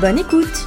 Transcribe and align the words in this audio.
Bonne 0.00 0.18
écoute 0.18 0.66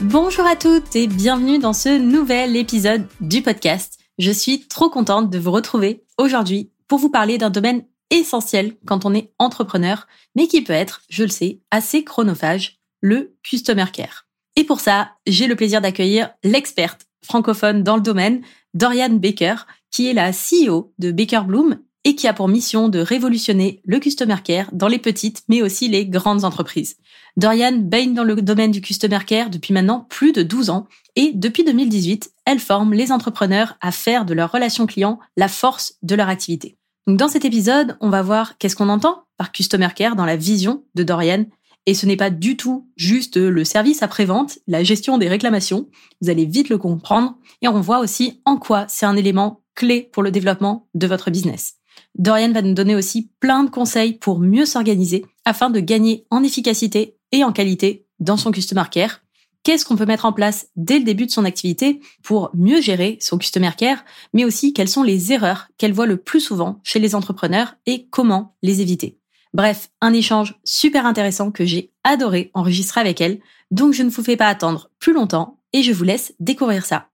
Bonjour 0.00 0.46
à 0.46 0.56
toutes 0.56 0.96
et 0.96 1.06
bienvenue 1.06 1.58
dans 1.58 1.74
ce 1.74 1.98
nouvel 1.98 2.56
épisode 2.56 3.06
du 3.20 3.42
podcast. 3.42 3.98
Je 4.18 4.30
suis 4.30 4.66
trop 4.66 4.88
contente 4.88 5.28
de 5.28 5.38
vous 5.38 5.50
retrouver 5.50 6.02
aujourd'hui 6.16 6.70
pour 6.88 6.98
vous 6.98 7.10
parler 7.10 7.36
d'un 7.36 7.50
domaine 7.50 7.84
essentiel 8.08 8.74
quand 8.86 9.04
on 9.04 9.12
est 9.12 9.34
entrepreneur, 9.38 10.06
mais 10.34 10.46
qui 10.46 10.62
peut 10.62 10.72
être, 10.72 11.02
je 11.10 11.24
le 11.24 11.30
sais, 11.30 11.60
assez 11.70 12.02
chronophage, 12.02 12.78
le 13.02 13.36
customer 13.42 13.86
care. 13.92 14.26
Et 14.56 14.64
pour 14.64 14.80
ça, 14.80 15.10
j'ai 15.26 15.46
le 15.46 15.56
plaisir 15.56 15.82
d'accueillir 15.82 16.30
l'experte 16.42 17.06
francophone 17.22 17.82
dans 17.82 17.96
le 17.96 18.02
domaine, 18.02 18.40
Dorian 18.72 19.10
Baker, 19.10 19.56
qui 19.90 20.08
est 20.08 20.14
la 20.14 20.30
CEO 20.30 20.94
de 20.98 21.12
Baker 21.12 21.42
Bloom 21.46 21.80
et 22.04 22.14
qui 22.14 22.28
a 22.28 22.34
pour 22.34 22.48
mission 22.48 22.88
de 22.88 22.98
révolutionner 22.98 23.80
le 23.84 23.98
customer 23.98 24.36
care 24.44 24.68
dans 24.72 24.88
les 24.88 24.98
petites 24.98 25.42
mais 25.48 25.62
aussi 25.62 25.88
les 25.88 26.06
grandes 26.06 26.44
entreprises. 26.44 26.96
Dorian 27.36 27.78
baigne 27.78 28.14
dans 28.14 28.24
le 28.24 28.36
domaine 28.36 28.70
du 28.70 28.80
customer 28.80 29.20
care 29.26 29.50
depuis 29.50 29.74
maintenant 29.74 30.06
plus 30.08 30.32
de 30.32 30.42
12 30.42 30.70
ans 30.70 30.86
et 31.16 31.32
depuis 31.34 31.64
2018, 31.64 32.32
elle 32.44 32.60
forme 32.60 32.94
les 32.94 33.10
entrepreneurs 33.10 33.76
à 33.80 33.90
faire 33.90 34.24
de 34.24 34.34
leur 34.34 34.52
relation 34.52 34.86
client 34.86 35.18
la 35.36 35.48
force 35.48 35.94
de 36.02 36.14
leur 36.14 36.28
activité. 36.28 36.76
Donc 37.06 37.18
dans 37.18 37.28
cet 37.28 37.44
épisode, 37.44 37.96
on 38.00 38.10
va 38.10 38.22
voir 38.22 38.56
qu'est-ce 38.58 38.76
qu'on 38.76 38.88
entend 38.88 39.24
par 39.36 39.52
customer 39.52 39.88
care 39.94 40.16
dans 40.16 40.24
la 40.24 40.36
vision 40.36 40.84
de 40.94 41.02
Dorian 41.02 41.46
et 41.86 41.94
ce 41.94 42.06
n'est 42.06 42.16
pas 42.16 42.30
du 42.30 42.56
tout 42.56 42.88
juste 42.96 43.36
le 43.36 43.64
service 43.64 44.02
après-vente, 44.02 44.58
la 44.66 44.82
gestion 44.82 45.18
des 45.18 45.28
réclamations. 45.28 45.88
Vous 46.20 46.30
allez 46.30 46.46
vite 46.46 46.70
le 46.70 46.78
comprendre. 46.78 47.36
Et 47.60 47.68
on 47.68 47.80
voit 47.80 47.98
aussi 47.98 48.40
en 48.46 48.56
quoi 48.56 48.86
c'est 48.88 49.06
un 49.06 49.16
élément 49.16 49.62
clé 49.74 50.08
pour 50.12 50.22
le 50.22 50.30
développement 50.30 50.88
de 50.94 51.06
votre 51.06 51.30
business. 51.30 51.74
Dorian 52.16 52.52
va 52.52 52.62
nous 52.62 52.74
donner 52.74 52.94
aussi 52.94 53.30
plein 53.40 53.64
de 53.64 53.70
conseils 53.70 54.14
pour 54.14 54.38
mieux 54.38 54.66
s'organiser 54.66 55.24
afin 55.44 55.70
de 55.70 55.80
gagner 55.80 56.26
en 56.30 56.42
efficacité 56.42 57.16
et 57.32 57.42
en 57.42 57.52
qualité 57.52 58.06
dans 58.20 58.36
son 58.36 58.52
customer 58.52 58.84
care. 58.90 59.20
Qu'est-ce 59.64 59.84
qu'on 59.84 59.96
peut 59.96 60.06
mettre 60.06 60.26
en 60.26 60.32
place 60.32 60.68
dès 60.76 60.98
le 60.98 61.04
début 61.04 61.26
de 61.26 61.30
son 61.30 61.44
activité 61.44 62.00
pour 62.22 62.50
mieux 62.54 62.80
gérer 62.80 63.16
son 63.20 63.38
customer 63.38 63.70
care, 63.76 64.04
mais 64.32 64.44
aussi 64.44 64.74
quelles 64.74 64.88
sont 64.88 65.02
les 65.02 65.32
erreurs 65.32 65.68
qu'elle 65.78 65.94
voit 65.94 66.06
le 66.06 66.18
plus 66.18 66.40
souvent 66.40 66.80
chez 66.84 66.98
les 66.98 67.14
entrepreneurs 67.14 67.74
et 67.86 68.06
comment 68.10 68.56
les 68.62 68.80
éviter? 68.80 69.18
Bref, 69.54 69.88
un 70.00 70.12
échange 70.12 70.54
super 70.64 71.06
intéressant 71.06 71.50
que 71.50 71.64
j'ai 71.64 71.92
adoré 72.04 72.50
enregistrer 72.54 73.00
avec 73.00 73.20
elle. 73.20 73.40
Donc 73.70 73.94
je 73.94 74.02
ne 74.02 74.10
vous 74.10 74.22
fais 74.22 74.36
pas 74.36 74.48
attendre 74.48 74.90
plus 74.98 75.14
longtemps 75.14 75.60
et 75.72 75.82
je 75.82 75.92
vous 75.92 76.04
laisse 76.04 76.34
découvrir 76.40 76.84
ça. 76.84 77.08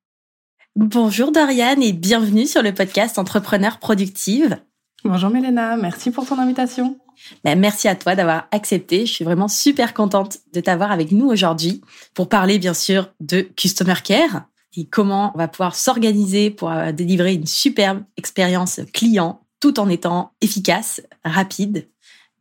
Bonjour 0.75 1.33
Doriane 1.33 1.83
et 1.83 1.93
bienvenue 1.93 2.47
sur 2.47 2.63
le 2.63 2.75
podcast 2.75 3.19
Entrepreneur 3.19 3.79
Productive. 3.79 4.61
Bonjour 5.03 5.31
Mélena, 5.31 5.77
merci 5.77 6.11
pour 6.11 6.27
ton 6.27 6.39
invitation. 6.39 6.99
Ben, 7.43 7.59
merci 7.59 7.89
à 7.89 7.95
toi 7.95 8.15
d'avoir 8.15 8.49
accepté. 8.51 9.07
Je 9.07 9.13
suis 9.13 9.25
vraiment 9.25 9.49
super 9.49 9.95
contente 9.95 10.39
de 10.53 10.61
t'avoir 10.61 10.93
avec 10.93 11.11
nous 11.11 11.27
aujourd'hui 11.27 11.81
pour 12.13 12.29
parler 12.29 12.59
bien 12.59 12.75
sûr 12.75 13.11
de 13.19 13.41
Customer 13.41 13.95
Care 14.05 14.45
et 14.77 14.85
comment 14.85 15.33
on 15.35 15.39
va 15.39 15.49
pouvoir 15.49 15.75
s'organiser 15.75 16.51
pour 16.51 16.71
euh, 16.71 16.93
délivrer 16.93 17.33
une 17.33 17.47
superbe 17.47 18.03
expérience 18.19 18.81
client 18.93 19.41
tout 19.59 19.81
en 19.81 19.89
étant 19.89 20.33
efficace, 20.43 21.01
rapide 21.25 21.89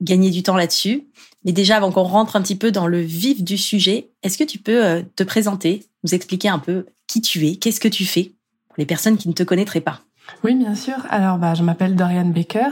gagner 0.02 0.30
du 0.30 0.44
temps 0.44 0.56
là-dessus. 0.56 1.08
Mais 1.46 1.52
déjà, 1.54 1.78
avant 1.78 1.92
qu'on 1.92 2.04
rentre 2.04 2.36
un 2.36 2.42
petit 2.42 2.56
peu 2.56 2.72
dans 2.72 2.88
le 2.88 3.00
vif 3.00 3.44
du 3.44 3.58
sujet, 3.58 4.12
est-ce 4.24 4.38
que 4.38 4.44
tu 4.44 4.58
peux 4.58 4.86
euh, 4.86 5.02
te 5.16 5.24
présenter, 5.24 5.86
nous 6.04 6.14
expliquer 6.14 6.50
un 6.50 6.60
peu 6.60 6.86
qui 7.08 7.22
tu 7.22 7.48
es, 7.48 7.56
qu'est-ce 7.56 7.80
que 7.80 7.88
tu 7.88 8.06
fais 8.06 8.34
pour 8.68 8.76
les 8.78 8.86
personnes 8.86 9.18
qui 9.18 9.30
ne 9.30 9.34
te 9.34 9.44
connaîtraient 9.44 9.82
pas? 9.82 10.02
Oui, 10.44 10.56
bien 10.56 10.76
sûr. 10.76 10.96
Alors, 11.10 11.38
bah, 11.38 11.54
je 11.54 11.64
m'appelle 11.64 11.96
Dorian 11.96 12.26
Baker 12.26 12.70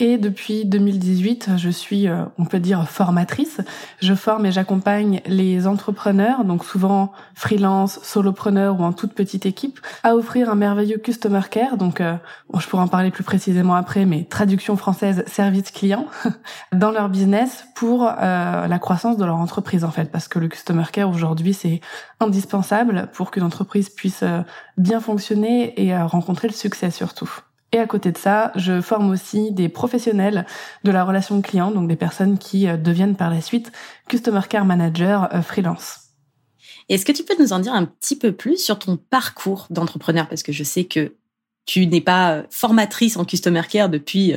et 0.00 0.16
depuis 0.16 0.64
2018, 0.64 1.50
je 1.56 1.70
suis, 1.70 2.06
euh, 2.06 2.24
on 2.38 2.44
peut 2.44 2.60
dire, 2.60 2.88
formatrice. 2.88 3.60
Je 4.00 4.14
forme 4.14 4.46
et 4.46 4.52
j'accompagne 4.52 5.20
les 5.26 5.66
entrepreneurs, 5.66 6.44
donc 6.44 6.64
souvent 6.64 7.10
freelance, 7.34 7.98
solopreneurs 8.04 8.80
ou 8.80 8.84
en 8.84 8.92
toute 8.92 9.12
petite 9.12 9.44
équipe, 9.44 9.80
à 10.04 10.14
offrir 10.14 10.50
un 10.50 10.54
merveilleux 10.54 10.98
customer 10.98 11.40
care. 11.50 11.76
Donc, 11.76 12.00
euh, 12.00 12.14
bon, 12.48 12.60
je 12.60 12.68
pourrais 12.68 12.84
en 12.84 12.88
parler 12.88 13.10
plus 13.10 13.24
précisément 13.24 13.74
après, 13.74 14.04
mais 14.04 14.22
traduction 14.22 14.76
française, 14.76 15.24
service 15.26 15.72
client, 15.72 16.06
dans 16.72 16.92
leur 16.92 17.08
business 17.08 17.66
pour 17.74 18.04
euh, 18.06 18.68
la 18.68 18.78
croissance 18.78 19.16
de 19.16 19.24
leur 19.24 19.36
entreprise 19.36 19.82
en 19.82 19.90
fait, 19.90 20.12
parce 20.12 20.28
que 20.28 20.38
le 20.38 20.46
customer 20.48 20.84
care 20.92 21.10
aujourd'hui 21.10 21.54
c'est 21.54 21.80
indispensable 22.20 23.08
pour 23.12 23.30
qu'une 23.30 23.42
entreprise 23.42 23.88
puisse 23.88 24.24
bien 24.76 25.00
fonctionner 25.00 25.80
et 25.80 25.96
rencontrer 25.96 26.48
le 26.48 26.54
succès 26.54 26.90
surtout. 26.90 27.42
Et 27.72 27.78
à 27.78 27.86
côté 27.86 28.12
de 28.12 28.18
ça, 28.18 28.52
je 28.56 28.80
forme 28.80 29.10
aussi 29.10 29.52
des 29.52 29.68
professionnels 29.68 30.46
de 30.84 30.90
la 30.90 31.04
relation 31.04 31.42
client, 31.42 31.70
donc 31.70 31.86
des 31.86 31.96
personnes 31.96 32.38
qui 32.38 32.66
euh, 32.66 32.76
deviennent 32.76 33.16
par 33.16 33.30
la 33.30 33.42
suite 33.42 33.72
Customer 34.08 34.40
Care 34.48 34.64
Manager 34.64 35.28
euh, 35.34 35.42
freelance. 35.42 36.00
Est-ce 36.88 37.04
que 37.04 37.12
tu 37.12 37.24
peux 37.24 37.36
nous 37.38 37.52
en 37.52 37.58
dire 37.58 37.74
un 37.74 37.84
petit 37.84 38.16
peu 38.16 38.32
plus 38.32 38.56
sur 38.56 38.78
ton 38.78 38.96
parcours 38.96 39.66
d'entrepreneur? 39.68 40.28
Parce 40.28 40.42
que 40.42 40.52
je 40.52 40.64
sais 40.64 40.84
que 40.84 41.14
tu 41.66 41.86
n'es 41.86 42.00
pas 42.00 42.32
euh, 42.32 42.42
formatrice 42.50 43.16
en 43.16 43.24
Customer 43.24 43.62
Care 43.68 43.88
depuis... 43.88 44.34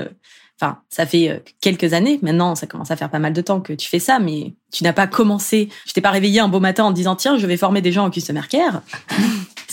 Enfin, 0.60 0.78
ça 0.90 1.08
fait 1.08 1.44
quelques 1.60 1.94
années. 1.94 2.20
Maintenant, 2.22 2.54
ça 2.54 2.68
commence 2.68 2.92
à 2.92 2.96
faire 2.96 3.10
pas 3.10 3.18
mal 3.18 3.34
de 3.34 3.42
temps 3.42 3.62
que 3.62 3.74
tu 3.74 3.90
fais 3.90 3.98
ça, 3.98 4.20
mais 4.20 4.54
tu 4.72 4.84
n'as 4.84 4.94
pas 4.94 5.08
commencé. 5.08 5.70
Je 5.88 5.94
t'ai 5.94 6.02
pas 6.02 6.12
réveillé 6.12 6.40
un 6.40 6.50
beau 6.50 6.60
matin 6.60 6.84
en 6.84 6.92
disant 6.92 7.16
tiens, 7.16 7.36
je 7.36 7.48
vais 7.48 7.58
former 7.58 7.82
des 7.82 7.92
gens 7.92 8.06
en 8.06 8.12
customer 8.12 8.44
care. 8.48 8.84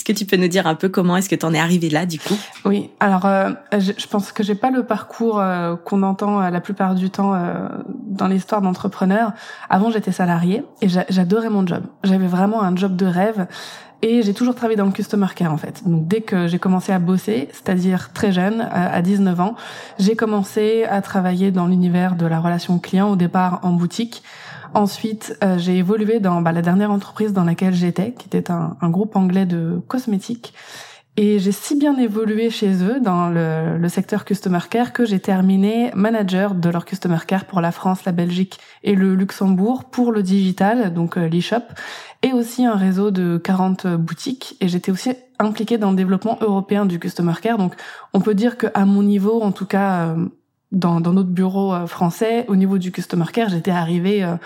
Que 0.05 0.13
tu 0.13 0.25
peux 0.25 0.37
nous 0.37 0.49
dire 0.49 0.67
un 0.67 0.75
peu 0.75 0.89
comment 0.89 1.17
est-ce 1.17 1.29
que 1.29 1.35
tu 1.35 1.47
en 1.47 1.55
es 1.55 1.59
arrivé 1.59 1.91
là 1.91 2.07
du 2.07 2.19
coup? 2.19 2.37
Oui, 2.65 2.91
alors 3.01 3.27
euh, 3.27 3.51
je, 3.73 4.07
pense 4.07 4.33
que 4.33 4.43
j'ai 4.43 4.55
pas 4.55 4.71
le 4.71 4.85
parcours 4.85 5.41
euh, 5.41 5.77
qu'on 5.77 6.03
entend 6.03 6.41
euh, 6.41 6.51
la 6.51 6.61
plupart 6.61 6.95
du 6.95 7.11
temps 7.11 7.35
dans 8.07 8.27
l'histoire 8.27 8.63
d'entrepreneurs. 8.63 9.33
Avant, 9.71 9.91
j'étais 9.91 10.13
salariée 10.13 10.65
et 10.83 10.89
j'adorais 10.89 11.51
mon 11.51 11.67
job. 11.67 11.83
J'avais 12.05 12.27
vraiment 12.27 12.63
un 12.63 12.75
job 12.77 12.97
de 12.97 13.07
rêve. 13.07 13.47
Et 14.01 14.23
j'ai 14.23 14.33
toujours 14.33 14.55
travaillé 14.55 14.77
dans 14.77 14.87
le 14.87 14.93
customer 14.93 15.27
care 15.35 15.53
en 15.53 15.57
fait. 15.57 15.83
Donc 15.85 16.07
dès 16.07 16.21
que 16.21 16.47
j'ai 16.47 16.61
commencé 16.61 16.93
à 16.93 17.01
bosser, 17.01 17.49
c'est-à-dire 17.53 18.13
très 18.13 18.31
jeune, 18.31 18.69
à 18.71 19.03
19 19.03 19.41
ans, 19.41 19.57
j'ai 19.99 20.15
commencé 20.15 20.85
à 20.85 21.03
travailler 21.03 21.51
dans 21.51 21.67
l'univers 21.67 22.15
de 22.15 22.25
la 22.25 22.39
relation 22.39 22.79
client 22.79 23.11
au 23.11 23.17
départ 23.17 23.59
en 23.65 23.73
boutique 23.73 24.23
Ensuite, 24.75 25.37
euh, 25.43 25.59
j'ai 25.59 25.79
évolué 25.79 26.21
dans 26.21 26.43
bah, 26.43 26.53
la 26.53 26.62
dernière 26.62 26.91
entreprise 26.91 27.33
dans 27.33 27.45
laquelle 27.45 27.75
j'étais, 27.75 28.12
qui 28.12 28.27
était 28.27 28.51
un, 28.51 28.77
un, 28.81 28.91
groupe 28.91 29.17
anglais 29.17 29.47
de 29.47 29.81
cosmétiques. 29.89 30.55
Et 31.17 31.41
j'ai 31.41 31.51
si 31.51 31.75
bien 31.75 31.97
évolué 31.97 32.49
chez 32.49 32.84
eux 32.84 33.01
dans 33.01 33.29
le, 33.29 33.77
le, 33.77 33.89
secteur 33.89 34.25
Customer 34.25 34.61
Care 34.71 34.93
que 34.93 35.05
j'ai 35.05 35.19
terminé 35.19 35.91
manager 35.95 36.55
de 36.55 36.69
leur 36.71 36.84
Customer 36.84 37.19
Care 37.27 37.45
pour 37.45 37.61
la 37.61 37.73
France, 37.73 38.05
la 38.05 38.12
Belgique 38.12 38.61
et 38.84 38.95
le 38.95 39.17
Luxembourg 39.17 39.87
pour 39.87 40.12
le 40.12 40.23
digital, 40.23 40.95
donc 40.95 41.17
euh, 41.19 41.29
l'e-shop, 41.29 41.65
et 42.23 42.33
aussi 42.33 42.65
un 42.65 42.77
réseau 42.77 43.11
de 43.11 43.37
40 43.37 43.89
boutiques. 43.97 44.56
Et 44.61 44.69
j'étais 44.69 44.93
aussi 44.93 45.11
impliquée 45.41 45.79
dans 45.79 45.91
le 45.91 45.97
développement 45.97 46.38
européen 46.41 46.87
du 46.87 46.99
Customer 46.99 47.35
Care. 47.41 47.59
Donc 47.59 47.75
on 48.12 48.20
peut 48.20 48.35
dire 48.35 48.56
que 48.56 48.69
à 48.75 48.85
mon 48.85 49.03
niveau, 49.03 49.43
en 49.43 49.50
tout 49.50 49.67
cas, 49.67 50.06
euh, 50.06 50.26
dans, 50.73 51.00
notre 51.00 51.31
bureau 51.31 51.73
euh, 51.73 51.87
français, 51.87 52.44
au 52.49 52.56
niveau 52.56 52.79
du 52.79 52.93
customer 52.93 53.26
care, 53.32 53.49
j'étais 53.49 53.70
arrivée 53.70 54.23
euh, 54.23 54.37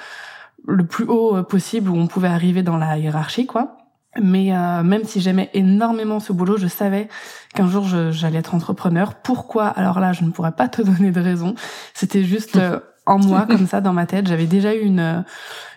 le 0.66 0.86
plus 0.86 1.04
haut 1.04 1.36
euh, 1.36 1.42
possible 1.42 1.90
où 1.90 1.96
on 1.96 2.06
pouvait 2.06 2.28
arriver 2.28 2.62
dans 2.62 2.76
la 2.76 2.98
hiérarchie, 2.98 3.46
quoi. 3.46 3.78
Mais 4.20 4.50
même 4.84 5.04
si 5.04 5.22
j'aimais 5.22 5.48
énormément 5.54 6.20
ce 6.20 6.34
boulot, 6.34 6.58
je 6.58 6.66
savais 6.66 7.08
qu'un 7.54 7.66
jour 7.66 7.86
j'allais 8.10 8.40
être 8.40 8.54
entrepreneur. 8.54 9.14
Pourquoi? 9.14 9.68
Alors 9.68 10.00
là, 10.00 10.12
je 10.12 10.22
ne 10.22 10.28
pourrais 10.28 10.52
pas 10.52 10.68
te 10.68 10.82
donner 10.82 11.12
de 11.12 11.20
raison. 11.22 11.54
C'était 11.94 12.22
juste 12.22 12.60
en 13.06 13.18
moi 13.18 13.46
comme 13.50 13.66
ça 13.66 13.80
dans 13.80 13.92
ma 13.92 14.06
tête. 14.06 14.26
J'avais 14.26 14.46
déjà 14.46 14.74
eu 14.74 14.80
une 14.80 15.24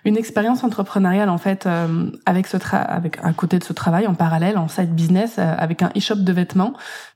une 0.05 0.17
expérience 0.17 0.63
entrepreneuriale 0.63 1.29
en 1.29 1.39
fait 1.39 1.65
euh, 1.65 2.11
avec 2.25 2.45
ce 2.45 2.57
tra 2.57 2.77
avec 2.77 3.17
à 3.23 3.33
côté 3.33 3.57
de 3.57 3.63
ce 3.63 3.73
travail 3.73 4.05
en 4.05 4.13
parallèle 4.13 4.57
en 4.57 4.67
side 4.67 4.93
business 4.93 5.37
euh, 5.39 5.55
avec 5.57 5.81
un 5.81 5.89
e-shop 5.97 6.17
de 6.17 6.31
vêtements 6.31 6.73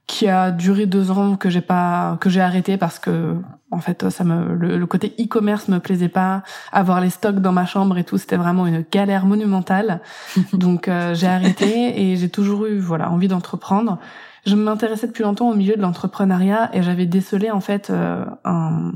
qui 0.07 0.27
a 0.27 0.49
duré 0.49 0.87
deux 0.87 1.11
ans 1.11 1.35
que 1.35 1.51
j'ai 1.51 1.61
pas 1.61 2.17
que 2.19 2.31
j'ai 2.31 2.41
arrêté 2.41 2.77
parce 2.77 2.97
que 2.97 3.35
en 3.69 3.77
fait 3.77 4.09
ça 4.09 4.23
me 4.23 4.55
le, 4.55 4.85
côté 4.87 5.13
e-commerce 5.19 5.67
me 5.67 5.79
plaisait 5.79 6.09
pas. 6.09 6.41
Avoir 6.71 6.99
les 6.99 7.11
stocks 7.11 7.39
dans 7.39 7.51
ma 7.51 7.67
chambre 7.67 7.97
et 7.99 8.03
tout 8.03 8.17
c'était 8.17 8.37
vraiment 8.37 8.65
une 8.65 8.83
galère 8.91 9.27
monumentale. 9.27 10.01
Donc 10.53 10.87
euh, 10.87 11.13
j'ai 11.13 11.27
arrêté 11.27 12.01
et 12.01 12.15
j'ai 12.17 12.29
toujours 12.29 12.65
eu 12.65 12.79
voilà 12.79 13.11
envie 13.11 13.27
d'entreprendre. 13.27 13.99
Je 14.47 14.55
m'intéressais 14.55 15.05
depuis 15.05 15.23
longtemps 15.23 15.49
au 15.49 15.55
milieu 15.55 15.75
de 15.75 15.81
l'entrepreneuriat 15.81 16.71
et 16.73 16.81
j'avais 16.81 17.05
décelé 17.05 17.51
en 17.51 17.59
fait 17.59 17.91
un 18.45 18.93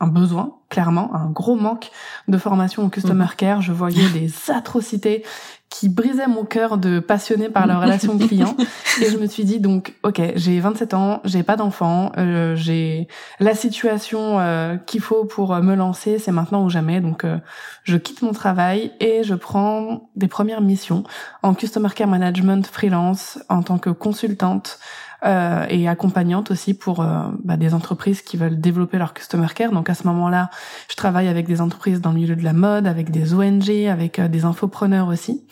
un 0.00 0.06
besoin, 0.06 0.56
clairement, 0.70 1.14
un 1.14 1.30
gros 1.30 1.56
manque 1.56 1.90
de 2.26 2.38
formation 2.38 2.84
au 2.84 2.88
customer 2.88 3.24
mhm. 3.24 3.36
care. 3.36 3.62
Je 3.62 3.72
voyais 3.72 4.08
des 4.12 4.32
atrocités 4.50 5.24
qui 5.68 5.88
brisaient 5.88 6.26
mon 6.26 6.44
cœur 6.44 6.78
de 6.78 6.98
passionné 6.98 7.48
par 7.48 7.66
la 7.66 7.78
relation 7.78 8.18
client. 8.26 8.56
Et 9.00 9.08
je 9.08 9.16
me 9.16 9.26
suis 9.26 9.44
dit 9.44 9.60
donc, 9.60 9.94
ok, 10.02 10.20
j'ai 10.34 10.58
27 10.58 10.94
ans, 10.94 11.20
j'ai 11.24 11.44
pas 11.44 11.54
d'enfant, 11.54 12.10
euh, 12.18 12.56
j'ai 12.56 13.06
la 13.38 13.54
situation 13.54 14.40
euh, 14.40 14.76
qu'il 14.76 15.00
faut 15.00 15.24
pour 15.24 15.54
me 15.56 15.76
lancer, 15.76 16.18
c'est 16.18 16.32
maintenant 16.32 16.64
ou 16.64 16.70
jamais. 16.70 17.00
Donc, 17.00 17.24
euh, 17.24 17.38
je 17.84 17.96
quitte 17.96 18.22
mon 18.22 18.32
travail 18.32 18.92
et 18.98 19.22
je 19.22 19.34
prends 19.34 20.10
des 20.16 20.28
premières 20.28 20.60
missions 20.60 21.04
en 21.42 21.54
customer 21.54 21.90
care 21.94 22.08
management 22.08 22.66
freelance 22.66 23.38
en 23.48 23.62
tant 23.62 23.78
que 23.78 23.90
consultante 23.90 24.80
euh, 25.24 25.66
et 25.68 25.86
accompagnante 25.86 26.50
aussi 26.50 26.72
pour 26.72 27.00
euh, 27.00 27.24
bah, 27.44 27.58
des 27.58 27.74
entreprises 27.74 28.22
qui 28.22 28.38
veulent 28.38 28.58
développer 28.58 28.96
leur 28.96 29.12
customer 29.12 29.48
care. 29.54 29.70
Donc 29.70 29.90
à 29.90 29.94
ce 29.94 30.06
moment-là, 30.06 30.48
je 30.88 30.96
travaille 30.96 31.28
avec 31.28 31.46
des 31.46 31.60
entreprises 31.60 32.00
dans 32.00 32.10
le 32.10 32.16
milieu 32.16 32.36
de 32.36 32.42
la 32.42 32.54
mode, 32.54 32.86
avec 32.86 33.10
des 33.10 33.34
ONG, 33.34 33.68
avec 33.90 34.18
euh, 34.18 34.28
des 34.28 34.46
infopreneurs 34.46 35.08
aussi. 35.08 35.44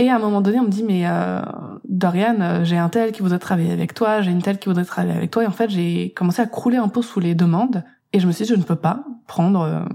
Et 0.00 0.10
à 0.10 0.16
un 0.16 0.18
moment 0.18 0.40
donné, 0.40 0.58
on 0.58 0.64
me 0.64 0.70
dit 0.70 0.82
mais 0.82 1.02
euh, 1.06 1.40
Dorian, 1.88 2.64
j'ai 2.64 2.78
un 2.78 2.88
tel 2.88 3.12
qui 3.12 3.22
voudrait 3.22 3.38
travailler 3.38 3.70
avec 3.70 3.94
toi, 3.94 4.22
j'ai 4.22 4.32
une 4.32 4.42
telle 4.42 4.58
qui 4.58 4.68
voudrait 4.68 4.84
travailler 4.84 5.14
avec 5.14 5.30
toi. 5.30 5.44
Et 5.44 5.46
en 5.46 5.52
fait, 5.52 5.70
j'ai 5.70 6.12
commencé 6.16 6.42
à 6.42 6.46
crouler 6.46 6.78
un 6.78 6.88
peu 6.88 7.02
sous 7.02 7.20
les 7.20 7.36
demandes. 7.36 7.84
Et 8.12 8.18
je 8.18 8.26
me 8.26 8.32
suis 8.32 8.44
dit, 8.44 8.50
je 8.50 8.56
ne 8.56 8.64
peux 8.64 8.76
pas 8.76 9.04
prendre, 9.26 9.86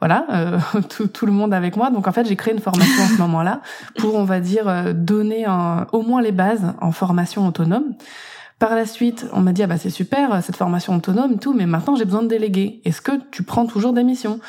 voilà, 0.00 0.26
tout, 0.90 1.06
tout, 1.06 1.24
le 1.24 1.32
monde 1.32 1.54
avec 1.54 1.76
moi. 1.76 1.90
Donc 1.90 2.06
en 2.08 2.12
fait, 2.12 2.26
j'ai 2.26 2.36
créé 2.36 2.52
une 2.52 2.60
formation 2.60 3.04
à 3.04 3.06
ce 3.06 3.18
moment-là 3.18 3.62
pour, 3.98 4.16
on 4.16 4.24
va 4.24 4.40
dire, 4.40 4.92
donner 4.94 5.46
un, 5.46 5.86
au 5.92 6.02
moins 6.02 6.20
les 6.20 6.32
bases 6.32 6.74
en 6.80 6.90
formation 6.90 7.46
autonome. 7.46 7.94
Par 8.58 8.74
la 8.74 8.86
suite, 8.86 9.26
on 9.32 9.40
m'a 9.40 9.52
dit 9.52 9.62
ah 9.62 9.66
bah 9.66 9.78
c'est 9.78 9.90
super 9.90 10.42
cette 10.42 10.56
formation 10.56 10.94
autonome 10.94 11.38
tout, 11.38 11.52
mais 11.54 11.66
maintenant 11.66 11.96
j'ai 11.96 12.04
besoin 12.04 12.22
de 12.22 12.28
déléguer. 12.28 12.80
Est-ce 12.84 13.00
que 13.00 13.12
tu 13.30 13.42
prends 13.42 13.66
toujours 13.66 13.92
des 13.92 14.04
missions? 14.04 14.40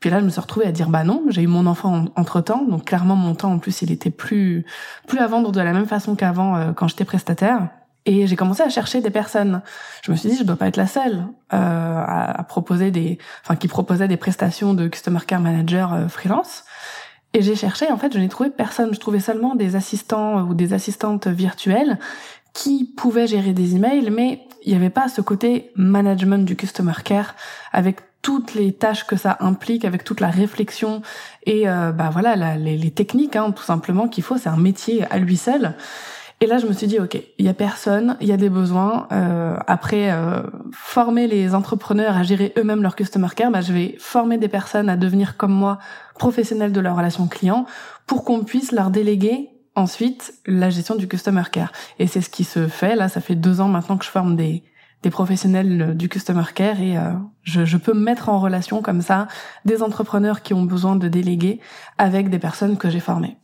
Puis 0.00 0.10
là, 0.10 0.20
je 0.20 0.24
me 0.26 0.30
suis 0.30 0.40
retrouvée 0.40 0.66
à 0.66 0.72
dire 0.72 0.90
bah 0.90 1.02
non, 1.02 1.24
j'ai 1.28 1.42
eu 1.42 1.46
mon 1.46 1.66
enfant 1.66 2.04
entre 2.16 2.42
temps, 2.42 2.64
donc 2.64 2.84
clairement 2.84 3.16
mon 3.16 3.34
temps 3.34 3.52
en 3.52 3.58
plus 3.58 3.82
il 3.82 3.90
était 3.90 4.10
plus 4.10 4.66
plus 5.06 5.18
à 5.18 5.26
vendre 5.26 5.50
de 5.50 5.60
la 5.60 5.72
même 5.72 5.86
façon 5.86 6.14
qu'avant 6.14 6.56
euh, 6.56 6.72
quand 6.72 6.88
j'étais 6.88 7.06
prestataire. 7.06 7.68
Et 8.06 8.26
j'ai 8.26 8.36
commencé 8.36 8.62
à 8.62 8.68
chercher 8.68 9.00
des 9.00 9.10
personnes. 9.10 9.62
Je 10.02 10.10
me 10.10 10.16
suis 10.16 10.28
dit, 10.28 10.36
je 10.36 10.44
dois 10.44 10.56
pas 10.56 10.66
être 10.68 10.76
la 10.76 10.86
seule 10.86 11.26
euh, 11.54 12.04
à, 12.06 12.44
proposer 12.46 12.90
des, 12.90 13.18
enfin, 13.42 13.56
qui 13.56 13.66
proposait 13.66 14.08
des 14.08 14.18
prestations 14.18 14.74
de 14.74 14.88
customer 14.88 15.20
care 15.26 15.40
manager 15.40 15.94
euh, 15.94 16.08
freelance. 16.08 16.64
Et 17.32 17.42
j'ai 17.42 17.56
cherché, 17.56 17.90
en 17.90 17.96
fait, 17.96 18.12
je 18.12 18.18
n'ai 18.18 18.28
trouvé 18.28 18.50
personne. 18.50 18.92
Je 18.94 19.00
trouvais 19.00 19.20
seulement 19.20 19.54
des 19.54 19.74
assistants 19.74 20.42
ou 20.42 20.54
des 20.54 20.74
assistantes 20.74 21.26
virtuelles 21.26 21.98
qui 22.54 22.84
pouvait 22.84 23.26
gérer 23.26 23.52
des 23.52 23.76
emails, 23.76 24.10
mais 24.10 24.40
il 24.64 24.70
n'y 24.70 24.76
avait 24.76 24.90
pas 24.90 25.08
ce 25.08 25.20
côté 25.20 25.70
management 25.76 26.46
du 26.46 26.56
customer 26.56 26.94
care 27.04 27.34
avec 27.72 27.98
toutes 28.22 28.54
les 28.54 28.72
tâches 28.72 29.06
que 29.06 29.16
ça 29.16 29.36
implique, 29.40 29.84
avec 29.84 30.02
toute 30.02 30.20
la 30.20 30.30
réflexion 30.30 31.02
et 31.44 31.68
euh, 31.68 31.92
bah 31.92 32.08
voilà 32.10 32.56
les, 32.56 32.78
les, 32.78 32.90
techniques, 32.90 33.36
hein, 33.36 33.50
tout 33.50 33.62
simplement 33.62 34.08
qu'il 34.08 34.24
faut. 34.24 34.38
C'est 34.38 34.48
un 34.48 34.56
métier 34.56 35.04
à 35.10 35.18
lui 35.18 35.36
seul. 35.36 35.74
Et 36.40 36.46
là, 36.46 36.58
je 36.58 36.66
me 36.66 36.72
suis 36.72 36.86
dit, 36.86 36.98
ok, 36.98 37.16
il 37.38 37.44
y 37.44 37.48
a 37.48 37.54
personne, 37.54 38.16
il 38.20 38.26
y 38.26 38.32
a 38.32 38.36
des 38.36 38.48
besoins. 38.48 39.06
Euh, 39.12 39.56
après, 39.66 40.10
euh, 40.10 40.42
former 40.72 41.26
les 41.26 41.54
entrepreneurs 41.54 42.16
à 42.16 42.22
gérer 42.22 42.52
eux-mêmes 42.58 42.82
leur 42.82 42.96
customer 42.96 43.28
care, 43.34 43.50
bah, 43.50 43.60
je 43.60 43.72
vais 43.72 43.96
former 43.98 44.38
des 44.38 44.48
personnes 44.48 44.88
à 44.88 44.96
devenir 44.96 45.36
comme 45.36 45.52
moi 45.52 45.78
professionnels 46.18 46.72
de 46.72 46.80
leur 46.80 46.96
relation 46.96 47.28
client 47.28 47.66
pour 48.06 48.24
qu'on 48.24 48.44
puisse 48.44 48.72
leur 48.72 48.90
déléguer 48.90 49.53
ensuite 49.74 50.34
la 50.46 50.70
gestion 50.70 50.94
du 50.94 51.08
customer 51.08 51.44
care. 51.50 51.72
Et 51.98 52.06
c'est 52.06 52.20
ce 52.20 52.30
qui 52.30 52.44
se 52.44 52.68
fait. 52.68 52.96
Là, 52.96 53.08
ça 53.08 53.20
fait 53.20 53.34
deux 53.34 53.60
ans 53.60 53.68
maintenant 53.68 53.96
que 53.96 54.04
je 54.04 54.10
forme 54.10 54.36
des, 54.36 54.62
des 55.02 55.10
professionnels 55.10 55.96
du 55.96 56.08
customer 56.08 56.44
care 56.54 56.80
et 56.80 56.96
euh, 56.96 57.12
je, 57.42 57.64
je, 57.64 57.76
peux 57.76 57.94
mettre 57.94 58.28
en 58.30 58.40
relation 58.40 58.82
comme 58.82 59.02
ça 59.02 59.28
des 59.64 59.82
entrepreneurs 59.82 60.42
qui 60.42 60.54
ont 60.54 60.64
besoin 60.64 60.96
de 60.96 61.08
déléguer 61.08 61.60
avec 61.98 62.30
des 62.30 62.38
personnes 62.38 62.78
que 62.78 62.88
j'ai 62.88 63.00
formées. 63.00 63.36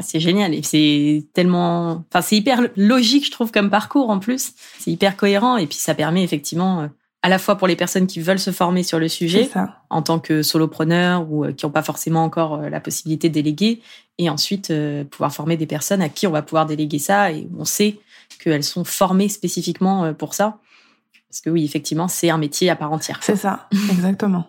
C'est 0.00 0.20
génial 0.20 0.54
et 0.54 0.62
c'est 0.62 1.26
tellement, 1.32 2.04
enfin 2.10 2.20
c'est 2.20 2.36
hyper 2.36 2.60
logique 2.76 3.24
je 3.24 3.30
trouve 3.30 3.50
comme 3.50 3.70
parcours 3.70 4.10
en 4.10 4.18
plus. 4.18 4.52
C'est 4.78 4.90
hyper 4.90 5.16
cohérent 5.16 5.56
et 5.56 5.66
puis 5.66 5.78
ça 5.78 5.94
permet 5.94 6.22
effectivement 6.22 6.82
euh, 6.82 6.88
à 7.22 7.28
la 7.28 7.38
fois 7.38 7.56
pour 7.56 7.66
les 7.66 7.76
personnes 7.76 8.06
qui 8.06 8.20
veulent 8.20 8.38
se 8.38 8.52
former 8.52 8.82
sur 8.82 8.98
le 8.98 9.08
sujet 9.08 9.50
en 9.90 10.02
tant 10.02 10.18
que 10.18 10.42
solopreneur 10.42 11.30
ou 11.30 11.44
euh, 11.44 11.52
qui 11.52 11.66
n'ont 11.66 11.72
pas 11.72 11.82
forcément 11.82 12.22
encore 12.24 12.54
euh, 12.54 12.68
la 12.68 12.80
possibilité 12.80 13.28
de 13.28 13.34
déléguer, 13.34 13.82
et 14.18 14.30
ensuite 14.30 14.70
euh, 14.70 15.04
pouvoir 15.04 15.32
former 15.32 15.56
des 15.56 15.66
personnes 15.66 16.02
à 16.02 16.08
qui 16.08 16.26
on 16.26 16.30
va 16.30 16.42
pouvoir 16.42 16.66
déléguer 16.66 16.98
ça 16.98 17.32
et 17.32 17.48
on 17.58 17.64
sait 17.64 17.98
qu'elles 18.42 18.64
sont 18.64 18.84
formées 18.84 19.28
spécifiquement 19.28 20.12
pour 20.14 20.34
ça. 20.34 20.58
Parce 21.28 21.40
que 21.40 21.50
oui, 21.50 21.64
effectivement, 21.64 22.08
c'est 22.08 22.30
un 22.30 22.38
métier 22.38 22.70
à 22.70 22.76
part 22.76 22.92
entière. 22.92 23.18
C'est 23.22 23.36
ça, 23.36 23.68
exactement. 23.90 24.46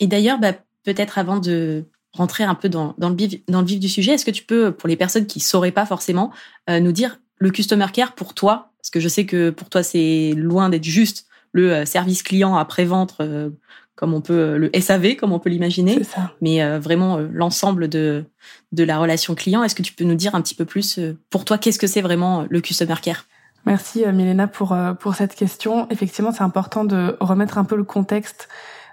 et 0.00 0.06
d'ailleurs, 0.06 0.38
bah, 0.38 0.52
peut-être 0.84 1.18
avant 1.18 1.38
de 1.38 1.84
rentrer 2.12 2.44
un 2.44 2.54
peu 2.54 2.68
dans, 2.68 2.94
dans, 2.98 3.10
le, 3.10 3.14
vif, 3.14 3.40
dans 3.46 3.60
le 3.60 3.66
vif 3.66 3.78
du 3.78 3.88
sujet, 3.88 4.12
est-ce 4.12 4.24
que 4.24 4.30
tu 4.30 4.44
peux, 4.44 4.72
pour 4.72 4.88
les 4.88 4.96
personnes 4.96 5.26
qui 5.26 5.38
sauraient 5.38 5.70
pas 5.70 5.86
forcément, 5.86 6.32
nous 6.68 6.92
dire 6.92 7.20
le 7.36 7.50
customer 7.50 7.86
care 7.92 8.14
pour 8.14 8.34
toi? 8.34 8.72
Parce 8.78 8.90
que 8.90 8.98
je 8.98 9.08
sais 9.08 9.26
que 9.26 9.50
pour 9.50 9.68
toi, 9.68 9.82
c'est 9.82 10.32
loin 10.36 10.68
d'être 10.68 10.84
juste 10.84 11.26
le 11.52 11.72
euh, 11.72 11.84
service 11.84 12.22
client 12.22 12.56
après-vente 12.56 13.16
euh, 13.20 13.50
comme 13.96 14.14
on 14.14 14.20
peut 14.20 14.32
euh, 14.32 14.58
le 14.58 14.70
SAV 14.80 15.16
comme 15.16 15.32
on 15.32 15.38
peut 15.38 15.50
l'imaginer. 15.50 16.00
Mais 16.40 16.78
vraiment 16.78 17.18
l'ensemble 17.18 17.88
de 17.88 18.24
de 18.72 18.84
la 18.84 18.98
relation 18.98 19.34
client. 19.34 19.62
Est-ce 19.62 19.74
que 19.74 19.82
tu 19.82 19.92
peux 19.92 20.04
nous 20.04 20.14
dire 20.14 20.34
un 20.34 20.42
petit 20.42 20.54
peu 20.54 20.64
plus 20.64 20.98
pour 21.28 21.44
toi 21.44 21.58
qu'est-ce 21.58 21.78
que 21.78 21.86
c'est 21.86 22.02
vraiment 22.02 22.46
le 22.48 22.60
customer 22.60 22.96
care? 23.02 23.26
Merci 23.66 24.06
Milena 24.06 24.46
pour 24.46 24.76
pour 25.00 25.14
cette 25.14 25.34
question. 25.34 25.86
Effectivement, 25.90 26.32
c'est 26.32 26.42
important 26.42 26.84
de 26.84 27.16
remettre 27.20 27.58
un 27.58 27.64
peu 27.64 27.76
le 27.76 27.84
contexte 27.84 28.48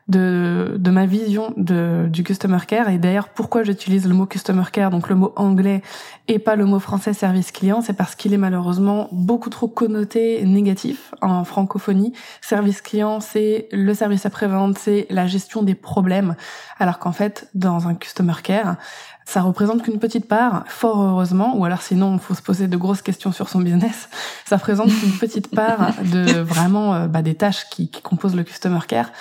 de, 0.08 0.76
de 0.78 0.92
ma 0.92 1.06
vision 1.06 1.54
de, 1.58 2.08
du 2.10 2.24
customer 2.24 2.60
care 2.66 2.90
et 2.90 2.98
d'ailleurs 2.98 3.30
pourquoi 3.30 3.64
j'utilise 3.64 4.08
le 4.08 4.14
mot 4.14 4.26
customer 4.26 4.64
care, 4.72 4.90
donc 4.90 5.10
le 5.10 5.16
mot 5.16 5.34
anglais 5.36 5.82
et 6.28 6.40
pas 6.40 6.56
le 6.56 6.66
mot 6.66 6.80
français 6.80 7.14
service 7.14 7.52
client, 7.52 7.82
c'est 7.82 7.94
parce 7.94 8.16
qu'il 8.16 8.34
est 8.34 8.38
malheureusement 8.38 9.10
beaucoup 9.12 9.50
trop 9.50 9.68
connoté 9.68 10.44
négatif 10.46 11.14
en 11.22 11.44
francophonie. 11.44 12.14
Service 12.42 12.82
client, 12.82 13.20
c'est 13.20 13.68
le 13.72 13.94
service 13.94 14.26
après-vente, 14.26 14.78
c'est 14.78 15.08
la 15.10 15.28
gestion 15.28 15.64
des 15.64 15.76
problèmes, 15.76 16.36
alors 16.80 17.00
qu'en 17.00 17.12
fait, 17.12 17.50
dans 17.54 17.88
un 17.88 17.96
customer 17.96 18.34
care, 18.44 18.78
ça 19.26 19.42
représente 19.42 19.84
qu'une 19.84 20.00
petite 20.00 20.26
part, 20.26 20.64
fort 20.68 21.02
heureusement, 21.02 21.58
ou 21.58 21.66
alors 21.66 21.82
sinon 21.82 22.14
il 22.14 22.20
faut 22.20 22.34
se 22.34 22.42
poser 22.42 22.70
de 22.70 22.78
grosses 22.78 23.02
questions 23.02 23.34
sur 23.34 23.50
son 23.50 23.60
business. 23.60 24.08
Ça 24.46 24.56
représente 24.56 24.88
qu'une 24.88 25.18
petite 25.20 25.54
part 25.54 25.92
de 26.02 26.40
vraiment 26.42 26.94
euh, 26.94 27.08
bah, 27.08 27.22
des 27.22 27.36
tâches 27.36 27.68
qui, 27.70 27.90
qui 27.90 28.02
composent 28.02 28.38
le 28.38 28.44
customer 28.44 28.80
care. 28.88 29.12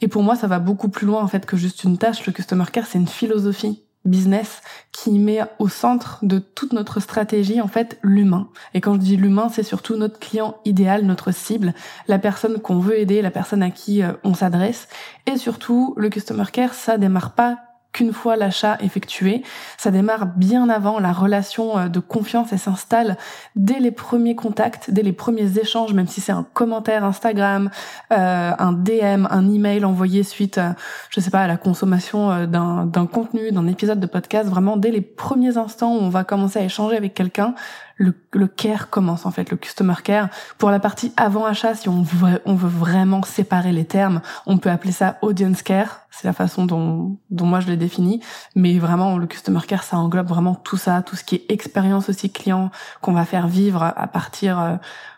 Et 0.00 0.08
pour 0.08 0.22
moi, 0.22 0.36
ça 0.36 0.46
va 0.46 0.58
beaucoup 0.58 0.88
plus 0.88 1.06
loin 1.06 1.22
en 1.22 1.28
fait 1.28 1.46
que 1.46 1.56
juste 1.56 1.84
une 1.84 1.98
tâche. 1.98 2.26
Le 2.26 2.32
customer 2.32 2.64
care, 2.72 2.86
c'est 2.86 2.98
une 2.98 3.08
philosophie 3.08 3.84
business 4.04 4.60
qui 4.92 5.18
met 5.18 5.40
au 5.58 5.68
centre 5.68 6.18
de 6.22 6.38
toute 6.38 6.72
notre 6.72 7.00
stratégie 7.00 7.60
en 7.60 7.68
fait 7.68 7.98
l'humain. 8.02 8.48
Et 8.74 8.80
quand 8.80 8.94
je 8.94 8.98
dis 8.98 9.16
l'humain, 9.16 9.48
c'est 9.48 9.62
surtout 9.62 9.96
notre 9.96 10.18
client 10.18 10.56
idéal, 10.64 11.04
notre 11.04 11.32
cible, 11.32 11.74
la 12.06 12.18
personne 12.18 12.60
qu'on 12.60 12.78
veut 12.78 12.98
aider, 12.98 13.22
la 13.22 13.30
personne 13.30 13.62
à 13.62 13.70
qui 13.70 14.02
euh, 14.02 14.12
on 14.22 14.34
s'adresse. 14.34 14.88
Et 15.26 15.36
surtout, 15.36 15.94
le 15.96 16.10
customer 16.10 16.44
care, 16.52 16.74
ça 16.74 16.98
démarre 16.98 17.32
pas 17.32 17.58
qu'une 17.94 18.12
fois 18.12 18.36
l'achat 18.36 18.76
effectué. 18.80 19.42
Ça 19.78 19.90
démarre 19.90 20.26
bien 20.26 20.68
avant, 20.68 20.98
la 20.98 21.12
relation 21.12 21.78
euh, 21.78 21.88
de 21.88 22.00
confiance 22.00 22.52
et 22.52 22.58
s'installe 22.58 23.16
dès 23.56 23.78
les 23.78 23.92
premiers 23.92 24.34
contacts, 24.34 24.90
dès 24.90 25.02
les 25.02 25.12
premiers 25.12 25.58
échanges, 25.58 25.94
même 25.94 26.08
si 26.08 26.20
c'est 26.20 26.32
un 26.32 26.46
commentaire 26.52 27.04
Instagram, 27.04 27.70
euh, 28.12 28.52
un 28.58 28.72
DM, 28.72 29.26
un 29.30 29.48
email 29.48 29.84
envoyé 29.84 30.24
suite, 30.24 30.58
à, 30.58 30.74
je 31.08 31.20
sais 31.20 31.30
pas, 31.30 31.42
à 31.42 31.46
la 31.46 31.56
consommation 31.56 32.30
euh, 32.30 32.46
d'un 32.46 33.06
contenu, 33.06 33.52
d'un 33.52 33.66
épisode 33.68 34.00
de 34.00 34.06
podcast. 34.06 34.48
Vraiment, 34.48 34.76
dès 34.76 34.90
les 34.90 35.00
premiers 35.00 35.56
instants 35.56 35.94
où 35.94 36.00
on 36.00 36.10
va 36.10 36.24
commencer 36.24 36.58
à 36.58 36.64
échanger 36.64 36.96
avec 36.96 37.14
quelqu'un, 37.14 37.54
le, 37.96 38.14
le, 38.32 38.46
care 38.46 38.90
commence 38.90 39.26
en 39.26 39.30
fait, 39.30 39.50
le 39.50 39.56
customer 39.56 39.94
care. 40.02 40.28
Pour 40.58 40.70
la 40.70 40.80
partie 40.80 41.12
avant 41.16 41.44
achat, 41.44 41.74
si 41.74 41.88
on 41.88 42.02
veut, 42.02 42.40
vraiment 42.46 43.22
séparer 43.22 43.72
les 43.72 43.84
termes, 43.84 44.20
on 44.46 44.58
peut 44.58 44.70
appeler 44.70 44.92
ça 44.92 45.18
audience 45.22 45.62
care. 45.62 46.00
C'est 46.10 46.26
la 46.26 46.32
façon 46.32 46.66
dont, 46.66 47.18
dont 47.30 47.46
moi 47.46 47.60
je 47.60 47.68
l'ai 47.68 47.76
défini. 47.76 48.20
Mais 48.54 48.78
vraiment, 48.78 49.18
le 49.18 49.26
customer 49.26 49.60
care, 49.66 49.82
ça 49.82 49.96
englobe 49.96 50.28
vraiment 50.28 50.54
tout 50.54 50.76
ça, 50.76 51.02
tout 51.02 51.16
ce 51.16 51.24
qui 51.24 51.36
est 51.36 51.44
expérience 51.48 52.08
aussi 52.08 52.30
client 52.30 52.70
qu'on 53.00 53.12
va 53.12 53.24
faire 53.24 53.46
vivre 53.46 53.82
à 53.82 54.06
partir 54.06 54.60
euh, 54.60 54.76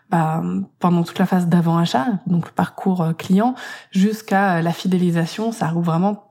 bah, 0.09 0.41
pendant 0.79 1.03
toute 1.03 1.19
la 1.19 1.25
phase 1.25 1.47
d'avant 1.47 1.77
achat, 1.77 2.05
donc 2.27 2.45
le 2.45 2.51
parcours 2.51 3.01
euh, 3.01 3.13
client, 3.13 3.55
jusqu'à 3.91 4.61
la 4.61 4.71
fidélisation. 4.71 5.51
Ça 5.51 5.67
regroupe 5.67 5.85
vraiment 5.85 6.26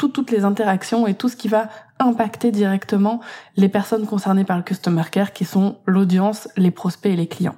tout 0.00 0.08
toutes 0.08 0.30
les 0.30 0.44
interactions 0.44 1.06
et 1.06 1.12
tout 1.12 1.28
ce 1.28 1.36
qui 1.36 1.46
va 1.46 1.68
impacter 1.98 2.52
directement 2.52 3.20
les 3.56 3.68
personnes 3.68 4.06
concernées 4.06 4.44
par 4.44 4.56
le 4.56 4.62
customer 4.62 5.02
care 5.12 5.34
qui 5.34 5.44
sont 5.44 5.76
l'audience, 5.84 6.48
les 6.56 6.70
prospects 6.70 7.12
et 7.12 7.16
les 7.16 7.26
clients. 7.26 7.56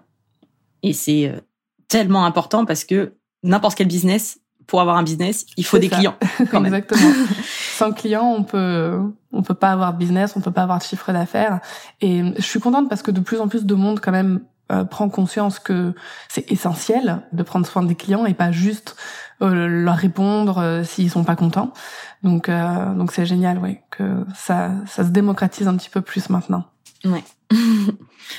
Et 0.82 0.92
c'est 0.92 1.28
euh, 1.28 1.40
tellement 1.86 2.24
important 2.24 2.64
parce 2.64 2.82
que 2.82 3.14
n'importe 3.44 3.76
quel 3.76 3.86
business, 3.86 4.40
pour 4.66 4.80
avoir 4.80 4.96
un 4.96 5.04
business, 5.04 5.46
il 5.56 5.64
faut 5.64 5.78
des 5.78 5.88
clients. 5.88 6.16
Exactement. 6.40 7.12
Sans 7.76 7.92
clients, 7.92 8.34
on 8.36 8.42
peut 8.42 8.98
on 9.30 9.42
peut 9.42 9.54
pas 9.54 9.70
avoir 9.70 9.92
de 9.92 9.98
business, 9.98 10.34
on 10.34 10.40
peut 10.40 10.50
pas 10.50 10.64
avoir 10.64 10.78
de 10.78 10.82
chiffre 10.82 11.12
d'affaires. 11.12 11.60
Et 12.00 12.24
je 12.36 12.42
suis 12.42 12.58
contente 12.58 12.88
parce 12.88 13.02
que 13.02 13.12
de 13.12 13.20
plus 13.20 13.38
en 13.38 13.46
plus 13.46 13.66
de 13.66 13.74
monde 13.74 14.00
quand 14.00 14.10
même 14.10 14.40
euh, 14.70 14.84
prend 14.84 15.08
conscience 15.08 15.58
que 15.58 15.94
c'est 16.28 16.50
essentiel 16.50 17.22
de 17.32 17.42
prendre 17.42 17.66
soin 17.66 17.82
des 17.82 17.94
clients 17.94 18.26
et 18.26 18.34
pas 18.34 18.52
juste 18.52 18.96
euh, 19.40 19.66
leur 19.66 19.96
répondre 19.96 20.58
euh, 20.58 20.84
s'ils 20.84 21.10
sont 21.10 21.24
pas 21.24 21.36
contents. 21.36 21.72
Donc 22.22 22.48
donc 22.48 23.10
c'est 23.10 23.26
génial, 23.26 23.58
ouais, 23.58 23.82
que 23.90 24.24
ça 24.36 24.70
ça 24.86 25.04
se 25.04 25.08
démocratise 25.08 25.66
un 25.66 25.76
petit 25.76 25.90
peu 25.90 26.00
plus 26.00 26.30
maintenant. 26.30 26.64
Ouais. 27.04 27.24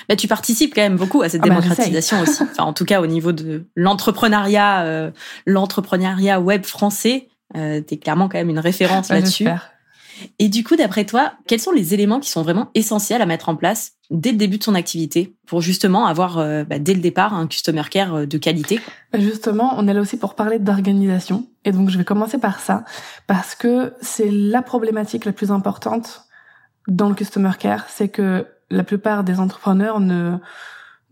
bah, 0.07 0.15
tu 0.15 0.29
participes 0.29 0.73
quand 0.73 0.81
même 0.81 0.95
beaucoup 0.95 1.21
à 1.21 1.27
cette 1.27 1.41
ah 1.43 1.49
bah, 1.49 1.59
démocratisation 1.59 2.21
aussi. 2.21 2.43
Enfin, 2.51 2.63
en 2.63 2.71
tout 2.71 2.85
cas, 2.85 3.01
au 3.01 3.07
niveau 3.07 3.33
de 3.33 3.65
l'entrepreneuriat, 3.75 5.11
l'entrepreneuriat 5.45 6.39
web 6.39 6.63
français, 6.63 7.27
euh, 7.55 7.81
tu 7.85 7.95
es 7.95 7.97
clairement 7.97 8.29
quand 8.29 8.37
même 8.37 8.49
une 8.49 8.59
référence 8.59 9.09
là-dessus. 9.09 9.47
Et 10.39 10.47
du 10.47 10.63
coup, 10.63 10.75
d'après 10.75 11.05
toi, 11.05 11.33
quels 11.47 11.59
sont 11.59 11.71
les 11.71 11.93
éléments 11.93 12.19
qui 12.19 12.29
sont 12.29 12.43
vraiment 12.43 12.69
essentiels 12.75 13.21
à 13.21 13.25
mettre 13.25 13.49
en 13.49 13.55
place 13.55 13.93
dès 14.13 14.31
le 14.31 14.37
début 14.37 14.59
de 14.59 14.63
son 14.63 14.75
activité 14.75 15.35
pour 15.47 15.59
justement 15.59 16.05
avoir 16.05 16.37
euh, 16.37 16.63
bah, 16.63 16.79
dès 16.79 16.93
le 16.93 17.01
départ 17.01 17.33
un 17.33 17.47
customer 17.47 17.83
care 17.89 18.15
euh, 18.15 18.25
de 18.25 18.37
qualité 18.37 18.79
Justement, 19.13 19.73
on 19.77 19.87
est 19.87 19.93
là 19.93 19.99
aussi 20.01 20.17
pour 20.17 20.35
parler 20.35 20.59
d'organisation. 20.59 21.47
Et 21.65 21.71
donc, 21.71 21.89
je 21.89 21.97
vais 21.97 22.05
commencer 22.05 22.37
par 22.37 22.59
ça 22.59 22.85
parce 23.27 23.55
que 23.55 23.93
c'est 24.01 24.29
la 24.31 24.61
problématique 24.61 25.25
la 25.25 25.33
plus 25.33 25.51
importante 25.51 26.25
dans 26.87 27.09
le 27.09 27.15
customer 27.15 27.51
care, 27.59 27.85
c'est 27.89 28.09
que 28.09 28.45
la 28.69 28.83
plupart 28.83 29.23
des 29.23 29.39
entrepreneurs 29.39 29.99
ne 29.99 30.37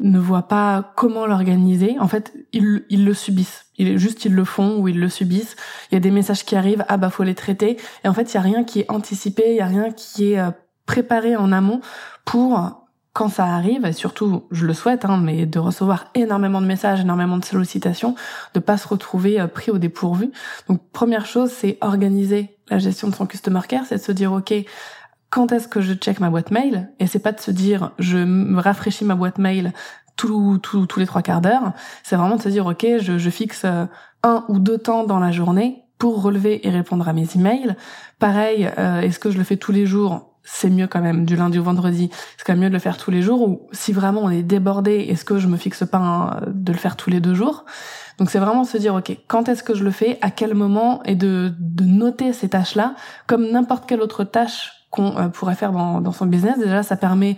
ne 0.04 0.18
voient 0.18 0.48
pas 0.48 0.94
comment 0.96 1.28
l'organiser. 1.28 1.96
En 2.00 2.08
fait, 2.08 2.34
ils, 2.54 2.84
ils 2.90 3.06
le 3.06 3.14
subissent. 3.14 3.68
Ils, 3.78 4.00
juste, 4.00 4.26
ils 4.26 4.34
le 4.34 4.44
font 4.44 4.80
ou 4.80 4.88
ils 4.88 5.00
le 5.00 5.10
subissent. 5.10 5.56
Il 5.92 5.94
y 5.94 5.98
a 5.98 6.00
des 6.00 6.10
messages 6.10 6.44
qui 6.44 6.56
arrivent, 6.56 6.84
ah 6.88 6.98
bah 6.98 7.12
faut 7.12 7.22
les 7.22 7.36
traiter. 7.36 7.78
Et 8.04 8.08
en 8.08 8.14
fait, 8.16 8.32
il 8.32 8.34
y 8.34 8.38
a 8.38 8.42
rien 8.42 8.64
qui 8.64 8.80
est 8.80 8.90
anticipé, 8.90 9.52
il 9.52 9.58
y 9.58 9.62
a 9.62 9.68
rien 9.68 9.92
qui 9.92 10.34
est 10.34 10.40
euh, 10.40 10.50
préparé 10.88 11.36
en 11.36 11.52
amont 11.52 11.82
pour 12.26 12.81
quand 13.14 13.28
ça 13.28 13.46
arrive, 13.46 13.86
et 13.86 13.94
surtout, 13.94 14.46
je 14.52 14.66
le 14.66 14.74
souhaite, 14.74 15.04
hein, 15.04 15.20
mais 15.22 15.46
de 15.46 15.60
recevoir 15.60 16.06
énormément 16.16 16.62
de 16.62 16.66
messages, 16.66 17.02
énormément 17.02 17.38
de 17.38 17.46
sollicitations, 17.46 18.16
de 18.54 18.60
pas 18.60 18.78
se 18.78 18.88
retrouver 18.88 19.40
euh, 19.40 19.48
pris 19.48 19.70
au 19.70 19.78
dépourvu. 19.78 20.32
Donc, 20.70 20.82
première 20.92 21.26
chose, 21.26 21.52
c'est 21.52 21.78
organiser 21.82 22.58
la 22.70 22.80
gestion 22.80 23.10
de 23.10 23.16
son 23.16 23.26
customer 23.26 23.62
care, 23.68 23.84
c'est 23.86 23.98
de 23.98 24.02
se 24.02 24.14
dire, 24.14 24.32
OK, 24.32 24.54
quand 25.32 25.52
est-ce 25.54 25.68
que 25.68 25.82
je 25.82 25.94
check 25.94 26.20
ma 26.20 26.30
boîte 26.30 26.52
mail? 26.52 26.92
Et 27.00 27.08
c'est 27.08 27.20
pas 27.20 27.32
de 27.32 27.40
se 27.40 27.52
dire 27.52 27.92
je 27.98 28.18
me 28.18 28.60
rafraîchis 28.60 29.06
ma 29.06 29.16
boîte 29.16 29.40
mail 29.40 29.74
tous 30.18 30.60
tous 30.60 31.00
les 31.00 31.08
trois 31.08 31.22
quarts 31.22 31.42
d'heure. 31.42 31.72
C'est 32.04 32.18
vraiment 32.18 32.36
de 32.36 32.42
se 32.42 32.50
dire 32.50 32.68
ok 32.68 32.86
je, 33.00 33.18
je 33.18 33.30
fixe 33.30 33.64
euh, 33.64 33.86
un 34.24 34.44
ou 34.50 34.60
deux 34.60 34.78
temps 34.78 35.06
dans 35.06 35.20
la 35.20 35.32
journée 35.32 35.86
pour 35.98 36.22
relever 36.22 36.68
et 36.68 36.70
répondre 36.70 37.08
à 37.08 37.14
mes 37.14 37.28
emails. 37.34 37.76
Pareil 38.20 38.70
euh, 38.78 39.00
est-ce 39.00 39.20
que 39.20 39.32
je 39.32 39.38
le 39.38 39.46
fais 39.46 39.56
tous 39.58 39.72
les 39.72 39.86
jours 39.86 40.31
c'est 40.44 40.70
mieux 40.70 40.88
quand 40.88 41.02
même 41.02 41.26
du 41.26 41.36
lundi 41.36 41.60
au 41.60 41.64
vendredi. 41.64 42.10
C'est 42.38 42.46
quand 42.46 42.54
même 42.54 42.64
mieux 42.64 42.70
de 42.70 42.74
le 42.74 42.80
faire 42.80 42.98
tous 42.98 43.12
les 43.12 43.22
jours 43.22 43.42
ou 43.48 43.68
si 43.72 43.94
vraiment 43.94 44.22
on 44.22 44.30
est 44.30 44.44
débordé 44.44 45.08
est-ce 45.10 45.26
que 45.26 45.38
je 45.38 45.48
me 45.48 45.58
fixe 45.58 45.84
pas 45.86 46.42
de 46.48 46.72
le 46.72 46.78
faire 46.78 46.96
tous 46.96 47.10
les 47.10 47.20
deux 47.20 47.34
jours? 47.34 47.66
Donc 48.18 48.30
c'est 48.30 48.40
vraiment 48.40 48.64
se 48.64 48.78
dire 48.78 48.96
ok 48.96 49.16
quand 49.28 49.50
est-ce 49.50 49.64
que 49.64 49.76
je 49.76 49.84
le 49.84 49.92
fais? 49.92 50.18
À 50.22 50.32
quel 50.32 50.54
moment? 50.54 51.04
Et 51.04 51.16
de, 51.16 51.54
de 51.60 51.84
noter 51.84 52.34
ces 52.34 52.50
tâches 52.50 52.76
là 52.76 52.96
comme 53.28 53.52
n'importe 53.52 53.88
quelle 53.88 54.02
autre 54.02 54.24
tâche 54.24 54.72
qu'on 54.92 55.18
euh, 55.18 55.30
pourrait 55.30 55.56
faire 55.56 55.72
dans, 55.72 56.02
dans, 56.02 56.12
son 56.12 56.28
business. 56.28 56.60
Déjà, 56.60 56.84
ça 56.84 56.98
permet 56.98 57.38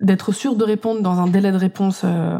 d'être 0.00 0.32
sûr 0.32 0.56
de 0.56 0.64
répondre 0.64 1.02
dans 1.02 1.20
un 1.20 1.26
délai 1.26 1.52
de 1.52 1.56
réponse 1.56 2.02
euh, 2.04 2.38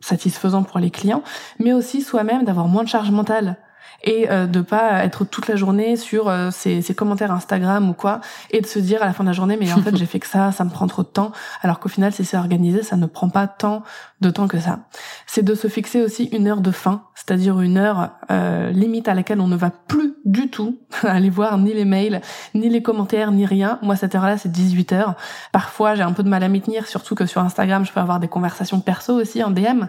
satisfaisant 0.00 0.62
pour 0.62 0.78
les 0.78 0.90
clients, 0.90 1.22
mais 1.58 1.72
aussi 1.72 2.00
soi-même 2.00 2.44
d'avoir 2.44 2.68
moins 2.68 2.84
de 2.84 2.88
charge 2.88 3.10
mentale 3.10 3.58
et 4.04 4.30
euh, 4.30 4.46
de 4.46 4.60
pas 4.60 5.04
être 5.04 5.24
toute 5.24 5.48
la 5.48 5.56
journée 5.56 5.96
sur 5.96 6.28
euh, 6.28 6.50
ses, 6.50 6.82
commentaires 6.94 7.32
Instagram 7.32 7.88
ou 7.88 7.94
quoi 7.94 8.20
et 8.50 8.60
de 8.60 8.66
se 8.66 8.78
dire 8.78 9.02
à 9.02 9.06
la 9.06 9.12
fin 9.12 9.24
de 9.24 9.28
la 9.28 9.32
journée 9.32 9.56
mais 9.58 9.72
en 9.72 9.80
fait 9.82 9.96
j'ai 9.96 10.06
fait 10.06 10.20
que 10.20 10.26
ça 10.26 10.52
ça 10.52 10.64
me 10.64 10.70
prend 10.70 10.86
trop 10.86 11.02
de 11.02 11.08
temps 11.08 11.32
alors 11.62 11.80
qu'au 11.80 11.88
final 11.88 12.12
si 12.12 12.24
c'est 12.24 12.36
organisé 12.36 12.82
ça 12.82 12.96
ne 12.96 13.06
prend 13.06 13.28
pas 13.28 13.46
tant 13.46 13.82
de 14.22 14.30
temps 14.30 14.48
que 14.48 14.58
ça 14.58 14.80
c'est 15.26 15.42
de 15.42 15.54
se 15.54 15.68
fixer 15.68 16.00
aussi 16.00 16.24
une 16.24 16.46
heure 16.48 16.60
de 16.60 16.70
fin 16.70 17.02
c'est-à-dire 17.14 17.60
une 17.60 17.76
heure 17.76 18.12
euh, 18.30 18.70
limite 18.70 19.08
à 19.08 19.14
laquelle 19.14 19.40
on 19.40 19.48
ne 19.48 19.56
va 19.56 19.70
plus 19.70 20.14
du 20.24 20.48
tout 20.48 20.78
aller 21.02 21.30
voir 21.30 21.58
ni 21.58 21.74
les 21.74 21.84
mails 21.84 22.20
ni 22.54 22.68
les 22.68 22.82
commentaires 22.82 23.32
ni 23.32 23.44
rien 23.44 23.78
moi 23.82 23.96
cette 23.96 24.14
heure 24.14 24.24
là 24.24 24.38
c'est 24.38 24.50
18 24.50 24.92
heures 24.92 25.14
parfois 25.52 25.94
j'ai 25.94 26.02
un 26.02 26.12
peu 26.12 26.22
de 26.22 26.28
mal 26.28 26.42
à 26.42 26.48
m'y 26.48 26.60
tenir 26.60 26.86
surtout 26.86 27.14
que 27.14 27.26
sur 27.26 27.42
Instagram 27.42 27.84
je 27.84 27.92
peux 27.92 28.00
avoir 28.00 28.20
des 28.20 28.28
conversations 28.28 28.80
perso 28.80 29.14
aussi 29.14 29.42
en 29.42 29.50
DM 29.50 29.84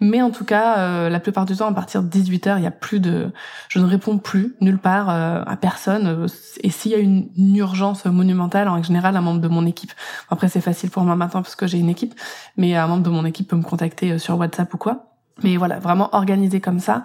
mais 0.00 0.22
en 0.22 0.30
tout 0.30 0.44
cas, 0.44 0.78
euh, 0.78 1.08
la 1.08 1.20
plupart 1.20 1.46
du 1.46 1.56
temps, 1.56 1.68
à 1.68 1.72
partir 1.72 2.02
de 2.02 2.08
18 2.08 2.46
h 2.46 2.58
il 2.58 2.64
y 2.64 2.66
a 2.66 2.70
plus 2.70 3.00
de, 3.00 3.32
je 3.68 3.78
ne 3.78 3.84
réponds 3.84 4.18
plus 4.18 4.54
nulle 4.60 4.78
part 4.78 5.10
euh, 5.10 5.42
à 5.46 5.56
personne. 5.56 6.26
Et 6.60 6.70
s'il 6.70 6.92
y 6.92 6.94
a 6.94 6.98
une, 6.98 7.28
urgence 7.54 8.04
monumentale, 8.06 8.68
en 8.68 8.82
général, 8.82 9.16
un 9.16 9.20
membre 9.20 9.40
de 9.40 9.48
mon 9.48 9.64
équipe. 9.64 9.92
Après, 10.30 10.48
c'est 10.48 10.60
facile 10.60 10.90
pour 10.90 11.04
moi 11.04 11.14
maintenant 11.14 11.42
parce 11.42 11.54
que 11.54 11.66
j'ai 11.66 11.78
une 11.78 11.88
équipe, 11.88 12.14
mais 12.56 12.74
un 12.74 12.86
membre 12.86 13.04
de 13.04 13.10
mon 13.10 13.24
équipe 13.24 13.48
peut 13.48 13.56
me 13.56 13.62
contacter 13.74 14.12
euh, 14.12 14.18
sur 14.18 14.38
WhatsApp 14.38 14.72
ou 14.74 14.78
quoi. 14.78 15.16
Mais 15.42 15.56
voilà, 15.56 15.78
vraiment 15.78 16.14
organiser 16.14 16.60
comme 16.60 16.78
ça. 16.78 17.02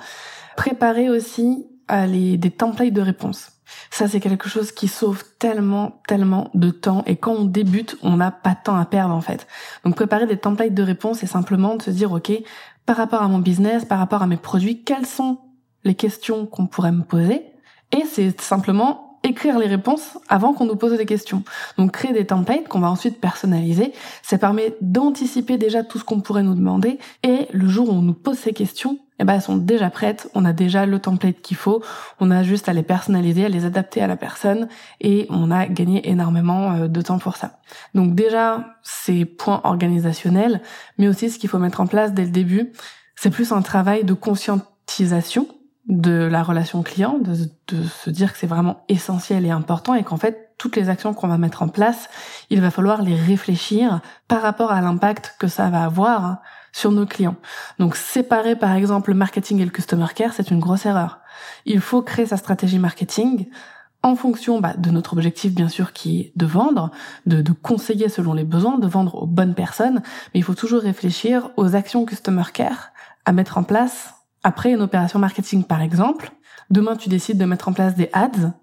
Préparer 0.56 1.10
aussi 1.10 1.66
les, 1.90 2.38
des 2.38 2.52
templates 2.52 2.94
de 2.94 3.02
réponse. 3.02 3.60
Ça, 3.90 4.08
c'est 4.08 4.20
quelque 4.20 4.50
chose 4.50 4.72
qui 4.72 4.88
sauve 4.88 5.24
tellement, 5.40 6.02
tellement 6.08 6.50
de 6.54 6.70
temps. 6.70 7.04
Et 7.06 7.16
quand 7.16 7.34
on 7.34 7.46
débute, 7.46 7.98
on 8.02 8.18
n'a 8.18 8.32
pas 8.32 8.52
de 8.52 8.60
temps 8.64 8.78
à 8.78 8.86
perdre, 8.86 9.14
en 9.14 9.22
fait. 9.22 9.48
Donc, 9.84 9.96
préparer 9.96 10.28
des 10.28 10.38
templates 10.38 10.74
de 10.74 10.84
réponse, 10.84 11.20
c'est 11.20 11.28
simplement 11.28 11.76
de 11.76 11.82
se 11.82 11.92
dire, 11.92 12.12
OK, 12.12 12.32
par 12.86 12.98
rapport 12.98 13.22
à 13.22 13.28
mon 13.28 13.40
business, 13.40 13.86
par 13.86 14.00
rapport 14.00 14.22
à 14.22 14.28
mes 14.28 14.38
produits, 14.38 14.84
quelles 14.84 15.06
sont 15.06 15.40
les 15.84 15.96
questions 15.96 16.46
qu'on 16.46 16.68
pourrait 16.68 16.92
me 16.92 17.04
poser? 17.04 17.46
Et 17.92 18.04
c'est 18.06 18.40
simplement 18.42 19.09
écrire 19.24 19.60
les 19.60 19.68
réponses 19.68 20.18
avant 20.28 20.54
qu'on 20.54 20.66
nous 20.66 20.76
pose 20.76 20.98
des 20.98 21.06
questions. 21.06 21.44
Donc 21.78 21.92
créer 21.92 22.14
des 22.14 22.26
templates 22.26 22.68
qu'on 22.68 22.80
va 22.80 22.90
ensuite 22.90 23.20
personnaliser, 23.20 23.94
ça 24.22 24.38
permet 24.38 24.76
d'anticiper 24.82 25.58
déjà 25.58 25.84
tout 25.84 26.00
ce 26.00 26.04
qu'on 26.04 26.22
pourrait 26.22 26.44
nous 26.44 26.56
demander. 26.56 27.00
Et 27.24 27.48
le 27.52 27.68
jour 27.68 27.90
où 27.90 27.94
on 27.94 28.02
nous 28.02 28.14
pose 28.14 28.38
ces 28.38 28.54
questions, 28.54 29.00
eh 29.20 29.26
ben 29.26 29.34
elles 29.34 29.42
sont 29.42 29.58
déjà 29.58 29.90
prêtes, 29.90 30.30
on 30.34 30.46
a 30.46 30.54
déjà 30.54 30.86
le 30.86 31.00
template 31.00 31.42
qu'il 31.42 31.58
faut, 31.58 31.84
on 32.22 32.32
a 32.32 32.42
juste 32.44 32.70
à 32.70 32.74
les 32.74 32.84
personnaliser, 32.84 33.46
à 33.46 33.50
les 33.50 33.66
adapter 33.66 34.02
à 34.02 34.08
la 34.08 34.16
personne. 34.16 34.70
Et 35.02 35.28
on 35.30 35.52
a 35.52 35.68
gagné 35.68 36.10
énormément 36.10 36.72
euh, 36.72 36.88
de 36.88 37.02
temps 37.02 37.20
pour 37.20 37.36
ça. 37.36 37.60
Donc 37.94 38.16
déjà, 38.16 38.78
ces 38.82 39.26
points 39.26 39.62
organisationnels, 39.66 40.62
mais 40.98 41.08
aussi 41.08 41.30
ce 41.30 41.38
qu'il 41.38 41.50
faut 41.50 41.60
mettre 41.60 41.82
en 41.82 41.88
place 41.88 42.14
dès 42.14 42.24
le 42.24 42.32
début, 42.32 42.72
c'est 43.16 43.30
plus 43.30 43.52
un 43.52 43.62
travail 43.62 44.06
de 44.06 44.14
conscientisation 44.14 45.48
de 45.88 46.12
la 46.12 46.44
relation 46.44 46.84
client, 46.84 47.18
de, 47.20 47.34
se 47.84 48.10
dire 48.10 48.34
que 48.34 48.38
c'est 48.38 48.48
vraiment 48.48 48.84
essentiel 48.90 49.46
et 49.46 49.50
important 49.50 49.96
et 49.96 50.04
qu'en 50.04 50.18
fait, 50.18 50.52
toutes 50.58 50.76
les 50.76 50.90
actions 50.90 51.14
qu'on 51.14 51.28
va 51.28 51.38
mettre 51.38 51.64
en 51.64 51.68
place, 51.68 52.10
il 52.50 52.62
va 52.62 52.70
falloir 52.70 53.02
les 53.02 53.16
réfléchir 53.16 54.02
par 54.28 54.42
rapport 54.42 54.72
à 54.72 54.82
l'impact 54.82 55.36
que 55.40 55.48
ça 55.48 55.70
va 55.70 55.84
avoir 55.84 56.40
sur 56.74 56.92
nos 56.92 57.06
clients. 57.06 57.38
Donc 57.80 57.96
séparer 57.96 58.56
par 58.56 58.74
exemple 58.74 59.10
le 59.10 59.16
marketing 59.16 59.60
et 59.62 59.66
le 59.66 59.72
customer 59.72 60.06
care, 60.14 60.34
c'est 60.34 60.52
une 60.52 60.60
grosse 60.60 60.86
erreur. 60.86 61.20
Il 61.66 61.82
faut 61.82 62.02
créer 62.02 62.28
sa 62.28 62.38
stratégie 62.38 62.78
marketing 62.78 63.48
en 64.04 64.16
fonction 64.16 64.60
bah, 64.60 64.74
de 64.78 64.92
notre 64.92 65.14
objectif 65.14 65.54
bien 65.54 65.70
sûr 65.70 65.92
qui 65.92 66.22
est 66.22 66.34
de 66.36 66.46
vendre, 66.46 66.92
de, 67.26 67.42
de, 67.42 67.52
conseiller 67.52 68.10
selon 68.10 68.34
les 68.34 68.44
besoins, 68.44 68.78
de 68.78 68.88
vendre 68.88 69.16
aux 69.16 69.28
bonnes 69.28 69.56
personnes, 69.56 70.02
mais 70.34 70.40
il 70.40 70.44
faut 70.44 70.54
toujours 70.54 70.82
réfléchir 70.82 71.50
aux 71.58 71.76
actions 71.76 72.06
customer 72.06 72.44
care 72.54 72.92
à 73.26 73.32
mettre 73.32 73.58
en 73.58 73.64
place 73.64 74.14
après 74.44 74.72
une 74.72 74.82
opération 74.82 75.20
marketing 75.20 75.64
par 75.64 75.82
exemple. 75.82 76.32
Demain 76.70 76.96
tu 76.96 77.10
décides 77.10 77.38
de 77.38 77.46
mettre 77.46 77.68
en 77.68 77.74
place 77.74 77.96
des 77.96 78.10
ads, 78.14 78.54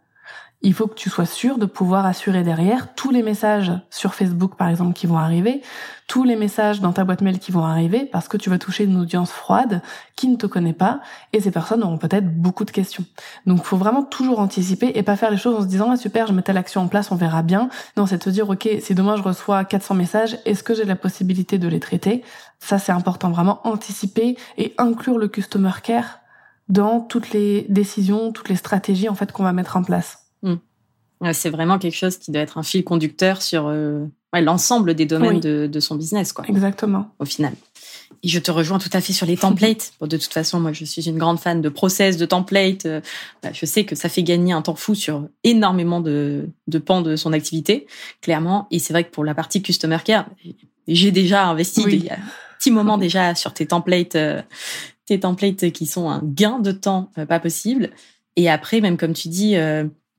il 0.66 0.74
faut 0.74 0.88
que 0.88 0.96
tu 0.96 1.10
sois 1.10 1.26
sûr 1.26 1.58
de 1.58 1.66
pouvoir 1.66 2.06
assurer 2.06 2.42
derrière 2.42 2.92
tous 2.96 3.12
les 3.12 3.22
messages 3.22 3.70
sur 3.88 4.14
Facebook, 4.14 4.56
par 4.56 4.66
exemple, 4.66 4.94
qui 4.94 5.06
vont 5.06 5.16
arriver, 5.16 5.62
tous 6.08 6.24
les 6.24 6.34
messages 6.34 6.80
dans 6.80 6.92
ta 6.92 7.04
boîte 7.04 7.20
mail 7.20 7.38
qui 7.38 7.52
vont 7.52 7.64
arriver, 7.64 8.04
parce 8.04 8.26
que 8.26 8.36
tu 8.36 8.50
vas 8.50 8.58
toucher 8.58 8.82
une 8.82 8.96
audience 8.96 9.30
froide 9.30 9.80
qui 10.16 10.26
ne 10.26 10.34
te 10.34 10.46
connaît 10.46 10.72
pas, 10.72 10.98
et 11.32 11.40
ces 11.40 11.52
personnes 11.52 11.84
auront 11.84 11.98
peut-être 11.98 12.26
beaucoup 12.36 12.64
de 12.64 12.72
questions. 12.72 13.04
Donc, 13.46 13.62
faut 13.62 13.76
vraiment 13.76 14.02
toujours 14.02 14.40
anticiper 14.40 14.90
et 14.96 15.04
pas 15.04 15.14
faire 15.14 15.30
les 15.30 15.36
choses 15.36 15.54
en 15.54 15.60
se 15.60 15.68
disant, 15.68 15.88
ah 15.92 15.96
super, 15.96 16.26
je 16.26 16.32
mets 16.32 16.42
telle 16.42 16.56
action 16.56 16.80
en 16.80 16.88
place, 16.88 17.12
on 17.12 17.16
verra 17.16 17.42
bien. 17.42 17.68
Non, 17.96 18.06
c'est 18.06 18.18
de 18.18 18.24
te 18.24 18.30
dire, 18.30 18.50
ok, 18.50 18.68
si 18.80 18.96
demain 18.96 19.14
je 19.16 19.22
reçois 19.22 19.64
400 19.64 19.94
messages, 19.94 20.36
est-ce 20.46 20.64
que 20.64 20.74
j'ai 20.74 20.84
la 20.84 20.96
possibilité 20.96 21.58
de 21.58 21.68
les 21.68 21.78
traiter? 21.78 22.24
Ça, 22.58 22.80
c'est 22.80 22.90
important, 22.90 23.30
vraiment 23.30 23.60
anticiper 23.62 24.36
et 24.58 24.74
inclure 24.78 25.18
le 25.18 25.28
customer 25.28 25.70
care 25.84 26.18
dans 26.68 26.98
toutes 26.98 27.30
les 27.30 27.66
décisions, 27.68 28.32
toutes 28.32 28.48
les 28.48 28.56
stratégies 28.56 29.08
en 29.08 29.14
fait 29.14 29.30
qu'on 29.30 29.44
va 29.44 29.52
mettre 29.52 29.76
en 29.76 29.84
place. 29.84 30.25
Hmm. 30.42 30.56
C'est 31.32 31.50
vraiment 31.50 31.78
quelque 31.78 31.96
chose 31.96 32.18
qui 32.18 32.30
doit 32.30 32.42
être 32.42 32.58
un 32.58 32.62
fil 32.62 32.84
conducteur 32.84 33.40
sur 33.40 33.68
euh, 33.68 34.04
l'ensemble 34.34 34.94
des 34.94 35.06
domaines 35.06 35.40
de, 35.40 35.80
son 35.80 35.94
business, 35.94 36.32
quoi. 36.32 36.44
Exactement. 36.46 37.10
Au 37.18 37.24
final. 37.24 37.54
Et 38.22 38.28
je 38.28 38.38
te 38.38 38.50
rejoins 38.50 38.78
tout 38.78 38.90
à 38.92 39.00
fait 39.00 39.12
sur 39.12 39.26
les 39.26 39.36
templates. 39.36 39.94
de 40.00 40.16
toute 40.16 40.32
façon, 40.32 40.60
moi, 40.60 40.72
je 40.72 40.84
suis 40.84 41.08
une 41.08 41.16
grande 41.16 41.38
fan 41.38 41.62
de 41.62 41.68
process, 41.68 42.16
de 42.18 42.26
templates. 42.26 42.86
Euh, 42.86 43.00
bah, 43.42 43.50
je 43.52 43.64
sais 43.64 43.84
que 43.84 43.94
ça 43.94 44.08
fait 44.08 44.22
gagner 44.22 44.52
un 44.52 44.62
temps 44.62 44.74
fou 44.74 44.94
sur 44.94 45.26
énormément 45.42 46.00
de, 46.00 46.48
de 46.66 46.78
pans 46.78 47.00
de 47.00 47.16
son 47.16 47.32
activité, 47.32 47.86
clairement. 48.20 48.66
Et 48.70 48.78
c'est 48.78 48.92
vrai 48.92 49.04
que 49.04 49.10
pour 49.10 49.24
la 49.24 49.34
partie 49.34 49.62
customer 49.62 49.98
care, 50.04 50.28
j'ai 50.86 51.10
déjà 51.10 51.46
investi 51.46 51.82
il 51.86 52.04
y 52.04 52.10
a 52.10 52.14
un 52.14 52.58
petit 52.58 52.70
moment 52.70 52.98
déjà 52.98 53.34
sur 53.34 53.54
tes 53.54 53.66
templates, 53.66 54.16
euh, 54.16 54.42
tes 55.06 55.18
templates 55.18 55.72
qui 55.72 55.86
sont 55.86 56.10
un 56.10 56.20
gain 56.22 56.58
de 56.58 56.72
temps 56.72 57.10
pas 57.28 57.40
possible. 57.40 57.90
Et 58.36 58.50
après, 58.50 58.80
même 58.80 58.98
comme 58.98 59.14
tu 59.14 59.28
dis, 59.28 59.56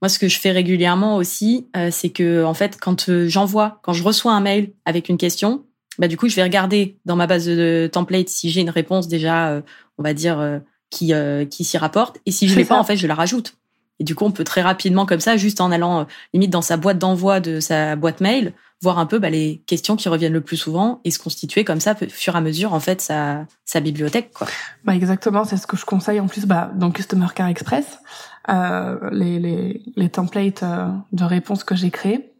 moi, 0.01 0.09
ce 0.09 0.19
que 0.19 0.27
je 0.27 0.39
fais 0.39 0.51
régulièrement 0.51 1.15
aussi, 1.15 1.67
euh, 1.75 1.89
c'est 1.91 2.09
que 2.09 2.43
en 2.43 2.53
fait, 2.53 2.77
quand 2.79 3.09
euh, 3.09 3.27
j'envoie, 3.27 3.79
quand 3.83 3.93
je 3.93 4.03
reçois 4.03 4.33
un 4.33 4.41
mail 4.41 4.71
avec 4.85 5.09
une 5.09 5.17
question, 5.17 5.63
bah 5.97 6.07
du 6.07 6.17
coup, 6.17 6.27
je 6.27 6.35
vais 6.35 6.43
regarder 6.43 6.97
dans 7.05 7.15
ma 7.15 7.27
base 7.27 7.47
de 7.47 7.89
template 7.91 8.29
si 8.29 8.51
j'ai 8.51 8.61
une 8.61 8.69
réponse 8.69 9.07
déjà, 9.07 9.63
on 9.97 10.03
va 10.03 10.13
dire 10.13 10.61
qui 10.91 11.11
qui 11.49 11.63
s'y 11.63 11.77
rapporte. 11.79 12.19
Et 12.27 12.31
si 12.31 12.47
je 12.47 12.55
l'ai 12.55 12.65
pas, 12.65 12.77
en 12.77 12.83
fait, 12.83 12.97
je 12.97 13.07
la 13.07 13.15
rajoute. 13.15 13.55
Et 13.99 14.03
du 14.03 14.13
coup, 14.13 14.23
on 14.23 14.31
peut 14.31 14.43
très 14.43 14.61
rapidement 14.61 15.07
comme 15.07 15.19
ça, 15.19 15.37
juste 15.37 15.59
en 15.59 15.71
allant 15.71 16.05
limite 16.33 16.51
dans 16.51 16.61
sa 16.61 16.77
boîte 16.77 16.99
d'envoi 16.99 17.39
de 17.39 17.59
sa 17.59 17.95
boîte 17.95 18.21
mail, 18.21 18.53
voir 18.81 18.99
un 18.99 19.05
peu 19.05 19.19
bah, 19.19 19.29
les 19.29 19.63
questions 19.65 19.95
qui 19.95 20.07
reviennent 20.07 20.33
le 20.33 20.41
plus 20.41 20.57
souvent 20.57 21.01
et 21.03 21.11
se 21.11 21.19
constituer 21.19 21.63
comme 21.63 21.79
ça, 21.79 21.95
au 21.99 22.09
fur 22.09 22.35
et 22.35 22.37
à 22.37 22.41
mesure, 22.41 22.73
en 22.73 22.79
fait, 22.79 23.01
sa, 23.01 23.45
sa 23.65 23.79
bibliothèque. 23.79 24.31
Quoi. 24.33 24.47
Bah 24.83 24.95
exactement, 24.95 25.45
c'est 25.45 25.57
ce 25.57 25.65
que 25.65 25.77
je 25.77 25.85
conseille 25.85 26.19
en 26.19 26.27
plus 26.27 26.45
bah, 26.45 26.71
dans 26.75 26.91
Customer 26.91 27.27
Care 27.33 27.47
Express, 27.47 27.85
euh, 27.85 28.36
les, 29.11 29.39
les, 29.39 29.81
les 29.95 30.09
templates 30.09 30.63
euh, 30.63 30.87
de 31.11 31.23
réponses 31.23 31.63
que 31.63 31.75
j'ai 31.75 31.91
créés 31.91 32.36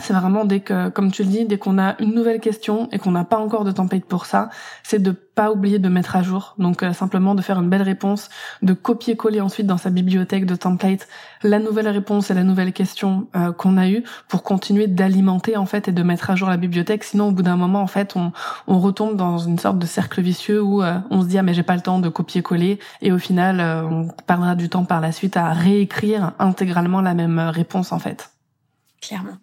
c'est 0.00 0.14
vraiment 0.14 0.46
dès 0.46 0.60
que, 0.60 0.88
comme 0.88 1.12
tu 1.12 1.22
le 1.22 1.28
dis, 1.28 1.44
dès 1.44 1.58
qu'on 1.58 1.78
a 1.78 2.00
une 2.00 2.14
nouvelle 2.14 2.40
question 2.40 2.88
et 2.92 2.98
qu'on 2.98 3.10
n'a 3.10 3.24
pas 3.24 3.36
encore 3.36 3.64
de 3.64 3.72
template 3.72 4.06
pour 4.06 4.24
ça, 4.24 4.48
c'est 4.82 5.02
de 5.02 5.10
pas 5.10 5.52
oublier 5.52 5.78
de 5.78 5.88
mettre 5.90 6.16
à 6.16 6.22
jour. 6.22 6.54
Donc 6.58 6.82
euh, 6.82 6.94
simplement 6.94 7.34
de 7.34 7.42
faire 7.42 7.60
une 7.60 7.68
belle 7.68 7.82
réponse, 7.82 8.30
de 8.62 8.72
copier-coller 8.72 9.42
ensuite 9.42 9.66
dans 9.66 9.76
sa 9.76 9.90
bibliothèque 9.90 10.46
de 10.46 10.54
template 10.54 11.08
la 11.42 11.58
nouvelle 11.58 11.88
réponse 11.88 12.30
et 12.30 12.34
la 12.34 12.42
nouvelle 12.42 12.72
question 12.72 13.26
euh, 13.36 13.52
qu'on 13.52 13.76
a 13.76 13.86
eue 13.86 14.02
pour 14.28 14.42
continuer 14.42 14.86
d'alimenter 14.86 15.58
en 15.58 15.66
fait 15.66 15.88
et 15.88 15.92
de 15.92 16.02
mettre 16.02 16.30
à 16.30 16.36
jour 16.36 16.48
la 16.48 16.56
bibliothèque. 16.56 17.04
Sinon, 17.04 17.28
au 17.28 17.32
bout 17.32 17.42
d'un 17.42 17.56
moment, 17.56 17.82
en 17.82 17.86
fait, 17.86 18.16
on, 18.16 18.32
on 18.66 18.78
retombe 18.78 19.16
dans 19.16 19.36
une 19.36 19.58
sorte 19.58 19.78
de 19.78 19.86
cercle 19.86 20.22
vicieux 20.22 20.62
où 20.62 20.82
euh, 20.82 20.98
on 21.10 21.20
se 21.20 21.26
dit 21.26 21.36
ah 21.36 21.42
mais 21.42 21.52
j'ai 21.52 21.62
pas 21.62 21.76
le 21.76 21.82
temps 21.82 21.98
de 21.98 22.08
copier-coller 22.08 22.78
et 23.02 23.12
au 23.12 23.18
final, 23.18 23.60
on 23.60 24.08
perdra 24.26 24.54
du 24.54 24.70
temps 24.70 24.86
par 24.86 25.02
la 25.02 25.12
suite 25.12 25.36
à 25.36 25.52
réécrire 25.52 26.32
intégralement 26.38 27.02
la 27.02 27.12
même 27.12 27.38
réponse 27.38 27.92
en 27.92 27.98
fait. 27.98 28.30
Clairement. 29.02 29.36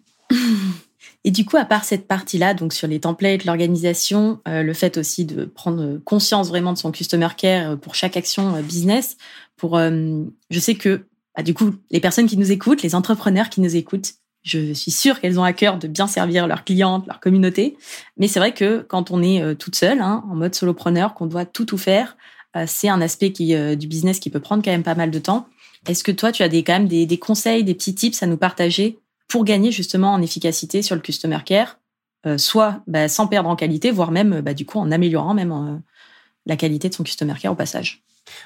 Et 1.24 1.30
du 1.30 1.44
coup, 1.44 1.56
à 1.56 1.64
part 1.64 1.84
cette 1.84 2.06
partie-là, 2.06 2.54
donc 2.54 2.72
sur 2.72 2.88
les 2.88 3.00
templates, 3.00 3.44
l'organisation, 3.44 4.40
euh, 4.48 4.62
le 4.62 4.72
fait 4.72 4.96
aussi 4.96 5.26
de 5.26 5.44
prendre 5.44 5.98
conscience 5.98 6.48
vraiment 6.48 6.72
de 6.72 6.78
son 6.78 6.92
customer 6.92 7.28
care 7.36 7.72
euh, 7.72 7.76
pour 7.76 7.94
chaque 7.94 8.16
action 8.16 8.56
euh, 8.56 8.62
business, 8.62 9.16
pour, 9.56 9.78
je 9.78 10.58
sais 10.58 10.74
que, 10.74 11.04
bah, 11.36 11.42
du 11.42 11.52
coup, 11.52 11.72
les 11.90 12.00
personnes 12.00 12.26
qui 12.26 12.38
nous 12.38 12.50
écoutent, 12.50 12.80
les 12.80 12.94
entrepreneurs 12.94 13.50
qui 13.50 13.60
nous 13.60 13.76
écoutent, 13.76 14.14
je 14.42 14.72
suis 14.72 14.90
sûre 14.90 15.20
qu'elles 15.20 15.38
ont 15.38 15.44
à 15.44 15.52
cœur 15.52 15.78
de 15.78 15.86
bien 15.86 16.06
servir 16.06 16.46
leurs 16.46 16.64
clientes, 16.64 17.06
leur 17.06 17.20
communauté. 17.20 17.76
Mais 18.16 18.26
c'est 18.26 18.38
vrai 18.38 18.54
que 18.54 18.80
quand 18.88 19.10
on 19.10 19.22
est 19.22 19.54
toute 19.56 19.76
seule, 19.76 20.00
hein, 20.00 20.24
en 20.30 20.34
mode 20.34 20.54
solopreneur, 20.54 21.12
qu'on 21.12 21.26
doit 21.26 21.44
tout 21.44 21.66
tout 21.66 21.76
faire, 21.76 22.16
c'est 22.66 22.88
un 22.88 23.02
aspect 23.02 23.28
du 23.28 23.86
business 23.86 24.18
qui 24.18 24.30
peut 24.30 24.40
prendre 24.40 24.64
quand 24.64 24.70
même 24.70 24.82
pas 24.82 24.94
mal 24.94 25.10
de 25.10 25.18
temps. 25.18 25.46
Est-ce 25.86 26.02
que 26.02 26.12
toi, 26.12 26.32
tu 26.32 26.42
as 26.42 26.48
des, 26.48 26.64
quand 26.64 26.72
même 26.72 26.88
des, 26.88 27.04
des 27.04 27.18
conseils, 27.18 27.64
des 27.64 27.74
petits 27.74 27.94
tips 27.94 28.22
à 28.22 28.26
nous 28.26 28.38
partager 28.38 28.98
pour 29.30 29.44
gagner 29.44 29.70
justement 29.70 30.12
en 30.12 30.20
efficacité 30.20 30.82
sur 30.82 30.96
le 30.96 31.00
customer 31.00 31.38
care, 31.44 31.78
euh, 32.26 32.36
soit 32.36 32.82
bah, 32.86 33.08
sans 33.08 33.26
perdre 33.26 33.48
en 33.48 33.56
qualité, 33.56 33.90
voire 33.90 34.10
même 34.10 34.42
bah, 34.42 34.52
du 34.52 34.66
coup 34.66 34.78
en 34.78 34.90
améliorant 34.90 35.32
même 35.32 35.52
euh, 35.52 35.78
la 36.44 36.56
qualité 36.56 36.90
de 36.90 36.94
son 36.94 37.04
customer 37.04 37.34
care 37.40 37.52
au 37.52 37.56
passage. 37.56 38.02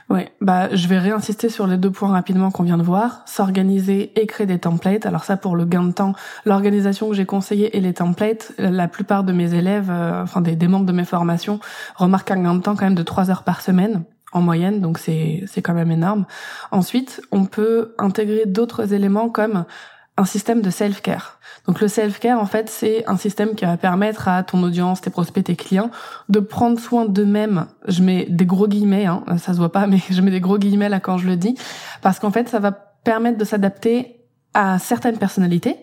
Oui, 0.09 0.21
bah 0.41 0.75
je 0.75 0.89
vais 0.89 0.99
réinsister 0.99 1.49
sur 1.49 1.67
les 1.67 1.77
deux 1.77 1.91
points 1.91 2.11
rapidement 2.11 2.51
qu'on 2.51 2.63
vient 2.63 2.79
de 2.79 2.83
voir, 2.83 3.23
s'organiser 3.27 4.19
et 4.19 4.27
créer 4.27 4.47
des 4.47 4.59
templates. 4.59 5.05
Alors 5.05 5.25
ça 5.25 5.37
pour 5.37 5.57
le 5.57 5.65
gain 5.65 5.83
de 5.83 5.93
temps, 5.93 6.15
l'organisation 6.45 7.09
que 7.09 7.15
j'ai 7.15 7.27
conseillée 7.27 7.77
et 7.77 7.81
les 7.81 7.93
templates, 7.93 8.53
la 8.59 8.89
plupart 8.89 9.25
de 9.25 9.33
mes 9.33 9.53
élèves, 9.55 9.91
euh, 9.91 10.23
enfin 10.23 10.41
des, 10.41 10.57
des, 10.57 10.69
membres 10.69 10.87
de 10.87 10.93
mes 10.93 11.05
formations, 11.05 11.61
remarquent 11.97 12.31
un 12.31 12.43
gain 12.43 12.55
de 12.55 12.61
temps 12.61 12.77
quand 12.77 12.85
même 12.85 12.95
de 12.95 13.03
trois 13.03 13.31
heures 13.31 13.43
par 13.43 13.61
semaine 13.61 14.05
en 14.33 14.41
moyenne, 14.41 14.81
donc 14.81 14.99
c'est 14.99 15.45
c'est 15.47 15.63
quand 15.63 15.75
même 15.75 15.91
énorme. 15.91 16.27
Ensuite, 16.71 17.23
on 17.31 17.45
peut 17.47 17.95
intégrer 17.99 18.45
d'autres 18.47 18.93
éléments 18.93 19.29
comme 19.29 19.65
un 20.17 20.25
système 20.25 20.61
de 20.61 20.71
self-care. 20.71 21.39
Donc 21.67 21.81
le 21.81 21.89
self-care, 21.89 22.41
en 22.41 22.47
fait, 22.47 22.71
c'est 22.71 23.05
un 23.09 23.17
système 23.17 23.55
qui 23.55 23.65
va 23.65 23.77
permettre 23.77 24.29
à 24.29 24.43
ton 24.43 24.63
audience, 24.63 25.01
tes 25.01 25.11
prospects, 25.11 25.45
tes 25.45 25.57
clients, 25.57 25.91
de 26.29 26.41
prendre 26.41 26.79
soin 26.79 27.05
d'eux-mêmes. 27.07 27.67
Je 27.89 28.03
mets 28.03 28.27
des 28.29 28.47
gros 28.47 28.69
guillemets, 28.69 29.07
hein, 29.07 29.25
ça 29.39 29.53
se 29.53 29.59
voit 29.59 29.73
pas, 29.73 29.87
mais 29.89 29.99
je 30.11 30.21
mets 30.21 30.31
des 30.31 30.41
gros 30.41 30.59
guillemets 30.59 30.89
là 30.89 31.01
quand 31.01 31.19
je 31.19 31.27
le 31.27 31.37
dis, 31.37 31.57
parce 32.03 32.19
qu'en 32.19 32.31
fait, 32.31 32.49
ça 32.49 32.61
va 32.61 32.73
permettre 32.73 33.39
de 33.39 33.45
s'adapter 33.45 34.21
à 34.55 34.79
certaines 34.79 35.19
personnalités, 35.19 35.77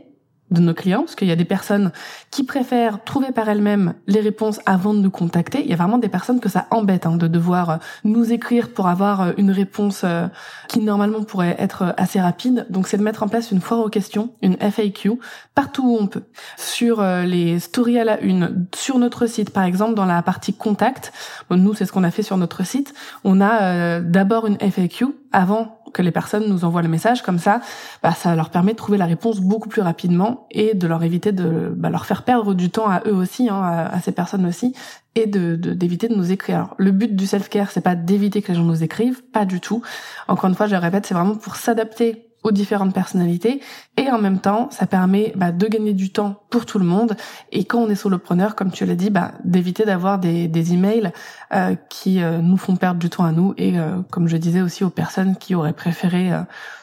de 0.51 0.59
nos 0.59 0.73
clients, 0.73 1.01
parce 1.01 1.15
qu'il 1.15 1.27
y 1.27 1.31
a 1.31 1.35
des 1.35 1.45
personnes 1.45 1.91
qui 2.29 2.43
préfèrent 2.43 3.03
trouver 3.03 3.31
par 3.31 3.49
elles-mêmes 3.49 3.93
les 4.07 4.19
réponses 4.19 4.59
avant 4.65 4.93
de 4.93 4.99
nous 4.99 5.09
contacter. 5.09 5.61
Il 5.63 5.69
y 5.69 5.73
a 5.73 5.77
vraiment 5.77 5.97
des 5.97 6.09
personnes 6.09 6.39
que 6.39 6.49
ça 6.49 6.67
embête 6.71 7.05
hein, 7.05 7.15
de 7.15 7.27
devoir 7.27 7.69
euh, 7.69 7.77
nous 8.03 8.31
écrire 8.33 8.69
pour 8.69 8.87
avoir 8.87 9.21
euh, 9.21 9.31
une 9.37 9.51
réponse 9.51 10.01
euh, 10.03 10.27
qui 10.67 10.81
normalement 10.81 11.23
pourrait 11.23 11.55
être 11.57 11.93
assez 11.97 12.19
rapide. 12.19 12.65
Donc 12.69 12.87
c'est 12.87 12.97
de 12.97 13.03
mettre 13.03 13.23
en 13.23 13.27
place 13.29 13.51
une 13.51 13.61
foire 13.61 13.79
aux 13.79 13.89
questions, 13.89 14.33
une 14.41 14.57
FAQ, 14.57 15.13
partout 15.55 15.83
où 15.83 15.97
on 15.97 16.07
peut. 16.07 16.23
Sur 16.57 17.01
les 17.03 17.59
stories 17.59 17.99
à 17.99 18.03
la 18.03 18.19
une, 18.21 18.67
sur 18.75 18.97
notre 18.97 19.25
site 19.27 19.51
par 19.51 19.63
exemple, 19.63 19.93
dans 19.95 20.05
la 20.05 20.21
partie 20.21 20.53
contact, 20.53 21.13
nous 21.49 21.73
c'est 21.73 21.85
ce 21.85 21.91
qu'on 21.91 22.03
a 22.03 22.11
fait 22.11 22.23
sur 22.23 22.37
notre 22.37 22.65
site, 22.65 22.93
on 23.23 23.41
a 23.41 23.99
d'abord 23.99 24.47
une 24.47 24.57
FAQ 24.59 25.07
avant 25.31 25.80
que 25.93 26.01
les 26.01 26.11
personnes 26.11 26.47
nous 26.47 26.65
envoient 26.65 26.81
le 26.81 26.89
message 26.89 27.21
comme 27.21 27.39
ça, 27.39 27.61
bah, 28.03 28.13
ça 28.13 28.35
leur 28.35 28.49
permet 28.49 28.71
de 28.71 28.77
trouver 28.77 28.97
la 28.97 29.05
réponse 29.05 29.39
beaucoup 29.39 29.69
plus 29.69 29.81
rapidement 29.81 30.47
et 30.51 30.73
de 30.73 30.87
leur 30.87 31.03
éviter 31.03 31.31
de 31.31 31.73
bah, 31.75 31.89
leur 31.89 32.05
faire 32.05 32.23
perdre 32.23 32.53
du 32.53 32.69
temps 32.69 32.89
à 32.89 33.01
eux 33.07 33.13
aussi, 33.13 33.49
hein, 33.49 33.61
à, 33.61 33.99
ces 34.01 34.11
personnes 34.11 34.45
aussi, 34.45 34.73
et 35.15 35.27
de 35.27 35.55
d'éviter 35.55 36.07
de, 36.07 36.15
nous 36.15 36.31
écrire. 36.31 36.73
Le 36.77 36.91
but 36.91 37.15
du 37.15 37.27
self-care, 37.27 37.71
c'est 37.71 37.81
pas 37.81 37.95
d'éviter 37.95 38.41
que 38.41 38.49
les 38.49 38.55
gens 38.55 38.63
nous 38.63 38.83
écrivent, 38.83 39.23
pas 39.23 39.45
du 39.45 39.59
tout. 39.59 39.81
Encore 40.27 40.49
une 40.49 40.55
fois, 40.55 40.67
je 40.67 40.71
le 40.73 40.79
répète, 40.79 41.05
c'est 41.05 41.13
vraiment 41.13 41.35
pour 41.35 41.55
s'adapter 41.55 42.30
aux 42.43 42.51
différentes 42.51 42.93
personnalités. 42.93 43.61
Et 43.97 44.09
en 44.09 44.19
même 44.19 44.39
temps 44.39 44.69
ça 44.71 44.87
permet 44.87 45.33
bah, 45.35 45.51
de 45.51 45.67
gagner 45.67 45.93
du 45.93 46.11
temps 46.11 46.43
pour 46.49 46.65
tout 46.65 46.79
le 46.79 46.85
monde. 46.85 47.15
Et 47.51 47.65
quand 47.65 47.79
on 47.79 47.89
est 47.89 47.95
solopreneur 47.95 48.55
comme 48.55 48.71
tu 48.71 48.85
l'as 48.85 48.95
dit 48.95 49.09
bah, 49.09 49.33
d'éviter 49.43 49.85
d'avoir 49.85 50.19
des, 50.19 50.47
des 50.47 50.73
emails 50.73 51.11
euh, 51.53 51.75
qui 51.89 52.21
euh, 52.21 52.39
nous 52.39 52.57
font 52.57 52.75
perdre 52.75 52.99
du 52.99 53.09
temps 53.09 53.25
à 53.25 53.31
nous 53.31 53.53
et 53.57 53.77
euh, 53.77 54.01
comme 54.09 54.27
je 54.27 54.37
disais 54.37 54.61
aussi 54.61 54.83
aux 54.83 54.89
personnes 54.89 55.35
qui 55.35 55.55
auraient 55.55 55.73
préféré 55.73 56.31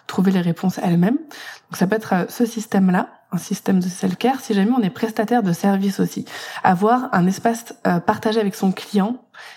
trouver 0.06 0.32
les 0.32 0.40
réponses 0.40 0.78
elles-mêmes. 0.82 1.16
Donc 1.16 1.76
ça 1.76 1.86
peut 1.86 1.96
être 1.96 2.26
ce 2.28 2.46
système 2.46 2.90
là 2.90 3.08
un 3.30 3.38
système 3.38 3.78
de 3.78 3.88
self-care 3.88 4.40
si 4.40 4.54
jamais 4.54 4.70
on 4.76 4.82
est 4.82 4.90
prestataire 4.90 5.42
de 5.42 5.52
service 5.52 6.00
aussi. 6.00 6.24
Avoir 6.64 7.08
un 7.12 7.26
espace 7.26 7.74
euh, 7.86 8.00
partagé 8.00 8.40
avec 8.40 8.54
son 8.54 8.72
client, 8.72 9.16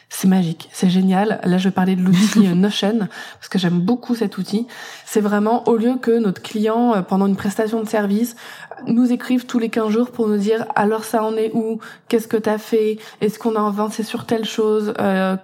c'est 0.09 0.27
magique, 0.27 0.69
c'est 0.73 0.89
génial. 0.89 1.39
Là, 1.43 1.57
je 1.57 1.69
vais 1.69 1.73
parler 1.73 1.95
de 1.95 2.01
l'outil 2.01 2.47
euh, 2.47 2.53
Notion 2.53 2.99
parce 2.99 3.47
que 3.49 3.57
j'aime 3.57 3.79
beaucoup 3.79 4.13
cet 4.13 4.37
outil. 4.37 4.67
C'est 5.05 5.21
vraiment 5.21 5.67
au 5.69 5.77
lieu 5.77 5.95
que 5.95 6.11
notre 6.19 6.41
client 6.41 6.95
euh, 6.95 7.01
pendant 7.01 7.27
une 7.27 7.37
prestation 7.37 7.81
de 7.81 7.87
service 7.87 8.35
nous 8.87 9.11
écrive 9.11 9.45
tous 9.45 9.59
les 9.59 9.69
15 9.69 9.89
jours 9.89 10.11
pour 10.11 10.27
nous 10.27 10.37
dire 10.37 10.65
alors 10.75 11.05
ça 11.05 11.23
en 11.23 11.35
est 11.35 11.51
où, 11.53 11.79
qu'est-ce 12.07 12.27
que 12.27 12.37
t'as 12.37 12.57
fait, 12.57 12.97
est-ce 13.21 13.37
qu'on 13.39 13.55
a 13.55 13.65
avancé 13.65 14.01
sur 14.03 14.25
telle 14.25 14.43
chose, 14.43 14.93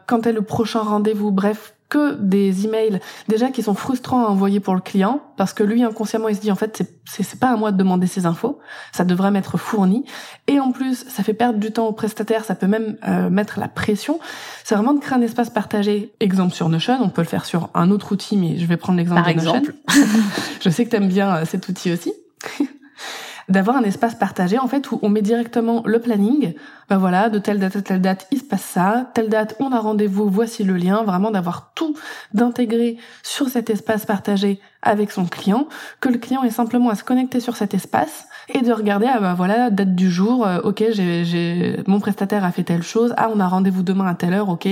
quand 0.08 0.26
est 0.26 0.32
le 0.32 0.42
prochain 0.42 0.80
rendez-vous, 0.80 1.30
bref, 1.30 1.76
que 1.90 2.16
des 2.16 2.66
emails 2.66 3.00
déjà 3.28 3.50
qui 3.50 3.64
sont 3.64 3.74
frustrants 3.74 4.26
à 4.26 4.28
envoyer 4.30 4.60
pour 4.60 4.76
le 4.76 4.82
client 4.82 5.22
parce 5.38 5.54
que 5.54 5.64
lui 5.64 5.84
inconsciemment 5.84 6.28
il 6.28 6.36
se 6.36 6.42
dit 6.42 6.52
en 6.52 6.56
fait 6.56 6.78
c'est 6.78 7.24
c'est 7.24 7.40
pas 7.40 7.50
à 7.50 7.56
moi 7.56 7.72
de 7.72 7.78
demander 7.78 8.08
ces 8.08 8.26
infos. 8.26 8.60
Ça 8.92 9.06
devrait 9.06 9.32
m'être 9.32 9.58
fourni. 9.58 10.06
Et 10.48 10.60
en 10.60 10.72
plus 10.72 11.06
ça 11.08 11.24
fait 11.24 11.34
perdre 11.34 11.60
du 11.60 11.72
temps 11.72 11.88
au 11.88 11.94
prestataire. 11.94 12.44
Ça 12.44 12.56
peut 12.56 12.68
même 12.68 12.98
euh, 13.08 13.30
mettre 13.30 13.60
la 13.60 13.68
pression. 13.68 14.20
C'est 14.64 14.76
vraiment 14.76 14.94
de 14.94 15.00
créer 15.00 15.18
un 15.18 15.22
espace 15.22 15.50
partagé. 15.50 16.14
Exemple 16.20 16.54
sur 16.54 16.68
Notion. 16.70 16.98
On 17.02 17.10
peut 17.10 17.22
le 17.22 17.28
faire 17.28 17.46
sur 17.46 17.70
un 17.74 17.90
autre 17.92 18.12
outil 18.12 18.38
mais 18.38 18.58
je 18.58 18.66
vais 18.66 18.78
prendre 18.78 18.98
l'exemple 18.98 19.24
de 19.24 19.30
exemple. 19.30 19.74
Notion 19.88 20.04
je 20.62 20.70
sais 20.70 20.86
que 20.86 20.90
t'aimes 20.90 21.08
bien 21.08 21.38
euh, 21.38 21.46
cet 21.46 21.70
outil 21.70 21.92
aussi 21.92 22.14
d'avoir 23.50 23.78
un 23.78 23.84
espace 23.84 24.16
partagé 24.16 24.60
en 24.60 24.68
fait 24.68 24.92
où 24.92 25.00
on 25.02 25.10
met 25.10 25.22
directement 25.22 25.84
le 25.86 26.00
planning. 26.00 26.54
Ben 26.90 26.98
voilà, 26.98 27.30
de 27.30 27.40
telle 27.40 27.60
date 27.60 27.76
à 27.76 27.82
telle 27.82 28.02
date, 28.02 28.28
il 28.32 28.40
se 28.40 28.44
passe 28.44 28.64
ça. 28.64 29.10
Telle 29.14 29.30
date, 29.30 29.56
on 29.60 29.72
a 29.72 29.80
rendez-vous, 29.80 30.30
voici 30.30 30.64
le 30.64 30.78
lien. 30.78 31.04
Vraiment 31.04 31.32
d'avoir 31.32 31.72
tout, 31.76 31.96
d'intégrer 32.34 32.98
sur 33.24 33.50
cet 33.50 33.70
espace 33.70 34.06
partagé 34.06 34.60
avec 34.82 35.12
son 35.12 35.26
client, 35.26 35.68
que 36.00 36.10
le 36.10 36.18
client 36.18 36.44
ait 36.44 36.52
simplement 36.52 36.90
à 36.90 36.96
se 36.96 37.04
connecter 37.04 37.40
sur 37.40 37.56
cet 37.58 37.74
espace 37.74 38.28
et 38.50 38.62
de 38.62 38.72
regarder, 38.72 39.08
ah 39.08 39.20
bah 39.20 39.34
voilà, 39.34 39.70
date 39.70 39.96
du 39.96 40.10
jour, 40.10 40.46
euh, 40.46 40.60
ok, 40.64 40.86
j'ai, 40.92 41.26
j'ai, 41.26 41.84
mon 41.88 42.00
prestataire 42.00 42.46
a 42.46 42.52
fait 42.52 42.64
telle 42.64 42.84
chose, 42.84 43.14
ah 43.18 43.30
on 43.34 43.40
a 43.40 43.48
rendez-vous 43.48 43.84
demain 43.84 44.08
à 44.08 44.16
telle 44.16 44.34
heure, 44.34 44.50
ok, 44.50 44.68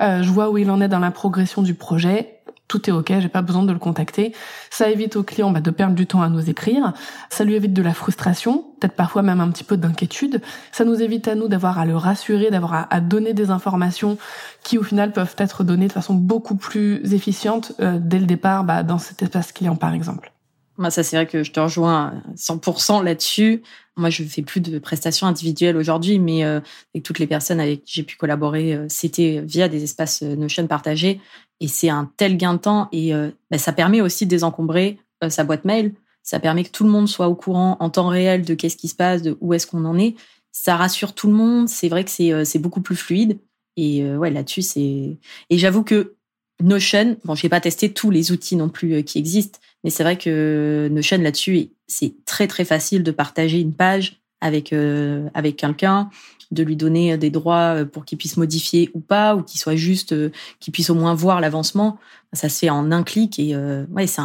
euh, 0.00 0.22
je 0.22 0.30
vois 0.30 0.50
où 0.50 0.58
il 0.58 0.70
en 0.70 0.80
est 0.80 0.88
dans 0.88 0.98
la 0.98 1.12
progression 1.12 1.62
du 1.62 1.74
projet, 1.74 2.31
tout 2.72 2.88
est 2.88 2.92
ok, 2.92 3.12
j'ai 3.20 3.28
pas 3.28 3.42
besoin 3.42 3.64
de 3.64 3.72
le 3.72 3.78
contacter. 3.78 4.32
Ça 4.70 4.88
évite 4.88 5.16
au 5.16 5.22
client 5.22 5.50
bah, 5.50 5.60
de 5.60 5.70
perdre 5.70 5.94
du 5.94 6.06
temps 6.06 6.22
à 6.22 6.30
nous 6.30 6.48
écrire. 6.48 6.94
Ça 7.28 7.44
lui 7.44 7.54
évite 7.54 7.74
de 7.74 7.82
la 7.82 7.92
frustration, 7.92 8.64
peut-être 8.80 8.94
parfois 8.94 9.20
même 9.20 9.40
un 9.40 9.50
petit 9.50 9.62
peu 9.62 9.76
d'inquiétude. 9.76 10.40
Ça 10.72 10.86
nous 10.86 11.02
évite 11.02 11.28
à 11.28 11.34
nous 11.34 11.48
d'avoir 11.48 11.78
à 11.78 11.84
le 11.84 11.98
rassurer, 11.98 12.50
d'avoir 12.50 12.86
à, 12.88 13.00
donner 13.00 13.34
des 13.34 13.50
informations 13.50 14.16
qui 14.62 14.78
au 14.78 14.82
final 14.82 15.12
peuvent 15.12 15.34
être 15.36 15.64
données 15.64 15.88
de 15.88 15.92
façon 15.92 16.14
beaucoup 16.14 16.56
plus 16.56 17.12
efficiente 17.12 17.72
euh, 17.80 17.98
dès 18.00 18.18
le 18.18 18.24
départ 18.24 18.64
bah, 18.64 18.82
dans 18.82 18.98
cet 18.98 19.22
espace 19.22 19.52
client 19.52 19.76
par 19.76 19.92
exemple. 19.92 20.32
Moi, 20.78 20.90
ça, 20.90 21.02
c'est 21.02 21.16
vrai 21.16 21.26
que 21.26 21.42
je 21.44 21.52
te 21.52 21.60
rejoins 21.60 22.14
100% 22.34 23.04
là-dessus. 23.04 23.62
Moi, 23.96 24.08
je 24.08 24.24
fais 24.24 24.40
plus 24.40 24.60
de 24.60 24.78
prestations 24.78 25.26
individuelles 25.26 25.76
aujourd'hui, 25.76 26.18
mais 26.18 26.44
euh, 26.44 26.60
avec 26.94 27.04
toutes 27.04 27.18
les 27.18 27.26
personnes 27.26 27.60
avec 27.60 27.84
qui 27.84 27.96
j'ai 27.96 28.02
pu 28.02 28.16
collaborer, 28.16 28.74
euh, 28.74 28.86
c'était 28.88 29.42
via 29.44 29.68
des 29.68 29.84
espaces 29.84 30.22
Notion 30.22 30.66
partagés. 30.66 31.20
Et 31.62 31.68
c'est 31.68 31.88
un 31.88 32.10
tel 32.16 32.36
gain 32.36 32.54
de 32.54 32.58
temps 32.58 32.88
et 32.90 33.14
euh, 33.14 33.30
bah, 33.48 33.56
ça 33.56 33.72
permet 33.72 34.00
aussi 34.00 34.26
de 34.26 34.30
désencombrer 34.30 34.98
euh, 35.22 35.30
sa 35.30 35.44
boîte 35.44 35.64
mail. 35.64 35.94
Ça 36.24 36.40
permet 36.40 36.64
que 36.64 36.70
tout 36.70 36.82
le 36.82 36.90
monde 36.90 37.08
soit 37.08 37.28
au 37.28 37.36
courant 37.36 37.76
en 37.78 37.88
temps 37.88 38.08
réel 38.08 38.42
de 38.44 38.54
qu'est-ce 38.54 38.76
qui 38.76 38.88
se 38.88 38.96
passe, 38.96 39.22
de 39.22 39.38
où 39.40 39.54
est-ce 39.54 39.68
qu'on 39.68 39.84
en 39.84 39.96
est. 39.96 40.16
ça 40.50 40.76
rassure 40.76 41.14
tout 41.14 41.28
le 41.28 41.34
monde. 41.34 41.68
C'est 41.68 41.88
vrai 41.88 42.04
que 42.04 42.10
c'est 42.10 42.44
c'est 42.44 42.58
beaucoup 42.58 42.80
plus 42.80 42.96
fluide. 42.96 43.38
Et 43.76 44.04
ouais, 44.04 44.30
là-dessus, 44.30 44.62
c'est. 44.62 45.16
Et 45.50 45.58
j'avoue 45.58 45.82
que 45.82 46.14
Notion, 46.62 47.16
bon, 47.24 47.34
j'ai 47.34 47.48
pas 47.48 47.60
testé 47.60 47.92
tous 47.92 48.10
les 48.10 48.30
outils 48.30 48.54
non 48.54 48.68
plus 48.68 49.02
qui 49.02 49.18
existent, 49.18 49.58
mais 49.82 49.90
c'est 49.90 50.04
vrai 50.04 50.16
que 50.16 50.88
Notion 50.92 51.18
là-dessus, 51.18 51.70
c'est 51.88 52.14
très 52.24 52.46
très 52.46 52.64
facile 52.64 53.02
de 53.02 53.10
partager 53.10 53.58
une 53.58 53.74
page 53.74 54.20
avec 54.40 54.72
avec 55.34 55.56
quelqu'un 55.56 56.10
de 56.52 56.62
lui 56.62 56.76
donner 56.76 57.16
des 57.16 57.30
droits 57.30 57.76
euh, 57.76 57.84
pour 57.84 58.04
qu'il 58.04 58.18
puisse 58.18 58.36
modifier 58.36 58.90
ou 58.94 59.00
pas, 59.00 59.34
ou 59.34 59.42
qu'il 59.42 59.58
soit 59.58 59.74
juste, 59.74 60.12
euh, 60.12 60.30
qu'il 60.60 60.72
puisse 60.72 60.90
au 60.90 60.94
moins 60.94 61.14
voir 61.14 61.40
l'avancement. 61.40 61.98
Ça 62.32 62.48
se 62.48 62.60
fait 62.60 62.70
en 62.70 62.92
un 62.92 63.02
clic 63.02 63.38
et 63.38 63.54
euh, 63.54 63.84
ouais, 63.90 64.06
c'est 64.06 64.22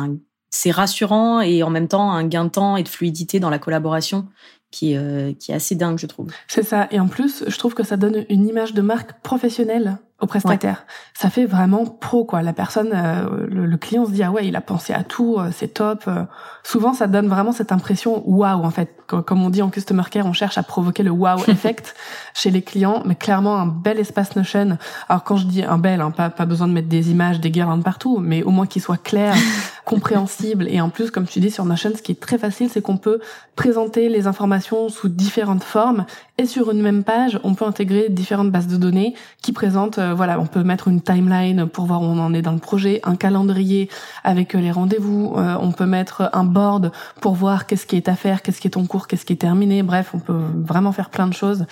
c'est 0.50 0.72
rassurant 0.72 1.42
et 1.42 1.62
en 1.62 1.70
même 1.70 1.90
temps 1.90 2.12
un 2.12 2.26
gain 2.26 2.46
de 2.46 2.50
temps 2.50 2.78
et 2.78 2.84
de 2.84 2.88
fluidité 2.88 3.40
dans 3.40 3.50
la 3.50 3.60
collaboration 3.60 4.28
qui, 4.72 4.96
qui 5.40 5.52
est 5.52 5.56
assez 5.56 5.76
dingue, 5.76 5.98
je 6.00 6.06
trouve. 6.06 6.32
C'est 6.48 6.64
ça. 6.64 6.88
Et 6.92 7.00
en 7.00 7.08
plus, 7.08 7.44
je 7.48 7.58
trouve 7.58 7.74
que 7.74 7.84
ça 7.84 7.98
donne 7.98 8.26
une 8.30 8.48
image 8.48 8.74
de 8.74 8.82
marque 8.82 9.22
professionnelle 9.22 9.98
au 10.20 10.26
prestataire. 10.26 10.86
Ça 11.14 11.30
fait 11.30 11.46
vraiment 11.46 11.86
pro 11.86 12.26
quoi. 12.26 12.42
La 12.42 12.54
personne, 12.54 12.92
euh, 12.94 13.46
le, 13.48 13.78
client 13.78 14.06
se 14.06 14.12
dit 14.12 14.24
ah 14.24 14.32
ouais, 14.32 14.48
il 14.48 14.56
a 14.56 14.62
pensé 14.62 14.92
à 14.92 15.04
tout, 15.04 15.38
euh, 15.38 15.50
c'est 15.52 15.76
top. 15.76 16.06
Euh. 16.08 16.24
souvent, 16.64 16.94
ça 16.94 17.06
donne 17.06 17.28
vraiment 17.28 17.52
cette 17.52 17.72
impression 17.72 18.24
waouh 18.28 18.64
en 18.64 18.72
fait. 18.72 18.94
Comme 19.08 19.42
on 19.42 19.50
dit 19.50 19.62
en 19.62 19.70
customer 19.70 20.04
care, 20.12 20.26
on 20.26 20.34
cherche 20.34 20.58
à 20.58 20.64
provoquer 20.64 21.02
le 21.02 21.12
wow 21.12 21.38
effect 21.48 21.96
chez 22.34 22.50
les 22.50 22.62
clients, 22.62 23.04
mais 23.06 23.16
clairement 23.16 23.58
un 23.58 23.68
bel 23.68 24.00
espace 24.00 24.36
Notion. 24.36 24.78
Alors 25.08 25.24
quand 25.24 25.38
je 25.38 25.46
dis 25.46 25.64
un 25.64 25.78
bel, 25.78 26.02
hein, 26.02 26.12
pas 26.12 26.30
pas 26.30 26.46
besoin 26.46 26.68
de 26.68 26.74
mettre 26.74 26.90
des 26.90 27.12
images, 27.12 27.40
des 27.40 27.52
guirlandes 27.52 27.84
partout, 27.84 28.18
mais 28.18 28.44
au 28.44 28.50
moins 28.50 28.66
qu'il 28.66 28.82
soit 28.82 29.02
clair, 29.02 29.36
compréhensible 29.86 30.68
et 30.68 30.82
en 30.82 30.90
plus 30.90 31.12
comme 31.12 31.26
tu 31.26 31.40
dis 31.40 31.52
sur 31.52 31.64
Notion, 31.64 31.92
ce 31.96 32.02
qui 32.02 32.12
est 32.12 32.20
très 32.20 32.38
facile, 32.38 32.70
c'est 32.70 32.82
qu'on 32.82 32.98
peut 32.98 33.22
présenter 33.56 34.10
les 34.10 34.28
informations 34.28 34.90
sous 34.90 35.10
différentes 35.10 35.64
formes 35.64 36.06
et 36.38 36.46
sur 36.46 36.72
une 36.72 36.82
même 36.82 37.04
page, 37.04 37.40
on 37.44 37.56
peut 37.56 37.66
intégrer 37.66 38.10
différentes 38.10 38.52
bases 38.52 38.68
de 38.68 38.78
données 38.78 39.16
qui 39.42 39.54
présentent 39.54 40.00
euh, 40.08 40.14
voilà, 40.14 40.40
on 40.40 40.46
peut 40.46 40.64
mettre 40.64 40.88
une 40.88 41.02
timeline 41.02 41.68
pour 41.68 41.86
voir 41.86 42.02
où 42.02 42.06
on 42.06 42.20
en 42.20 42.34
est 42.34 42.42
dans 42.42 42.52
le 42.52 42.60
projet, 42.60 43.00
un 43.04 43.16
calendrier 43.16 43.90
avec 44.24 44.56
euh, 44.56 44.60
les 44.60 44.72
rendez-vous, 44.72 45.34
euh, 45.38 45.56
on 45.60 45.72
peut 45.72 45.86
mettre 45.86 46.30
un 46.34 46.44
board 46.44 46.92
pour 47.22 47.36
voir 47.36 47.66
qu'est-ce 47.68 47.86
qui 47.86 47.96
est 47.96 48.10
à 48.10 48.16
faire, 48.16 48.42
qu'est-ce 48.42 48.62
qui 48.62 48.68
est 48.68 48.78
en 48.78 48.86
cours, 48.86 49.08
qu'est-ce 49.08 49.26
qui 49.26 49.34
est 49.34 49.38
terminé. 49.38 49.84
Bref, 49.84 50.12
on 50.14 50.20
peut 50.20 50.40
vraiment 50.56 50.92
faire 50.92 51.10
plein 51.10 51.28
de 51.28 51.34
choses. 51.34 51.66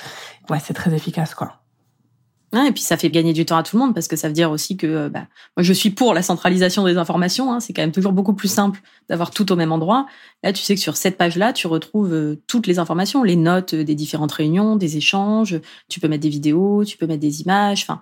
Ouais, 0.49 0.59
c'est 0.59 0.73
très 0.73 0.93
efficace, 0.93 1.33
quoi 1.33 1.64
et 2.63 2.71
puis 2.71 2.81
ça 2.81 2.95
fait 2.95 3.09
gagner 3.09 3.33
du 3.33 3.45
temps 3.45 3.57
à 3.57 3.63
tout 3.63 3.75
le 3.75 3.83
monde 3.83 3.93
parce 3.93 4.07
que 4.07 4.15
ça 4.15 4.27
veut 4.27 4.33
dire 4.33 4.51
aussi 4.51 4.77
que 4.77 4.87
euh, 4.87 5.09
bah, 5.09 5.27
moi 5.57 5.63
je 5.63 5.73
suis 5.73 5.89
pour 5.89 6.13
la 6.13 6.21
centralisation 6.21 6.85
des 6.85 6.97
informations. 6.97 7.51
Hein, 7.51 7.59
c'est 7.59 7.73
quand 7.73 7.81
même 7.81 7.91
toujours 7.91 8.13
beaucoup 8.13 8.33
plus 8.33 8.47
simple 8.47 8.81
d'avoir 9.09 9.31
tout 9.31 9.51
au 9.51 9.55
même 9.55 9.71
endroit. 9.71 10.05
Là, 10.43 10.53
tu 10.53 10.63
sais 10.63 10.75
que 10.75 10.81
sur 10.81 10.95
cette 10.95 11.17
page-là, 11.17 11.53
tu 11.53 11.67
retrouves 11.67 12.13
euh, 12.13 12.41
toutes 12.47 12.67
les 12.67 12.79
informations, 12.79 13.23
les 13.23 13.35
notes 13.35 13.73
euh, 13.73 13.83
des 13.83 13.95
différentes 13.95 14.31
réunions, 14.31 14.75
des 14.75 14.97
échanges. 14.97 15.59
Tu 15.89 15.99
peux 15.99 16.07
mettre 16.07 16.23
des 16.23 16.29
vidéos, 16.29 16.85
tu 16.85 16.97
peux 16.97 17.07
mettre 17.07 17.21
des 17.21 17.41
images. 17.41 17.83
Enfin, 17.83 17.99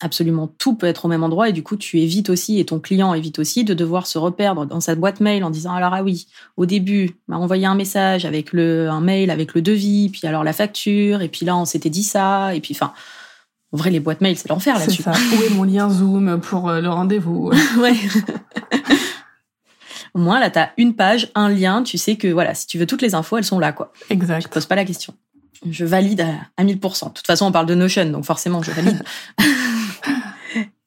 absolument 0.00 0.46
tout 0.46 0.74
peut 0.74 0.86
être 0.86 1.06
au 1.06 1.08
même 1.08 1.24
endroit 1.24 1.48
et 1.48 1.52
du 1.52 1.62
coup 1.62 1.76
tu 1.76 2.00
évites 2.00 2.30
aussi 2.30 2.60
et 2.60 2.64
ton 2.64 2.78
client 2.78 3.14
évite 3.14 3.38
aussi 3.38 3.64
de 3.64 3.74
devoir 3.74 4.06
se 4.06 4.16
reperdre 4.16 4.64
dans 4.64 4.80
sa 4.80 4.94
boîte 4.94 5.20
mail 5.20 5.42
en 5.42 5.50
disant 5.50 5.72
alors 5.72 5.92
ah 5.92 6.04
oui 6.04 6.28
au 6.56 6.66
début 6.66 7.16
m'a 7.26 7.36
envoyé 7.36 7.66
un 7.66 7.74
message 7.74 8.24
avec 8.24 8.52
le 8.52 8.88
un 8.88 9.00
mail 9.00 9.30
avec 9.30 9.54
le 9.54 9.62
devis 9.62 10.08
puis 10.08 10.26
alors 10.28 10.44
la 10.44 10.52
facture 10.52 11.20
et 11.20 11.28
puis 11.28 11.44
là 11.44 11.56
on 11.56 11.64
s'était 11.64 11.90
dit 11.90 12.04
ça 12.04 12.54
et 12.54 12.60
puis 12.60 12.74
enfin 12.74 12.92
en 13.72 13.76
vrai, 13.76 13.90
les 13.90 14.00
boîtes 14.00 14.22
mail, 14.22 14.36
c'est 14.38 14.48
l'enfer 14.48 14.78
là-dessus. 14.78 15.02
Où 15.06 15.42
est 15.42 15.50
mon 15.50 15.64
lien 15.64 15.90
Zoom 15.90 16.40
pour 16.40 16.70
euh, 16.70 16.80
le 16.80 16.88
rendez-vous? 16.88 17.52
Ouais. 17.78 17.94
Au 20.14 20.18
moins, 20.18 20.40
là, 20.40 20.48
t'as 20.50 20.70
une 20.78 20.94
page, 20.94 21.30
un 21.34 21.50
lien. 21.50 21.82
Tu 21.82 21.98
sais 21.98 22.16
que, 22.16 22.28
voilà, 22.28 22.54
si 22.54 22.66
tu 22.66 22.78
veux 22.78 22.86
toutes 22.86 23.02
les 23.02 23.14
infos, 23.14 23.36
elles 23.36 23.44
sont 23.44 23.58
là, 23.58 23.72
quoi. 23.72 23.92
Exact. 24.08 24.42
Je 24.42 24.48
pose 24.48 24.64
pas 24.64 24.74
la 24.74 24.86
question. 24.86 25.14
Je 25.68 25.84
valide 25.84 26.24
à, 26.56 26.64
1000%. 26.64 27.08
De 27.08 27.12
toute 27.12 27.26
façon, 27.26 27.44
on 27.46 27.52
parle 27.52 27.66
de 27.66 27.74
Notion, 27.74 28.06
donc 28.06 28.24
forcément, 28.24 28.62
je 28.62 28.70
valide. 28.70 29.02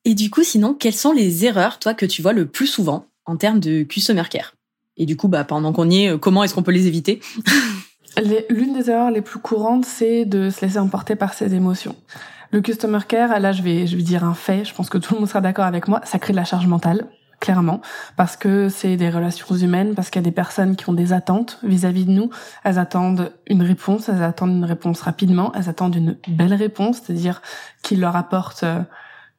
Et 0.06 0.16
du 0.16 0.32
coup, 0.32 0.44
sinon, 0.44 0.74
quelles 0.74 0.96
sont 0.96 1.12
les 1.12 1.46
erreurs, 1.46 1.78
toi, 1.78 1.94
que 1.94 2.08
tu 2.08 2.24
vois 2.24 2.34
le 2.34 2.48
plus 2.48 2.66
souvent 2.66 3.06
en 3.26 3.38
termes 3.38 3.60
de 3.60 3.84
customer 3.84 4.24
care 4.30 4.56
Et 4.98 5.06
du 5.06 5.16
coup, 5.16 5.28
bah, 5.28 5.44
pendant 5.44 5.72
qu'on 5.72 5.90
y 5.90 6.06
est, 6.06 6.10
euh, 6.10 6.18
comment 6.18 6.44
est-ce 6.44 6.56
qu'on 6.56 6.64
peut 6.64 6.72
les 6.72 6.88
éviter? 6.88 7.22
L'une 8.50 8.74
des 8.74 8.90
erreurs 8.90 9.12
les 9.12 9.22
plus 9.22 9.40
courantes, 9.40 9.86
c'est 9.86 10.26
de 10.26 10.50
se 10.50 10.66
laisser 10.66 10.80
emporter 10.80 11.16
par 11.16 11.34
ses 11.34 11.54
émotions. 11.54 11.96
Le 12.52 12.62
customer 12.62 13.00
care, 13.08 13.40
là, 13.40 13.52
je 13.52 13.62
vais, 13.62 13.88
je 13.88 13.96
vais 13.96 14.04
dire 14.04 14.24
un 14.24 14.34
fait. 14.34 14.66
Je 14.66 14.74
pense 14.74 14.90
que 14.90 14.98
tout 14.98 15.14
le 15.14 15.20
monde 15.22 15.30
sera 15.30 15.42
d'accord 15.42 15.66
avec 15.66 15.88
moi. 15.88 16.02
Ça 16.04 16.20
crée 16.20 16.34
de 16.34 16.38
la 16.38 16.46
charge 16.46 16.68
mentale 16.68 17.08
clairement, 17.42 17.82
parce 18.16 18.38
que 18.38 18.70
c'est 18.70 18.96
des 18.96 19.10
relations 19.10 19.56
humaines, 19.56 19.96
parce 19.96 20.10
qu'il 20.10 20.22
y 20.22 20.24
a 20.24 20.30
des 20.30 20.32
personnes 20.32 20.76
qui 20.78 20.88
ont 20.90 20.94
des 20.94 21.12
attentes 21.12 21.60
vis-à-vis 21.64 22.06
de 22.06 22.12
nous. 22.12 22.30
Elles 22.64 22.78
attendent 22.78 23.34
une 23.48 23.64
réponse, 23.64 24.08
elles 24.08 24.24
attendent 24.24 24.52
une 24.52 24.64
réponse 24.64 25.02
rapidement, 25.02 25.52
elles 25.56 25.68
attendent 25.68 25.96
une 25.96 26.16
belle 26.28 26.54
réponse, 26.54 27.02
c'est-à-dire 27.02 27.42
qu'il 27.82 28.00
leur 28.00 28.16
apporte 28.16 28.64
euh, 28.64 28.82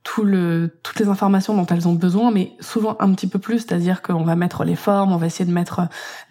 tout 0.03 0.25
le, 0.25 0.79
toutes 0.83 0.99
les 0.99 1.09
informations 1.09 1.55
dont 1.55 1.67
elles 1.67 1.87
ont 1.87 1.93
besoin, 1.93 2.31
mais 2.31 2.53
souvent 2.61 2.97
un 2.99 3.13
petit 3.13 3.29
peu 3.29 3.39
plus, 3.39 3.61
c'est-à-dire 3.61 4.03
qu'on 4.03 4.25
va 4.25 4.35
mettre 4.35 4.65
les 4.65 4.75
formes, 4.75 5.13
on 5.13 5.17
va 5.17 5.27
essayer 5.27 5.45
de 5.45 5.53
mettre 5.53 5.83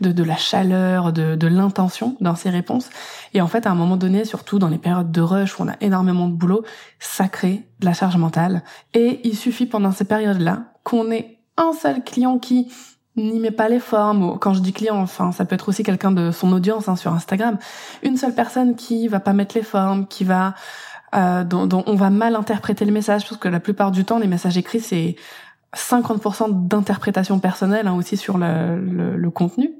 de, 0.01 0.11
de 0.11 0.23
la 0.23 0.35
chaleur, 0.35 1.13
de, 1.13 1.35
de 1.35 1.47
l'intention 1.47 2.17
dans 2.19 2.35
ces 2.35 2.49
réponses. 2.49 2.89
Et 3.33 3.41
en 3.41 3.47
fait, 3.47 3.65
à 3.65 3.71
un 3.71 3.75
moment 3.75 3.95
donné, 3.97 4.25
surtout 4.25 4.59
dans 4.59 4.67
les 4.67 4.77
périodes 4.77 5.11
de 5.11 5.21
rush 5.21 5.57
où 5.57 5.63
on 5.63 5.69
a 5.69 5.75
énormément 5.79 6.27
de 6.27 6.33
boulot, 6.33 6.63
ça 6.99 7.27
crée 7.27 7.63
de 7.79 7.85
la 7.85 7.93
charge 7.93 8.17
mentale. 8.17 8.63
Et 8.93 9.21
il 9.23 9.37
suffit 9.37 9.65
pendant 9.65 9.91
ces 9.91 10.05
périodes-là 10.05 10.63
qu'on 10.83 11.09
ait 11.11 11.39
un 11.57 11.71
seul 11.73 12.03
client 12.03 12.39
qui 12.39 12.71
n'y 13.15 13.39
met 13.39 13.51
pas 13.51 13.69
les 13.69 13.79
formes. 13.79 14.37
Quand 14.39 14.53
je 14.53 14.61
dis 14.61 14.73
client, 14.73 14.97
enfin, 14.97 15.31
ça 15.31 15.45
peut 15.45 15.55
être 15.55 15.69
aussi 15.69 15.83
quelqu'un 15.83 16.11
de 16.11 16.31
son 16.31 16.51
audience 16.53 16.87
hein, 16.87 16.95
sur 16.95 17.13
Instagram. 17.13 17.57
Une 18.03 18.17
seule 18.17 18.33
personne 18.33 18.75
qui 18.75 19.07
va 19.07 19.19
pas 19.19 19.33
mettre 19.33 19.55
les 19.55 19.63
formes, 19.63 20.07
qui 20.07 20.23
va 20.23 20.55
euh, 21.15 21.43
dont, 21.43 21.65
dont, 21.67 21.83
on 21.87 21.95
va 21.95 22.09
mal 22.09 22.35
interpréter 22.35 22.85
le 22.85 22.91
message, 22.91 23.27
parce 23.27 23.39
que 23.39 23.47
la 23.47 23.59
plupart 23.59 23.91
du 23.91 24.05
temps, 24.05 24.19
les 24.19 24.27
messages 24.27 24.57
écrits, 24.57 24.79
c'est 24.79 25.15
50% 25.75 26.67
d'interprétation 26.67 27.39
personnelle 27.39 27.87
hein, 27.87 27.93
aussi 27.93 28.17
sur 28.17 28.37
le, 28.37 28.79
le, 28.79 29.17
le 29.17 29.29
contenu. 29.29 29.71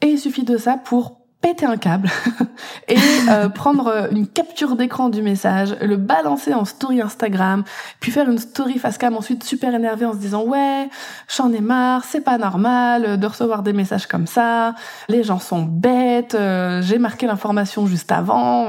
Et 0.00 0.06
il 0.06 0.18
suffit 0.18 0.44
de 0.44 0.56
ça 0.56 0.76
pour 0.76 1.19
péter 1.40 1.64
un 1.64 1.78
câble 1.78 2.10
et 2.88 2.96
euh, 3.30 3.48
prendre 3.48 4.08
une 4.12 4.26
capture 4.26 4.76
d'écran 4.76 5.08
du 5.08 5.22
message, 5.22 5.74
le 5.80 5.96
balancer 5.96 6.52
en 6.52 6.66
story 6.66 7.00
Instagram, 7.00 7.64
puis 7.98 8.12
faire 8.12 8.28
une 8.28 8.38
story 8.38 8.78
face 8.78 8.98
cam 8.98 9.16
ensuite 9.16 9.42
super 9.42 9.74
énervé 9.74 10.04
en 10.04 10.12
se 10.12 10.18
disant 10.18 10.44
ouais, 10.44 10.88
j'en 11.34 11.50
ai 11.52 11.60
marre, 11.60 12.04
c'est 12.04 12.20
pas 12.20 12.36
normal 12.36 13.18
de 13.18 13.26
recevoir 13.26 13.62
des 13.62 13.72
messages 13.72 14.06
comme 14.06 14.26
ça, 14.26 14.74
les 15.08 15.22
gens 15.22 15.38
sont 15.38 15.62
bêtes, 15.62 16.34
euh, 16.34 16.82
j'ai 16.82 16.98
marqué 16.98 17.26
l'information 17.26 17.86
juste 17.86 18.12
avant. 18.12 18.68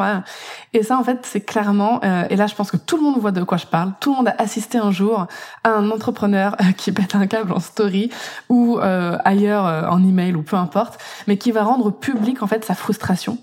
Et 0.73 0.83
ça 0.83 0.97
en 0.97 1.03
fait 1.03 1.19
c'est 1.23 1.41
clairement, 1.41 1.99
euh, 2.03 2.23
et 2.29 2.37
là 2.37 2.47
je 2.47 2.55
pense 2.55 2.71
que 2.71 2.77
tout 2.77 2.95
le 2.95 3.03
monde 3.03 3.17
voit 3.17 3.31
de 3.31 3.43
quoi 3.43 3.57
je 3.57 3.67
parle, 3.67 3.91
tout 3.99 4.11
le 4.11 4.17
monde 4.17 4.29
a 4.29 4.35
assisté 4.37 4.77
un 4.77 4.91
jour 4.91 5.27
à 5.65 5.71
un 5.71 5.91
entrepreneur 5.91 6.55
qui 6.77 6.93
pète 6.93 7.15
un 7.15 7.27
câble 7.27 7.51
en 7.51 7.59
story 7.59 8.09
ou 8.47 8.79
ailleurs 8.79 9.91
en 9.91 10.01
email 10.03 10.35
ou 10.35 10.41
peu 10.41 10.55
importe, 10.55 10.99
mais 11.27 11.37
qui 11.37 11.51
va 11.51 11.63
rendre 11.63 11.91
public 11.91 12.41
en 12.41 12.47
fait 12.47 12.60
sa 12.65 12.75
frustration. 12.75 13.37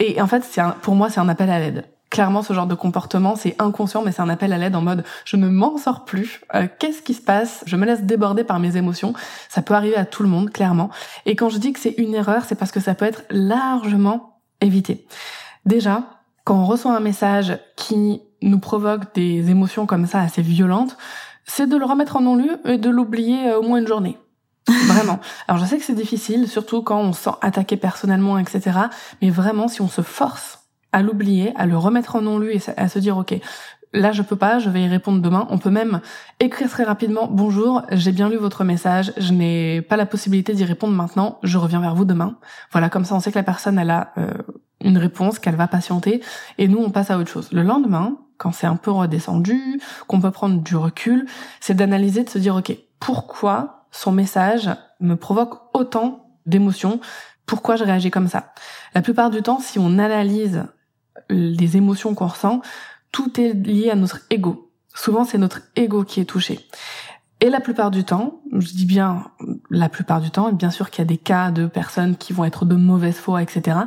Et 0.00 0.20
en 0.20 0.26
fait, 0.26 0.44
c'est 0.44 0.62
pour 0.82 0.94
moi, 0.94 1.10
c'est 1.10 1.20
un 1.20 1.28
appel 1.28 1.50
à 1.50 1.58
l'aide. 1.58 1.84
Clairement, 2.10 2.42
ce 2.42 2.52
genre 2.52 2.66
de 2.66 2.74
comportement, 2.74 3.34
c'est 3.34 3.56
inconscient, 3.60 4.02
mais 4.02 4.12
c'est 4.12 4.22
un 4.22 4.28
appel 4.28 4.52
à 4.52 4.58
l'aide 4.58 4.76
en 4.76 4.82
mode 4.82 5.04
je 5.24 5.36
ne 5.36 5.48
m'en 5.48 5.78
sors 5.78 6.04
plus. 6.04 6.40
Euh, 6.54 6.68
qu'est-ce 6.78 7.02
qui 7.02 7.14
se 7.14 7.22
passe? 7.22 7.64
Je 7.66 7.76
me 7.76 7.86
laisse 7.86 8.02
déborder 8.02 8.44
par 8.44 8.60
mes 8.60 8.76
émotions. 8.76 9.14
Ça 9.48 9.62
peut 9.62 9.74
arriver 9.74 9.96
à 9.96 10.04
tout 10.04 10.22
le 10.22 10.28
monde, 10.28 10.50
clairement. 10.50 10.90
Et 11.26 11.34
quand 11.34 11.48
je 11.48 11.58
dis 11.58 11.72
que 11.72 11.80
c'est 11.80 11.94
une 11.98 12.14
erreur, 12.14 12.44
c'est 12.46 12.54
parce 12.54 12.70
que 12.70 12.80
ça 12.80 12.94
peut 12.94 13.04
être 13.04 13.24
largement 13.30 14.40
évité. 14.60 15.06
Déjà, 15.64 16.04
quand 16.44 16.56
on 16.56 16.66
reçoit 16.66 16.94
un 16.94 17.00
message 17.00 17.58
qui 17.74 18.22
nous 18.42 18.60
provoque 18.60 19.14
des 19.14 19.50
émotions 19.50 19.86
comme 19.86 20.06
ça 20.06 20.20
assez 20.20 20.42
violentes, 20.42 20.96
c'est 21.46 21.66
de 21.66 21.76
le 21.76 21.84
remettre 21.84 22.16
en 22.16 22.20
non-lieu 22.20 22.60
et 22.64 22.78
de 22.78 22.90
l'oublier 22.90 23.48
euh, 23.48 23.58
au 23.58 23.62
moins 23.62 23.78
une 23.78 23.86
journée. 23.86 24.18
Vraiment. 24.94 25.20
Alors 25.48 25.60
je 25.62 25.66
sais 25.66 25.78
que 25.78 25.84
c'est 25.84 25.94
difficile, 25.94 26.48
surtout 26.48 26.82
quand 26.82 27.00
on 27.00 27.12
se 27.12 27.24
sent 27.24 27.36
attaqué 27.40 27.76
personnellement, 27.76 28.38
etc. 28.38 28.78
Mais 29.22 29.30
vraiment, 29.30 29.68
si 29.68 29.80
on 29.80 29.88
se 29.88 30.02
force 30.02 30.60
à 30.92 31.02
l'oublier, 31.02 31.52
à 31.56 31.66
le 31.66 31.76
remettre 31.76 32.16
en 32.16 32.22
non-lu 32.22 32.52
et 32.52 32.60
à 32.76 32.88
se 32.88 32.98
dire, 32.98 33.18
ok, 33.18 33.34
là 33.92 34.12
je 34.12 34.22
peux 34.22 34.36
pas, 34.36 34.58
je 34.58 34.70
vais 34.70 34.82
y 34.82 34.88
répondre 34.88 35.20
demain. 35.20 35.46
On 35.50 35.58
peut 35.58 35.70
même 35.70 36.00
écrire 36.40 36.68
très 36.68 36.84
rapidement, 36.84 37.28
bonjour, 37.30 37.82
j'ai 37.90 38.12
bien 38.12 38.28
lu 38.28 38.36
votre 38.36 38.64
message, 38.64 39.12
je 39.16 39.32
n'ai 39.32 39.82
pas 39.82 39.96
la 39.96 40.06
possibilité 40.06 40.52
d'y 40.52 40.64
répondre 40.64 40.94
maintenant, 40.94 41.38
je 41.42 41.58
reviens 41.58 41.80
vers 41.80 41.94
vous 41.94 42.04
demain. 42.04 42.36
Voilà, 42.72 42.88
comme 42.88 43.04
ça 43.04 43.14
on 43.14 43.20
sait 43.20 43.32
que 43.32 43.38
la 43.38 43.44
personne, 43.44 43.78
elle 43.78 43.90
a 43.90 44.12
euh, 44.18 44.30
une 44.80 44.98
réponse, 44.98 45.38
qu'elle 45.38 45.56
va 45.56 45.66
patienter, 45.68 46.22
et 46.58 46.68
nous 46.68 46.78
on 46.78 46.90
passe 46.90 47.10
à 47.10 47.18
autre 47.18 47.30
chose. 47.30 47.48
Le 47.52 47.62
lendemain, 47.62 48.16
quand 48.38 48.52
c'est 48.52 48.66
un 48.66 48.76
peu 48.76 48.90
redescendu, 48.90 49.80
qu'on 50.06 50.20
peut 50.20 50.30
prendre 50.30 50.60
du 50.60 50.76
recul, 50.76 51.26
c'est 51.60 51.74
d'analyser, 51.74 52.24
de 52.24 52.30
se 52.30 52.38
dire, 52.38 52.56
ok, 52.56 52.76
pourquoi 53.00 53.83
son 53.94 54.12
message 54.12 54.70
me 55.00 55.14
provoque 55.14 55.60
autant 55.72 56.26
d'émotions. 56.46 57.00
Pourquoi 57.46 57.76
je 57.76 57.84
réagis 57.84 58.10
comme 58.10 58.28
ça? 58.28 58.52
La 58.94 59.02
plupart 59.02 59.30
du 59.30 59.40
temps, 59.40 59.60
si 59.60 59.78
on 59.78 59.98
analyse 59.98 60.64
les 61.30 61.76
émotions 61.76 62.14
qu'on 62.14 62.26
ressent, 62.26 62.60
tout 63.12 63.40
est 63.40 63.52
lié 63.52 63.90
à 63.90 63.94
notre 63.94 64.20
ego. 64.30 64.72
Souvent, 64.94 65.24
c'est 65.24 65.38
notre 65.38 65.60
ego 65.76 66.02
qui 66.04 66.20
est 66.20 66.24
touché. 66.24 66.60
Et 67.40 67.50
la 67.50 67.60
plupart 67.60 67.90
du 67.90 68.04
temps, 68.04 68.40
je 68.52 68.72
dis 68.72 68.86
bien 68.86 69.30
la 69.70 69.88
plupart 69.88 70.20
du 70.20 70.30
temps, 70.30 70.52
bien 70.52 70.70
sûr 70.70 70.90
qu'il 70.90 71.02
y 71.02 71.06
a 71.06 71.08
des 71.08 71.18
cas 71.18 71.50
de 71.50 71.66
personnes 71.66 72.16
qui 72.16 72.32
vont 72.32 72.44
être 72.44 72.64
de 72.64 72.74
mauvaise 72.74 73.16
foi, 73.16 73.42
etc. 73.42 73.78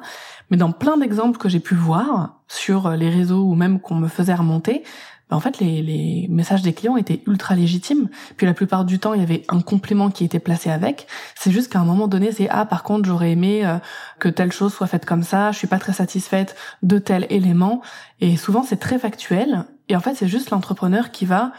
Mais 0.49 0.57
dans 0.57 0.71
plein 0.71 0.97
d'exemples 0.97 1.37
que 1.37 1.49
j'ai 1.49 1.59
pu 1.59 1.75
voir 1.75 2.41
sur 2.47 2.91
les 2.91 3.09
réseaux 3.09 3.43
ou 3.43 3.55
même 3.55 3.79
qu'on 3.79 3.95
me 3.95 4.07
faisait 4.07 4.35
remonter, 4.35 4.83
en 5.29 5.41
fait, 5.41 5.59
les, 5.59 5.81
les, 5.81 6.27
messages 6.29 6.61
des 6.61 6.73
clients 6.73 6.95
étaient 6.95 7.21
ultra 7.27 7.53
légitimes. 7.55 8.07
Puis 8.37 8.47
la 8.47 8.53
plupart 8.53 8.85
du 8.85 8.97
temps, 8.97 9.13
il 9.13 9.19
y 9.19 9.23
avait 9.23 9.43
un 9.49 9.59
complément 9.59 10.09
qui 10.09 10.23
était 10.23 10.39
placé 10.39 10.69
avec. 10.69 11.07
C'est 11.35 11.51
juste 11.51 11.71
qu'à 11.71 11.79
un 11.79 11.85
moment 11.85 12.07
donné, 12.07 12.31
c'est 12.31 12.47
ah 12.49 12.65
par 12.65 12.83
contre, 12.83 13.05
j'aurais 13.05 13.31
aimé 13.31 13.65
euh, 13.65 13.77
que 14.19 14.29
telle 14.29 14.53
chose 14.53 14.73
soit 14.73 14.87
faite 14.87 15.05
comme 15.05 15.23
ça. 15.23 15.51
Je 15.51 15.57
suis 15.57 15.67
pas 15.67 15.79
très 15.79 15.91
satisfaite 15.91 16.55
de 16.81 16.97
tel 16.97 17.27
élément. 17.29 17.81
Et 18.21 18.37
souvent, 18.37 18.63
c'est 18.63 18.77
très 18.77 18.99
factuel. 18.99 19.65
Et 19.89 19.95
en 19.97 19.99
fait, 19.99 20.15
c'est 20.15 20.29
juste 20.29 20.49
l'entrepreneur 20.51 21.11
qui 21.11 21.25
va 21.25 21.51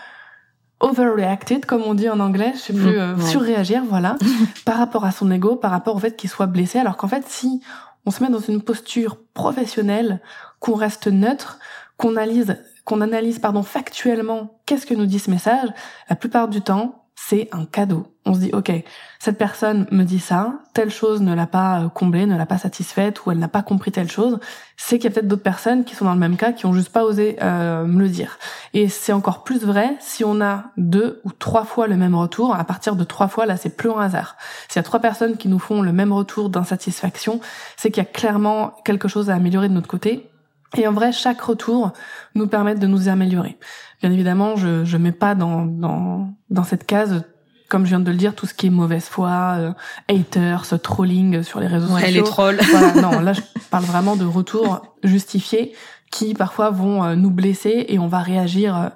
overreacted, 0.81 1.67
comme 1.67 1.83
on 1.83 1.95
dit 1.95 2.09
en 2.09 2.21
anglais, 2.21 2.53
je 2.55 2.61
sais 2.61 2.73
plus, 2.73 2.97
mmh, 2.97 3.01
euh, 3.01 3.21
surréagir, 3.21 3.83
voilà, 3.85 4.17
par 4.65 4.79
rapport 4.79 5.05
à 5.05 5.11
son 5.11 5.31
ego, 5.31 5.57
par 5.57 5.73
rapport 5.73 5.97
au 5.97 5.99
fait 5.99 6.17
qu'il 6.17 6.31
soit 6.31 6.47
blessé. 6.47 6.79
Alors 6.79 6.97
qu'en 6.97 7.09
fait, 7.09 7.25
si 7.27 7.61
on 8.07 8.11
se 8.11 8.23
met 8.23 8.31
dans 8.31 8.39
une 8.39 8.63
posture 8.63 9.19
professionnelle, 9.35 10.21
qu'on 10.61 10.75
reste 10.75 11.09
neutre, 11.09 11.59
qu'on 11.97 12.17
analyse 12.17 12.57
qu'on 12.89 13.03
analyse 13.03 13.39
pardon 13.39 13.63
factuellement 13.63 14.63
qu'est-ce 14.65 14.87
que 14.87 14.95
nous 14.95 15.05
dit 15.05 15.19
ce 15.19 15.31
message, 15.31 15.69
la 16.09 16.17
plupart 16.17 16.49
du 16.49 16.63
temps, 16.63 17.05
c'est 17.15 17.51
un 17.53 17.67
cadeau. 17.67 18.07
On 18.25 18.33
se 18.33 18.39
dit 18.39 18.51
OK, 18.55 18.73
cette 19.19 19.37
personne 19.37 19.87
me 19.91 20.05
dit 20.05 20.21
ça, 20.21 20.55
telle 20.73 20.91
chose 20.91 21.21
ne 21.21 21.35
l'a 21.35 21.47
pas 21.47 21.83
euh, 21.83 21.89
comblée, 21.91 22.25
ne 22.25 22.39
l'a 22.39 22.47
pas 22.47 22.57
satisfaite 22.57 23.27
ou 23.27 23.31
elle 23.31 23.39
n'a 23.39 23.49
pas 23.49 23.61
compris 23.61 23.93
telle 23.93 24.11
chose, 24.11 24.39
c'est 24.79 24.99
qu'il 24.99 25.11
y 25.11 25.13
a 25.13 25.15
peut-être 25.15 25.29
d'autres 25.29 25.43
personnes 25.43 25.85
qui 25.85 25.97
sont 25.97 26.07
dans 26.07 26.15
le 26.15 26.19
même 26.19 26.39
cas 26.39 26.53
qui 26.53 26.65
ont 26.65 26.73
juste 26.73 26.89
pas 26.89 27.05
osé 27.05 27.37
euh, 27.43 27.85
me 27.85 28.01
le 28.01 28.09
dire. 28.09 28.39
Et 28.73 28.89
c'est 28.89 29.13
encore 29.13 29.45
plus 29.45 29.67
vrai 29.67 29.97
si 30.01 30.25
on 30.25 30.41
a 30.41 30.71
deux 30.79 31.21
ou 31.25 31.33
trois 31.33 31.65
fois 31.65 31.89
le 31.89 31.97
même 31.97 32.15
retour. 32.15 32.55
À 32.55 32.65
partir 32.65 32.97
de 32.97 33.05
trois 33.05 33.29
fois, 33.29 33.45
là, 33.45 33.59
c'est 33.59 33.77
plus 33.77 33.91
un 33.91 34.01
hasard. 34.01 34.37
S'il 34.71 34.77
y 34.77 34.81
a 34.81 34.85
trois 34.85 35.01
personnes 35.01 35.37
qui 35.37 35.49
nous 35.49 35.59
font 35.59 35.83
le 35.83 35.93
même 35.93 36.15
retour 36.15 36.49
d'insatisfaction, 36.49 37.41
c'est 37.77 37.91
qu'il 37.91 38.03
y 38.03 38.07
a 38.07 38.11
clairement 38.11 38.73
quelque 38.87 39.09
chose 39.09 39.29
à 39.29 39.35
améliorer 39.35 39.69
de 39.69 39.75
notre 39.75 39.89
côté 39.89 40.31
et 40.77 40.87
en 40.87 40.93
vrai, 40.93 41.13
chaque 41.13 41.41
retour 41.41 41.93
nous 42.35 42.47
permet 42.47 42.75
de 42.75 42.87
nous 42.87 43.09
améliorer. 43.09 43.59
Bien 44.03 44.13
évidemment, 44.13 44.57
je 44.57 44.85
je 44.85 44.97
mets 44.97 45.13
pas 45.13 45.35
dans 45.35 45.65
dans 45.65 46.29
dans 46.51 46.65
cette 46.65 46.87
case 46.87 47.25
comme 47.69 47.85
je 47.85 47.91
viens 47.91 48.01
de 48.01 48.11
le 48.11 48.17
dire, 48.17 48.35
tout 48.35 48.47
ce 48.47 48.55
qui 48.55 48.67
est 48.67 48.71
mauvaise 48.71 49.05
foi, 49.05 49.57
euh, 49.59 49.73
haters, 50.09 50.81
trolling 50.83 51.43
sur 51.43 51.61
les 51.61 51.67
réseaux 51.67 51.93
ouais, 51.95 52.01
sociaux. 52.01 52.25
les 52.25 52.29
trolls. 52.29 52.59
Voilà, 52.71 52.95
non, 53.03 53.21
là 53.21 53.35
je 53.35 53.43
parle 53.71 53.85
vraiment 53.85 54.17
de 54.17 54.25
retours 54.25 54.97
justifiés 55.05 55.75
qui 56.11 56.33
parfois 56.35 56.71
vont 56.71 57.05
euh, 57.05 57.15
nous 57.15 57.31
blesser 57.31 57.85
et 57.89 57.99
on 57.99 58.09
va 58.09 58.21
réagir 58.21 58.77
euh, 58.77 58.89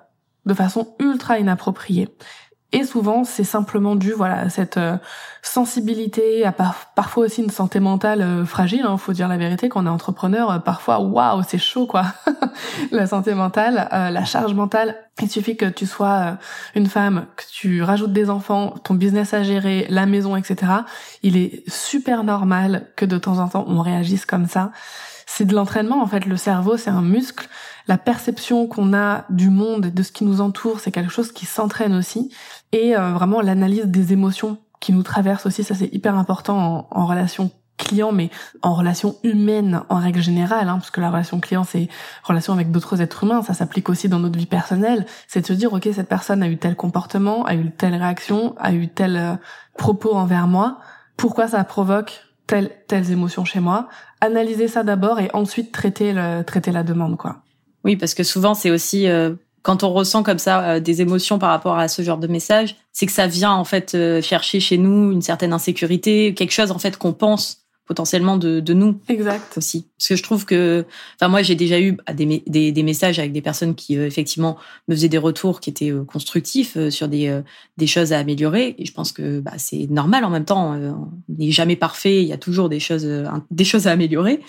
de 0.46 0.54
façon 0.54 0.94
ultra 0.98 1.38
inappropriée. 1.38 2.08
Et 2.74 2.84
souvent, 2.84 3.24
c'est 3.24 3.44
simplement 3.44 3.96
dû, 3.96 4.12
voilà, 4.12 4.38
à 4.38 4.48
cette 4.48 4.78
euh, 4.78 4.96
sensibilité, 5.42 6.46
à 6.46 6.52
parfois 6.52 7.26
aussi 7.26 7.42
une 7.42 7.50
santé 7.50 7.80
mentale 7.80 8.22
euh, 8.22 8.46
fragile. 8.46 8.86
Hein, 8.86 8.96
faut 8.96 9.12
dire 9.12 9.28
la 9.28 9.36
vérité, 9.36 9.68
quand 9.68 9.82
on 9.82 9.86
est 9.86 9.90
entrepreneur, 9.90 10.50
euh, 10.50 10.58
parfois, 10.58 10.98
waouh, 10.98 11.42
c'est 11.46 11.58
chaud, 11.58 11.86
quoi. 11.86 12.06
la 12.90 13.06
santé 13.06 13.34
mentale, 13.34 13.88
la 13.90 14.24
charge 14.24 14.54
mentale. 14.54 14.96
Il 15.20 15.30
suffit 15.30 15.58
que 15.58 15.66
tu 15.66 15.86
sois 15.86 16.38
une 16.74 16.86
femme, 16.86 17.26
que 17.36 17.44
tu 17.52 17.82
rajoutes 17.82 18.14
des 18.14 18.30
enfants, 18.30 18.74
ton 18.82 18.94
business 18.94 19.34
à 19.34 19.42
gérer, 19.42 19.86
la 19.90 20.06
maison, 20.06 20.34
etc. 20.36 20.72
Il 21.22 21.36
est 21.36 21.68
super 21.70 22.24
normal 22.24 22.88
que 22.96 23.04
de 23.04 23.18
temps 23.18 23.38
en 23.38 23.48
temps 23.48 23.64
on 23.68 23.82
réagisse 23.82 24.24
comme 24.24 24.46
ça. 24.46 24.72
C'est 25.26 25.44
de 25.44 25.54
l'entraînement, 25.54 26.02
en 26.02 26.06
fait. 26.06 26.24
Le 26.24 26.36
cerveau, 26.36 26.78
c'est 26.78 26.90
un 26.90 27.02
muscle 27.02 27.48
la 27.88 27.98
perception 27.98 28.66
qu'on 28.66 28.94
a 28.94 29.24
du 29.30 29.50
monde 29.50 29.86
et 29.86 29.90
de 29.90 30.02
ce 30.02 30.12
qui 30.12 30.24
nous 30.24 30.40
entoure, 30.40 30.80
c'est 30.80 30.90
quelque 30.90 31.12
chose 31.12 31.32
qui 31.32 31.46
s'entraîne 31.46 31.94
aussi. 31.94 32.30
Et 32.72 32.96
euh, 32.96 33.12
vraiment 33.12 33.40
l'analyse 33.40 33.86
des 33.86 34.12
émotions 34.12 34.58
qui 34.80 34.92
nous 34.92 35.02
traversent 35.02 35.46
aussi, 35.46 35.62
ça 35.62 35.74
c'est 35.74 35.92
hyper 35.94 36.16
important 36.16 36.88
en, 36.90 37.06
relation 37.06 37.50
client, 37.78 38.12
mais 38.12 38.30
en 38.62 38.74
relation 38.74 39.16
humaine 39.22 39.82
en 39.88 39.96
règle 39.96 40.20
générale, 40.20 40.68
hein, 40.68 40.74
parce 40.74 40.90
que 40.90 41.00
la 41.00 41.10
relation 41.10 41.40
client, 41.40 41.64
c'est 41.64 41.88
relation 42.24 42.52
avec 42.52 42.70
d'autres 42.70 43.00
êtres 43.00 43.24
humains, 43.24 43.42
ça 43.42 43.54
s'applique 43.54 43.88
aussi 43.88 44.08
dans 44.08 44.18
notre 44.18 44.38
vie 44.38 44.46
personnelle, 44.46 45.06
c'est 45.28 45.42
de 45.42 45.46
se 45.46 45.52
dire, 45.52 45.72
ok, 45.72 45.88
cette 45.92 46.08
personne 46.08 46.42
a 46.42 46.48
eu 46.48 46.56
tel 46.58 46.74
comportement, 46.74 47.44
a 47.44 47.54
eu 47.54 47.70
telle 47.70 47.94
réaction, 47.94 48.54
a 48.58 48.72
eu 48.72 48.88
tel 48.88 49.16
euh, 49.16 49.34
propos 49.76 50.14
envers 50.14 50.48
moi, 50.48 50.78
pourquoi 51.16 51.46
ça 51.48 51.62
provoque 51.62 52.24
telle, 52.46 52.70
telles 52.88 53.10
émotions 53.12 53.44
chez 53.44 53.60
moi, 53.60 53.88
analyser 54.20 54.68
ça 54.68 54.82
d'abord 54.82 55.20
et 55.20 55.30
ensuite 55.32 55.72
traiter, 55.72 56.12
le, 56.12 56.42
traiter 56.42 56.72
la 56.72 56.82
demande, 56.82 57.16
quoi. 57.16 57.41
Oui, 57.84 57.96
parce 57.96 58.14
que 58.14 58.22
souvent, 58.22 58.54
c'est 58.54 58.70
aussi 58.70 59.08
euh, 59.08 59.34
quand 59.62 59.82
on 59.82 59.92
ressent 59.92 60.22
comme 60.22 60.38
ça 60.38 60.62
euh, 60.64 60.80
des 60.80 61.02
émotions 61.02 61.38
par 61.38 61.50
rapport 61.50 61.78
à 61.78 61.88
ce 61.88 62.02
genre 62.02 62.18
de 62.18 62.26
message, 62.26 62.76
c'est 62.92 63.06
que 63.06 63.12
ça 63.12 63.26
vient 63.26 63.52
en 63.52 63.64
fait 63.64 63.94
euh, 63.94 64.22
chercher 64.22 64.60
chez 64.60 64.78
nous 64.78 65.12
une 65.12 65.22
certaine 65.22 65.52
insécurité, 65.52 66.34
quelque 66.34 66.52
chose 66.52 66.70
en 66.70 66.78
fait 66.78 66.96
qu'on 66.96 67.12
pense 67.12 67.58
potentiellement 67.84 68.36
de, 68.36 68.60
de 68.60 68.74
nous. 68.74 69.00
Exact. 69.08 69.58
Aussi. 69.58 69.86
Parce 69.98 70.08
que 70.08 70.16
je 70.16 70.22
trouve 70.22 70.46
que, 70.46 70.86
enfin 71.16 71.28
moi 71.28 71.42
j'ai 71.42 71.56
déjà 71.56 71.80
eu 71.80 71.96
des, 72.14 72.42
des, 72.46 72.70
des, 72.70 72.82
messages 72.84 73.18
avec 73.18 73.32
des 73.32 73.42
personnes 73.42 73.74
qui 73.74 73.96
effectivement 73.96 74.56
me 74.86 74.94
faisaient 74.94 75.08
des 75.08 75.18
retours 75.18 75.58
qui 75.58 75.68
étaient 75.68 75.92
constructifs 76.06 76.78
sur 76.90 77.08
des, 77.08 77.40
des 77.76 77.86
choses 77.88 78.12
à 78.12 78.20
améliorer. 78.20 78.76
Et 78.78 78.86
je 78.86 78.92
pense 78.92 79.10
que 79.10 79.40
bah, 79.40 79.54
c'est 79.58 79.90
normal 79.90 80.24
en 80.24 80.30
même 80.30 80.44
temps. 80.44 80.74
on 80.74 81.10
n'est 81.28 81.50
jamais 81.50 81.74
parfait. 81.74 82.22
Il 82.22 82.28
y 82.28 82.32
a 82.32 82.38
toujours 82.38 82.68
des 82.68 82.80
choses, 82.80 83.06
des 83.50 83.64
choses 83.64 83.88
à 83.88 83.90
améliorer. 83.90 84.40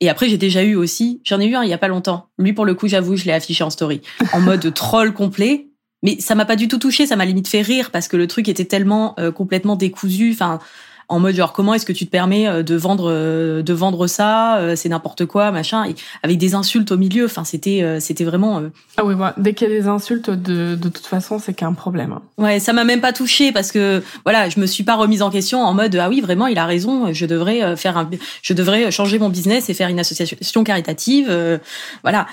Et 0.00 0.08
après, 0.08 0.28
j'ai 0.28 0.36
déjà 0.36 0.62
eu 0.62 0.74
aussi, 0.74 1.20
j'en 1.24 1.40
ai 1.40 1.46
eu 1.46 1.54
un 1.54 1.62
il 1.62 1.70
y 1.70 1.72
a 1.72 1.78
pas 1.78 1.88
longtemps. 1.88 2.28
Lui, 2.38 2.52
pour 2.52 2.66
le 2.66 2.74
coup, 2.74 2.86
j'avoue, 2.86 3.16
je 3.16 3.24
l'ai 3.24 3.32
affiché 3.32 3.64
en 3.64 3.70
story, 3.70 4.02
en 4.32 4.40
mode 4.40 4.72
troll 4.74 5.12
complet. 5.12 5.68
Mais 6.02 6.20
ça 6.20 6.34
m'a 6.34 6.44
pas 6.44 6.56
du 6.56 6.68
tout 6.68 6.78
touché, 6.78 7.06
ça 7.06 7.16
m'a 7.16 7.24
limite 7.24 7.48
fait 7.48 7.62
rire 7.62 7.90
parce 7.90 8.06
que 8.06 8.16
le 8.16 8.26
truc 8.26 8.48
était 8.48 8.66
tellement 8.66 9.14
euh, 9.18 9.32
complètement 9.32 9.76
décousu. 9.76 10.32
Enfin, 10.32 10.60
en 11.08 11.20
mode 11.20 11.34
genre 11.34 11.52
comment 11.52 11.74
est-ce 11.74 11.86
que 11.86 11.92
tu 11.92 12.06
te 12.06 12.10
permets 12.10 12.48
euh, 12.48 12.62
de 12.62 12.74
vendre 12.74 13.10
euh, 13.10 13.62
de 13.62 13.72
vendre 13.72 14.06
ça 14.06 14.58
euh, 14.58 14.76
c'est 14.76 14.88
n'importe 14.88 15.26
quoi 15.26 15.50
machin 15.50 15.84
et 15.84 15.94
avec 16.22 16.38
des 16.38 16.54
insultes 16.54 16.90
au 16.90 16.96
milieu 16.96 17.26
enfin 17.26 17.44
c'était 17.44 18.00
c'était 18.00 18.24
vraiment 18.24 18.62
ah 18.96 19.04
oui 19.04 19.14
dès 19.36 19.54
qu'il 19.54 19.68
y 19.68 19.72
a 19.72 19.74
des 19.74 19.88
insultes 19.88 20.30
de 20.30 20.74
de 20.74 20.88
toute 20.88 21.06
façon 21.06 21.38
c'est 21.38 21.54
qu'un 21.54 21.72
problème 21.72 22.12
hein. 22.12 22.22
ouais 22.38 22.58
ça 22.58 22.72
m'a 22.72 22.84
même 22.84 23.00
pas 23.00 23.12
touché 23.12 23.52
parce 23.52 23.72
que 23.72 24.02
voilà 24.24 24.48
je 24.48 24.58
me 24.60 24.66
suis 24.66 24.84
pas 24.84 24.96
remise 24.96 25.22
en 25.22 25.30
question 25.30 25.62
en 25.62 25.74
mode 25.74 25.94
ah 25.96 26.08
oui 26.08 26.20
vraiment 26.20 26.46
il 26.46 26.58
a 26.58 26.66
raison 26.66 27.12
je 27.12 27.26
devrais 27.26 27.76
faire 27.76 27.96
un 27.96 28.10
je 28.42 28.52
devrais 28.52 28.90
changer 28.90 29.18
mon 29.18 29.28
business 29.28 29.68
et 29.68 29.74
faire 29.74 29.88
une 29.88 30.00
association 30.00 30.64
caritative 30.64 31.60
voilà 32.02 32.26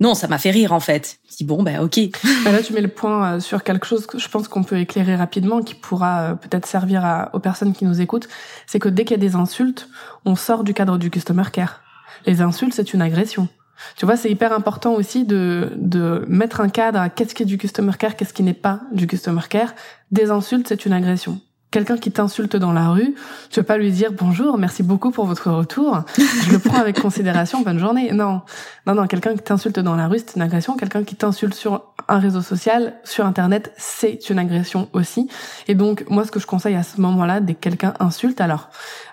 non, 0.00 0.14
ça 0.14 0.26
m'a 0.26 0.38
fait 0.38 0.50
rire 0.50 0.72
en 0.72 0.80
fait. 0.80 1.18
Je 1.30 1.36
dis 1.36 1.44
bon 1.44 1.62
ben 1.62 1.80
ok. 1.80 2.00
Bah, 2.44 2.52
là 2.52 2.62
tu 2.62 2.72
mets 2.72 2.80
le 2.80 2.88
point 2.88 3.34
euh, 3.34 3.40
sur 3.40 3.62
quelque 3.62 3.86
chose 3.86 4.06
que 4.06 4.18
je 4.18 4.28
pense 4.28 4.48
qu'on 4.48 4.64
peut 4.64 4.78
éclairer 4.78 5.14
rapidement, 5.16 5.62
qui 5.62 5.74
pourra 5.74 6.20
euh, 6.20 6.34
peut-être 6.34 6.66
servir 6.66 7.28
aux 7.32 7.38
personnes 7.38 7.72
qui 7.72 7.84
nous 7.84 8.00
écoutent. 8.00 8.28
C'est 8.66 8.78
que 8.78 8.88
dès 8.88 9.04
qu'il 9.04 9.16
y 9.16 9.20
a 9.20 9.28
des 9.28 9.36
insultes, 9.36 9.88
on 10.24 10.36
sort 10.36 10.64
du 10.64 10.74
cadre 10.74 10.98
du 10.98 11.10
customer 11.10 11.44
care. 11.52 11.82
Les 12.26 12.40
insultes 12.40 12.74
c'est 12.74 12.92
une 12.92 13.02
agression. 13.02 13.48
Tu 13.96 14.06
vois, 14.06 14.16
c'est 14.16 14.30
hyper 14.30 14.52
important 14.52 14.94
aussi 14.94 15.24
de, 15.24 15.72
de 15.76 16.24
mettre 16.28 16.60
un 16.60 16.68
cadre 16.68 17.00
à 17.00 17.08
qu'est-ce 17.08 17.34
qui 17.34 17.42
est 17.42 17.46
du 17.46 17.58
customer 17.58 17.92
care, 17.98 18.16
qu'est-ce 18.16 18.32
qui 18.32 18.44
n'est 18.44 18.54
pas 18.54 18.80
du 18.92 19.06
customer 19.08 19.42
care. 19.48 19.74
Des 20.12 20.30
insultes, 20.30 20.68
c'est 20.68 20.86
une 20.86 20.92
agression 20.92 21.40
quelqu'un 21.74 21.98
qui 21.98 22.12
t'insulte 22.12 22.54
dans 22.54 22.72
la 22.72 22.90
rue, 22.90 23.16
tu 23.50 23.58
vas 23.58 23.64
pas 23.64 23.76
lui 23.76 23.90
dire 23.90 24.12
bonjour, 24.12 24.58
merci 24.58 24.84
beaucoup 24.84 25.10
pour 25.10 25.26
votre 25.26 25.50
retour, 25.50 26.02
je 26.16 26.52
le 26.52 26.60
prends 26.60 26.78
avec 26.78 27.00
considération, 27.00 27.62
bonne 27.62 27.80
journée. 27.80 28.12
Non, 28.12 28.42
non, 28.86 28.94
non, 28.94 29.08
quelqu'un 29.08 29.34
qui 29.34 29.42
t'insulte 29.42 29.80
dans 29.80 29.96
la 29.96 30.06
rue, 30.06 30.20
c'est 30.20 30.36
une 30.36 30.42
agression. 30.42 30.76
Quelqu'un 30.76 31.02
qui 31.02 31.16
t'insulte 31.16 31.52
sur 31.52 31.82
un 32.06 32.18
réseau 32.20 32.42
social, 32.42 32.94
sur 33.02 33.26
Internet, 33.26 33.72
c'est 33.76 34.30
une 34.30 34.38
agression 34.38 34.88
aussi. 34.92 35.28
Et 35.66 35.74
donc, 35.74 36.04
moi, 36.08 36.24
ce 36.24 36.30
que 36.30 36.38
je 36.38 36.46
conseille 36.46 36.76
à 36.76 36.84
ce 36.84 37.00
moment-là, 37.00 37.40
dès 37.40 37.54
que 37.54 37.60
quelqu'un 37.60 37.94
insulte, 37.98 38.40
alors 38.40 38.68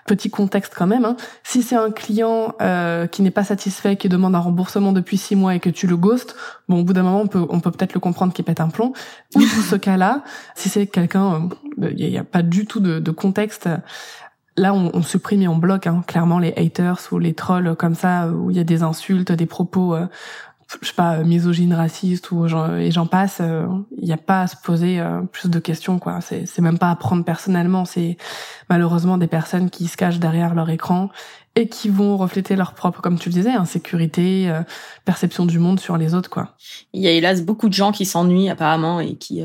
Petit 0.06 0.30
contexte 0.30 0.74
quand 0.76 0.86
même. 0.86 1.04
Hein. 1.04 1.16
Si 1.44 1.62
c'est 1.62 1.76
un 1.76 1.90
client 1.90 2.54
euh, 2.60 3.06
qui 3.06 3.22
n'est 3.22 3.30
pas 3.30 3.44
satisfait, 3.44 3.96
qui 3.96 4.08
demande 4.08 4.34
un 4.34 4.40
remboursement 4.40 4.92
depuis 4.92 5.16
six 5.16 5.36
mois 5.36 5.54
et 5.54 5.60
que 5.60 5.70
tu 5.70 5.86
le 5.86 5.96
ghostes, 5.96 6.34
bon, 6.68 6.80
au 6.80 6.84
bout 6.84 6.92
d'un 6.92 7.02
moment, 7.02 7.20
on 7.20 7.28
peut 7.28 7.46
on 7.48 7.60
peut 7.60 7.70
peut-être 7.70 7.94
le 7.94 8.00
comprendre 8.00 8.32
qu'il 8.32 8.44
pète 8.44 8.60
un 8.60 8.68
plomb. 8.68 8.92
Ou 9.36 9.42
ce 9.42 9.76
cas-là, 9.76 10.24
si 10.54 10.68
c'est 10.68 10.86
quelqu'un, 10.86 11.48
il 11.78 11.84
euh, 11.84 11.92
n'y 11.92 12.18
a, 12.18 12.24
pas 12.24 12.42
du 12.42 12.66
tout 12.66 12.80
de, 12.80 12.98
de 12.98 13.10
contexte. 13.10 13.68
Là, 14.56 14.74
on, 14.74 14.90
on, 14.92 15.02
supprime 15.02 15.42
et 15.42 15.48
on 15.48 15.56
bloque 15.56 15.86
hein, 15.86 16.02
clairement 16.06 16.38
les 16.38 16.52
haters 16.56 16.98
ou 17.12 17.18
les 17.18 17.32
trolls 17.32 17.74
comme 17.76 17.94
ça, 17.94 18.28
où 18.28 18.50
il 18.50 18.56
y 18.56 18.60
a 18.60 18.64
des 18.64 18.82
insultes, 18.82 19.32
des 19.32 19.46
propos 19.46 19.94
euh, 19.94 20.06
je 20.80 20.88
sais 20.88 20.94
pas 20.94 21.18
misogyne 21.18 21.74
raciste 21.74 22.30
ou 22.30 22.46
et 22.46 22.90
j'en 22.90 23.06
passe 23.06 23.36
il 23.40 23.44
euh, 23.44 23.66
n'y 24.00 24.12
a 24.12 24.16
pas 24.16 24.42
à 24.42 24.46
se 24.46 24.56
poser 24.56 25.00
euh, 25.00 25.20
plus 25.22 25.48
de 25.50 25.58
questions 25.58 25.98
quoi. 25.98 26.20
C'est 26.20 26.46
c'est 26.46 26.62
même 26.62 26.78
pas 26.78 26.90
à 26.90 26.96
prendre 26.96 27.24
personnellement. 27.24 27.84
C'est 27.84 28.16
malheureusement 28.70 29.18
des 29.18 29.26
personnes 29.26 29.70
qui 29.70 29.88
se 29.88 29.96
cachent 29.96 30.18
derrière 30.18 30.54
leur 30.54 30.70
écran 30.70 31.10
et 31.54 31.68
qui 31.68 31.88
vont 31.88 32.16
refléter 32.16 32.56
leur 32.56 32.74
propre 32.74 33.02
comme 33.02 33.18
tu 33.18 33.28
le 33.28 33.34
disais 33.34 33.50
insécurité 33.50 34.48
euh, 34.50 34.62
perception 35.04 35.44
du 35.44 35.58
monde 35.58 35.80
sur 35.80 35.96
les 35.96 36.14
autres 36.14 36.30
quoi. 36.30 36.56
Il 36.92 37.02
y 37.02 37.08
a 37.08 37.10
hélas 37.10 37.42
beaucoup 37.42 37.68
de 37.68 37.74
gens 37.74 37.92
qui 37.92 38.06
s'ennuient 38.06 38.50
apparemment 38.50 39.00
et 39.00 39.16
qui 39.16 39.44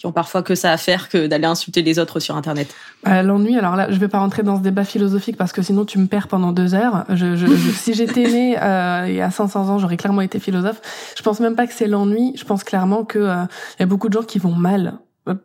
qui 0.00 0.06
ont 0.06 0.12
parfois 0.12 0.42
que 0.42 0.54
ça 0.54 0.72
à 0.72 0.78
faire 0.78 1.10
que 1.10 1.26
d'aller 1.26 1.44
insulter 1.44 1.82
les 1.82 1.98
autres 1.98 2.20
sur 2.20 2.34
Internet. 2.34 2.74
Euh, 3.06 3.20
L'ennui, 3.20 3.58
alors 3.58 3.76
là, 3.76 3.90
je 3.90 3.98
vais 3.98 4.08
pas 4.08 4.18
rentrer 4.18 4.42
dans 4.42 4.56
ce 4.56 4.62
débat 4.62 4.84
philosophique 4.84 5.36
parce 5.36 5.52
que 5.52 5.60
sinon 5.60 5.84
tu 5.84 5.98
me 5.98 6.06
perds 6.06 6.26
pendant 6.26 6.52
deux 6.52 6.74
heures. 6.74 7.04
Je, 7.10 7.36
je, 7.36 7.46
si 7.74 7.92
j'étais 7.92 8.22
née 8.22 8.56
euh, 8.58 9.04
il 9.06 9.14
y 9.16 9.20
a 9.20 9.30
500 9.30 9.68
ans, 9.68 9.78
j'aurais 9.78 9.98
clairement 9.98 10.22
été 10.22 10.38
philosophe. 10.38 10.80
Je 11.18 11.22
pense 11.22 11.38
même 11.40 11.54
pas 11.54 11.66
que 11.66 11.74
c'est 11.74 11.86
l'ennui. 11.86 12.32
Je 12.34 12.44
pense 12.46 12.64
clairement 12.64 13.04
que 13.04 13.18
euh, 13.18 13.44
y 13.78 13.82
a 13.82 13.86
beaucoup 13.86 14.08
de 14.08 14.14
gens 14.14 14.22
qui 14.22 14.38
vont 14.38 14.54
mal 14.54 14.94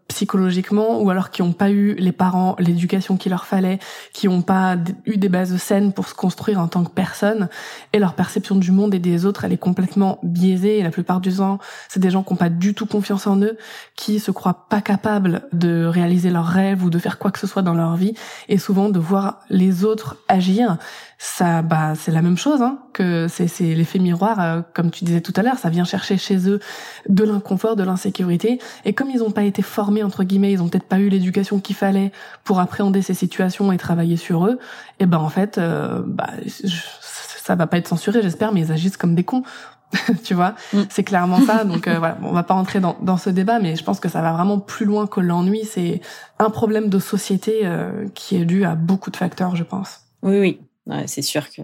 psychologiquement 0.07 1.01
ou 1.01 1.09
alors 1.09 1.31
qui 1.31 1.41
n'ont 1.41 1.53
pas 1.53 1.71
eu 1.71 1.95
les 1.95 2.11
parents 2.11 2.55
l'éducation 2.59 3.17
qu'il 3.17 3.31
leur 3.31 3.45
fallait, 3.45 3.79
qui 4.13 4.27
n'ont 4.27 4.41
pas 4.41 4.77
eu 5.05 5.17
des 5.17 5.29
bases 5.29 5.57
saines 5.57 5.93
pour 5.93 6.07
se 6.07 6.13
construire 6.13 6.59
en 6.59 6.67
tant 6.67 6.83
que 6.83 6.91
personne 6.91 7.49
et 7.93 7.99
leur 7.99 8.13
perception 8.13 8.55
du 8.55 8.71
monde 8.71 8.93
et 8.93 8.99
des 8.99 9.25
autres 9.25 9.45
elle 9.45 9.53
est 9.53 9.57
complètement 9.57 10.19
biaisée 10.23 10.79
et 10.79 10.83
la 10.83 10.91
plupart 10.91 11.21
du 11.21 11.33
temps 11.33 11.59
c'est 11.89 11.99
des 11.99 12.09
gens 12.09 12.23
qui 12.23 12.33
n'ont 12.33 12.37
pas 12.37 12.49
du 12.49 12.73
tout 12.73 12.85
confiance 12.85 13.27
en 13.27 13.41
eux, 13.41 13.57
qui 13.95 14.19
se 14.19 14.31
croient 14.31 14.67
pas 14.69 14.81
capables 14.81 15.43
de 15.53 15.85
réaliser 15.85 16.29
leurs 16.29 16.47
rêves 16.47 16.83
ou 16.83 16.89
de 16.89 16.99
faire 16.99 17.17
quoi 17.17 17.31
que 17.31 17.39
ce 17.39 17.47
soit 17.47 17.61
dans 17.61 17.73
leur 17.73 17.95
vie 17.95 18.13
et 18.49 18.57
souvent 18.57 18.89
de 18.89 18.99
voir 18.99 19.41
les 19.49 19.83
autres 19.83 20.17
agir 20.27 20.77
ça 21.17 21.61
bah 21.61 21.93
c'est 21.95 22.11
la 22.11 22.21
même 22.21 22.37
chose 22.37 22.61
hein, 22.61 22.79
que 22.93 23.27
c'est 23.29 23.47
c'est 23.47 23.73
l'effet 23.73 23.99
miroir 23.99 24.39
euh, 24.39 24.61
comme 24.73 24.91
tu 24.91 25.05
disais 25.05 25.21
tout 25.21 25.33
à 25.37 25.43
l'heure 25.43 25.57
ça 25.57 25.69
vient 25.69 25.85
chercher 25.85 26.17
chez 26.17 26.49
eux 26.49 26.59
de 27.07 27.23
l'inconfort 27.23 27.75
de 27.75 27.83
l'insécurité. 27.83 28.59
Et 28.83 28.93
comme 28.93 29.09
ils 29.09 29.19
n'ont 29.19 29.31
pas 29.31 29.43
été 29.43 29.61
formés 29.61 30.03
entre 30.03 30.23
guillemets 30.23 30.51
ils 30.51 30.61
ont 30.61 30.67
peut-être 30.67 30.87
pas 30.87 30.99
eu 30.99 31.09
l'éducation 31.09 31.59
qu'il 31.59 31.75
fallait 31.75 32.11
pour 32.43 32.59
appréhender 32.59 33.01
ces 33.01 33.13
situations 33.13 33.71
et 33.71 33.77
travailler 33.77 34.17
sur 34.17 34.45
eux 34.45 34.59
et 34.99 35.05
ben 35.05 35.19
en 35.19 35.29
fait 35.29 35.57
euh, 35.57 36.01
bah 36.05 36.29
ça 36.47 37.55
va 37.55 37.67
pas 37.67 37.77
être 37.77 37.87
censuré 37.87 38.21
j'espère 38.21 38.51
mais 38.51 38.61
ils 38.61 38.71
agissent 38.71 38.97
comme 38.97 39.15
des 39.15 39.23
cons. 39.23 39.43
Tu 40.23 40.33
vois? 40.33 40.55
Mm. 40.73 40.81
c'est 40.89 41.03
clairement 41.03 41.39
ça. 41.39 41.63
Donc 41.63 41.87
euh, 41.87 41.97
voilà. 41.97 42.17
On 42.23 42.33
va 42.33 42.43
pas 42.43 42.55
rentrer 42.55 42.81
dans, 42.81 42.97
dans 43.01 43.17
ce 43.17 43.29
débat 43.29 43.59
mais 43.59 43.77
je 43.77 43.83
pense 43.83 44.01
que 44.01 44.09
ça 44.09 44.21
va 44.21 44.33
vraiment 44.33 44.59
plus 44.59 44.85
loin 44.85 45.07
que 45.07 45.21
l'ennui. 45.21 45.63
C'est 45.63 46.01
un 46.39 46.49
problème 46.49 46.89
de 46.89 46.99
société 46.99 47.61
euh, 47.63 48.07
qui 48.13 48.35
est 48.35 48.45
dû 48.45 48.65
à 48.65 48.75
beaucoup 48.75 49.11
de 49.11 49.15
facteurs 49.17 49.55
je 49.55 49.63
pense. 49.63 50.01
Oui 50.21 50.39
oui 50.39 50.59
c'est 51.07 51.21
sûr 51.21 51.49
que 51.49 51.61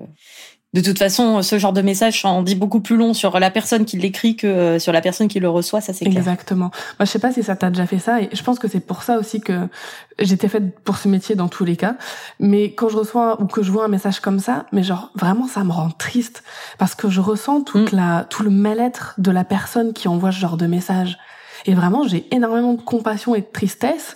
de 0.74 0.80
toute 0.80 0.98
façon, 0.98 1.42
ce 1.42 1.60
genre 1.60 1.74
de 1.74 1.82
message 1.82 2.24
en 2.24 2.44
dit 2.44 2.56
beaucoup 2.56 2.80
plus 2.80 2.96
long 2.96 3.14
sur 3.14 3.38
la 3.42 3.52
personne 3.52 3.84
qui 3.84 3.98
l'écrit 3.98 4.38
que 4.38 4.48
euh, 4.48 4.80
sur 4.80 4.94
la 4.94 5.02
personne 5.02 5.28
qui 5.28 5.42
le 5.42 5.50
reçoit, 5.50 5.82
ça 5.82 5.92
c'est 5.92 6.06
clair. 6.06 6.18
Exactement. 6.18 6.72
Moi, 6.98 7.06
je 7.06 7.06
sais 7.06 7.20
pas 7.20 7.34
si 7.34 7.44
ça 7.44 7.58
t'a 7.58 7.70
déjà 7.70 7.86
fait 7.86 8.00
ça, 8.00 8.22
et 8.22 8.30
je 8.32 8.42
pense 8.42 8.58
que 8.58 8.70
c'est 8.70 8.80
pour 8.80 9.04
ça 9.04 9.18
aussi 9.18 9.42
que 9.42 9.68
j'étais 10.20 10.48
faite 10.48 10.80
pour 10.80 10.96
ce 10.96 11.10
métier 11.10 11.36
dans 11.36 11.50
tous 11.50 11.66
les 11.66 11.76
cas. 11.76 11.96
Mais 12.40 12.72
quand 12.72 12.88
je 12.88 12.96
reçois 12.96 13.42
ou 13.42 13.48
que 13.48 13.64
je 13.64 13.72
vois 13.72 13.84
un 13.84 13.90
message 13.90 14.22
comme 14.22 14.40
ça, 14.40 14.66
mais 14.72 14.82
genre 14.82 15.12
vraiment, 15.16 15.46
ça 15.46 15.66
me 15.66 15.74
rend 15.74 15.90
triste 15.90 16.42
parce 16.78 16.96
que 16.96 17.10
je 17.10 17.20
ressens 17.20 17.64
toute 17.64 17.92
mm. 17.92 17.96
la 17.98 18.26
tout 18.30 18.44
le 18.44 18.50
mal-être 18.50 19.16
de 19.18 19.32
la 19.32 19.44
personne 19.44 19.92
qui 19.92 20.08
envoie 20.08 20.32
ce 20.32 20.40
genre 20.40 20.58
de 20.58 20.68
message. 20.68 21.18
Et 21.66 21.74
vraiment, 21.74 22.08
j'ai 22.08 22.26
énormément 22.32 22.74
de 22.74 22.82
compassion 22.82 23.36
et 23.36 23.42
de 23.42 23.48
tristesse 23.52 24.16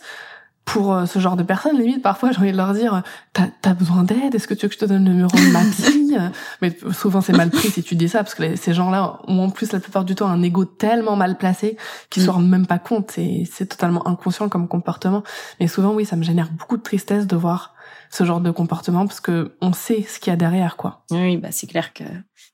pour 0.66 0.94
euh, 0.94 1.06
ce 1.06 1.20
genre 1.20 1.36
de 1.36 1.44
personnes, 1.44 1.78
limite, 1.78 2.02
parfois, 2.02 2.32
j'ai 2.32 2.40
envie 2.40 2.52
de 2.52 2.58
leur 2.58 2.74
dire, 2.74 3.04
t'as 3.34 3.48
as 3.64 3.74
besoin 3.76 4.04
d'aide 4.04 4.34
Est-ce 4.34 4.48
que 4.48 4.56
tu 4.56 4.66
veux 4.66 4.70
que 4.70 4.74
je 4.74 4.80
te 4.80 4.86
donne 4.86 5.06
le 5.06 5.12
numéro 5.12 5.30
de 5.30 5.52
ma 5.52 5.62
psy 5.72 6.16
Mais 6.62 6.76
souvent, 6.92 7.22
c'est 7.22 7.34
mal 7.34 7.52
pris 7.52 7.70
si 7.70 7.84
tu 7.84 7.96
dis 7.96 8.10
ça, 8.10 8.24
parce 8.24 8.34
que 8.34 8.56
ces 8.56 8.74
gens-là 8.74 9.20
ont 9.28 9.44
en 9.44 9.50
plus, 9.52 9.72
la 9.72 9.80
plupart 9.80 10.06
du 10.06 10.16
temps, 10.16 10.28
un 10.28 10.42
ego 10.42 10.66
tellement 10.66 11.16
mal 11.16 11.38
placé 11.38 11.78
qu'ils 12.10 12.24
mm. 12.24 12.26
se 12.26 12.32
rendent 12.32 12.50
même 12.50 12.66
pas 12.66 12.80
compte. 12.80 13.12
C'est 13.12 13.66
totalement 13.68 14.08
inconscient 14.08 14.50
comme 14.50 14.68
comportement. 14.68 15.24
Mais 15.60 15.68
souvent, 15.68 15.94
oui, 15.94 16.06
ça 16.06 16.16
me 16.16 16.24
génère 16.24 16.50
beaucoup 16.52 16.78
de 16.78 16.84
tristesse 16.84 17.28
de 17.28 17.36
voir 17.36 17.76
ce 18.10 18.24
genre 18.24 18.42
de 18.42 18.50
comportement, 18.50 19.06
parce 19.06 19.20
que 19.20 19.56
on 19.62 19.74
sait 19.74 20.04
ce 20.08 20.20
qu'il 20.20 20.32
y 20.32 20.34
a 20.34 20.38
derrière, 20.38 20.78
quoi. 20.78 21.04
Oui, 21.12 21.38
bah 21.38 21.50
c'est 21.52 21.68
clair 21.68 21.94
que 21.94 22.04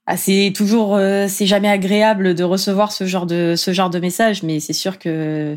ah, 0.08 0.17
c'est 0.17 0.52
toujours, 0.56 0.95
euh, 0.95 1.28
c'est 1.30 1.45
jamais 1.45 1.69
agréable 1.69 2.34
de 2.34 2.43
recevoir 2.43 2.91
ce 2.91 3.06
genre 3.06 3.26
de 3.26 3.54
ce 3.56 3.71
genre 3.71 3.89
de 3.89 4.00
message, 4.00 4.43
mais 4.43 4.60
c'est 4.60 4.74
sûr 4.74 4.97
que 4.97 5.56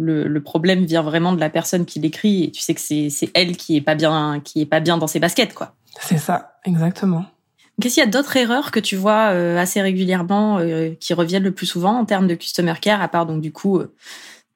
le, 0.00 0.40
problème 0.40 0.84
vient 0.84 1.02
vraiment 1.02 1.32
de 1.32 1.40
la 1.40 1.50
personne 1.50 1.84
qui 1.84 2.00
l'écrit 2.00 2.44
et 2.44 2.50
tu 2.50 2.60
sais 2.60 2.74
que 2.74 2.80
c'est 2.80 3.30
elle 3.34 3.56
qui 3.56 3.76
est 3.76 3.80
pas 3.80 3.94
bien 3.94 4.40
qui 4.42 4.62
est 4.62 4.66
pas 4.66 4.80
bien 4.80 4.96
dans 4.98 5.06
ses 5.06 5.20
baskets 5.20 5.54
quoi. 5.54 5.74
C'est 6.00 6.18
ça, 6.18 6.54
exactement. 6.64 7.26
Qu'est-ce 7.80 7.94
qu'il 7.94 8.04
y 8.04 8.06
a 8.06 8.10
d'autres 8.10 8.36
erreurs 8.36 8.70
que 8.70 8.80
tu 8.80 8.96
vois 8.96 9.30
euh, 9.32 9.58
assez 9.58 9.80
régulièrement 9.80 10.58
euh, 10.58 10.90
qui 10.98 11.14
reviennent 11.14 11.42
le 11.42 11.52
plus 11.52 11.66
souvent 11.66 11.98
en 11.98 12.04
termes 12.04 12.26
de 12.26 12.34
customer 12.34 12.74
care 12.80 13.00
à 13.00 13.08
part 13.08 13.26
donc 13.26 13.40
du 13.40 13.52
coup 13.52 13.78
euh, 13.78 13.94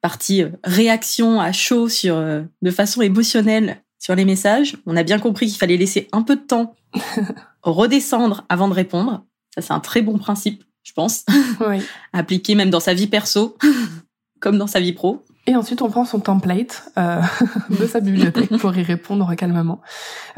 partie 0.01 0.43
réaction 0.63 1.39
à 1.39 1.51
chaud 1.51 1.89
sur 1.89 2.15
de 2.17 2.71
façon 2.71 3.01
émotionnelle 3.01 3.81
sur 3.99 4.15
les 4.15 4.25
messages? 4.25 4.77
On 4.85 4.95
a 4.95 5.03
bien 5.03 5.17
compris 5.17 5.47
qu'il 5.47 5.57
fallait 5.57 5.77
laisser 5.77 6.07
un 6.11 6.21
peu 6.21 6.35
de 6.35 6.41
temps 6.41 6.75
redescendre 7.63 8.45
avant 8.49 8.67
de 8.67 8.73
répondre. 8.73 9.23
Ça 9.55 9.61
c'est 9.61 9.73
un 9.73 9.79
très 9.79 10.03
bon 10.03 10.19
principe, 10.19 10.63
je 10.83 10.93
pense. 10.93 11.25
Oui. 11.67 11.81
Appliqué 12.13 12.53
même 12.53 12.69
dans 12.69 12.79
sa 12.79 12.93
vie 12.93 13.07
perso 13.07 13.57
comme 14.39 14.59
dans 14.59 14.67
sa 14.67 14.79
vie 14.79 14.93
pro. 14.93 15.23
Et 15.47 15.55
ensuite, 15.55 15.81
on 15.81 15.89
prend 15.89 16.05
son 16.05 16.19
template 16.19 16.91
euh, 16.97 17.21
de 17.69 17.85
sa 17.85 17.99
bibliothèque 17.99 18.57
pour 18.57 18.75
y 18.75 18.81
répondre 18.81 19.33
calmement. 19.35 19.79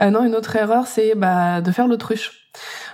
Euh, 0.01 0.09
non, 0.09 0.23
une 0.25 0.35
autre 0.35 0.55
erreur, 0.55 0.85
c'est 0.87 1.15
bah, 1.15 1.61
de 1.61 1.71
faire 1.71 1.87
l'autruche. 1.87 2.49